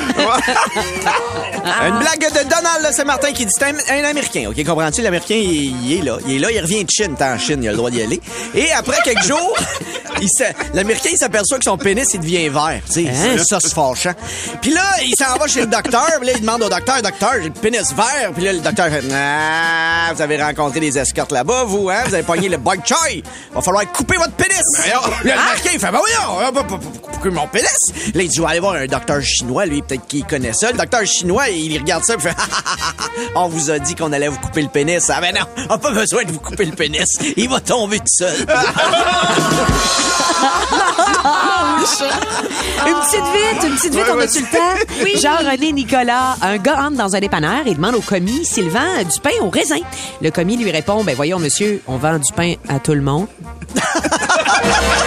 Une 1.88 2.00
blague 2.00 2.20
de 2.20 2.44
Donald, 2.50 2.82
là, 2.84 2.92
c'est 2.92 3.06
Martin 3.06 3.32
qui 3.32 3.46
dit 3.46 3.52
c'est 3.58 3.66
un, 3.66 3.76
un 4.00 4.04
Américain, 4.10 4.50
OK? 4.50 4.64
Comprends-tu? 4.66 5.02
L'Américain, 5.02 5.36
il, 5.36 5.86
il 5.86 6.00
est 6.00 6.02
là. 6.04 6.18
Il 6.28 6.36
est 6.36 6.40
là, 6.40 6.52
il 6.52 6.60
revient 6.62 6.84
de 6.84 6.90
Chine. 6.90 7.16
T'es 7.18 7.24
en 7.24 7.38
Chine, 7.38 7.60
il 7.64 7.68
a 7.68 7.72
le 7.72 7.78
droit 7.78 7.90
d'y 7.90 8.02
aller. 8.02 8.20
Et 8.56 8.72
après 8.72 8.98
quelques 9.04 9.24
jours, 9.28 9.58
L'Américain, 10.74 11.10
il 11.14 11.18
s'aperçoit 11.18 11.60
que 11.60 11.64
son 11.66 11.78
pénis, 11.78 12.08
il 12.14 12.20
devient 12.20 12.50
vert. 12.50 12.82
Tu 12.88 13.06
sais, 13.06 13.10
Hein? 13.10 13.38
ça, 13.44 13.60
c'est 13.62 13.74
fâchant. 13.74 14.14
Puis 14.62 14.72
là, 14.72 14.82
il 15.04 15.14
s'en 15.16 15.38
va 15.38 15.48
chez 15.48 15.62
le 15.62 15.68
docteur. 15.68 16.08
Puis 16.18 16.28
là, 16.28 16.34
il 16.36 16.42
demande 16.42 16.64
au 16.64 16.70
docteur, 16.70 17.02
docteur, 17.04 17.34
j'ai 17.40 17.50
le 17.50 17.52
pénis 17.52 17.94
vert. 17.94 18.32
Puis 18.34 18.44
là, 18.44 18.54
le 18.54 18.60
docteur 18.60 18.88
fait, 18.90 19.04
ah, 19.14 20.12
vous 20.14 20.22
avez 20.22 20.42
rencontré 20.42 20.80
des 20.80 20.98
escortes 20.98 21.32
là-bas, 21.32 21.66
vous, 21.66 21.90
hein? 21.90 22.04
Vous 22.08 22.14
avez 22.16 22.24
pogné 22.24 22.50
le 22.50 22.58
bug 22.58 22.80
choy. 22.86 23.22
Va 23.54 23.62
falloir 23.62 23.92
couper 23.92 24.18
votre 24.18 24.34
pénis. 24.34 24.58
Là, 24.88 25.02
l'Américain, 25.24 25.70
il 25.74 25.80
fait, 25.80 25.92
ben 25.92 26.00
voyons, 26.00 26.52
couper 27.14 27.30
mon 27.30 27.48
pénis. 27.48 27.70
Là, 28.16 28.22
il 28.24 28.30
dit, 28.30 28.36
je 28.38 28.42
vais 28.42 28.48
aller 28.48 28.60
voir 28.60 28.74
un 28.74 28.88
docteur 28.88 29.22
chinois, 29.22 29.66
lui, 29.66 29.82
peut-être 29.82 30.08
qu'il 30.08 30.26
connaît 30.26 30.54
ça. 30.54 30.72
Le 30.72 30.78
docteur 30.78 31.06
chinois, 31.06 31.50
il 31.50 31.57
regarde 31.80 32.04
ça, 32.04 32.16
il 32.16 32.22
fait, 32.22 32.36
on 33.36 33.48
vous 33.48 33.70
a 33.70 33.80
dit 33.80 33.96
qu'on 33.96 34.12
allait 34.12 34.28
vous 34.28 34.40
couper 34.40 34.62
le 34.62 34.70
pénis. 34.70 35.10
Ah 35.10 35.22
ben 35.22 35.34
non, 35.34 35.46
on 35.58 35.74
n'a 35.74 35.78
pas 35.78 35.92
besoin 35.92 36.24
de 36.24 36.32
vous 36.32 36.40
couper 36.40 36.66
le 36.66 36.74
pénis. 36.74 37.08
Il 37.36 37.50
va 37.50 37.60
tomber 37.60 38.00
tout 38.00 38.06
seul. 38.08 38.36
Une 42.86 42.94
petite 42.96 43.24
vite, 43.34 43.64
une 43.64 43.76
petite 43.76 43.96
vite, 43.96 44.06
Ouais, 44.06 44.12
on 44.16 44.20
a-tu 44.20 44.40
le 44.42 44.46
temps? 44.46 45.04
Oui. 45.04 45.14
Jean-René 45.22 45.72
Nicolas, 45.72 46.36
un 46.42 46.58
gars 46.58 46.84
entre 46.84 46.98
dans 46.98 47.16
un 47.16 47.20
dépanneur 47.20 47.66
et 47.66 47.74
demande 47.74 47.96
au 47.96 48.02
commis 48.02 48.46
s'il 48.46 48.70
vend 48.70 48.98
du 49.04 49.20
pain 49.22 49.32
au 49.42 49.50
raisin. 49.50 49.80
Le 50.22 50.30
commis 50.32 50.58
lui 50.58 50.72
répond, 50.72 51.04
ben 51.04 51.16
voyons 51.16 51.40
monsieur, 51.40 51.82
on 51.88 51.98
vend 51.98 52.18
du 52.18 52.32
pain 52.34 52.56
à 52.70 52.80
tout 52.80 52.94
le 52.94 53.02
monde. 53.02 53.28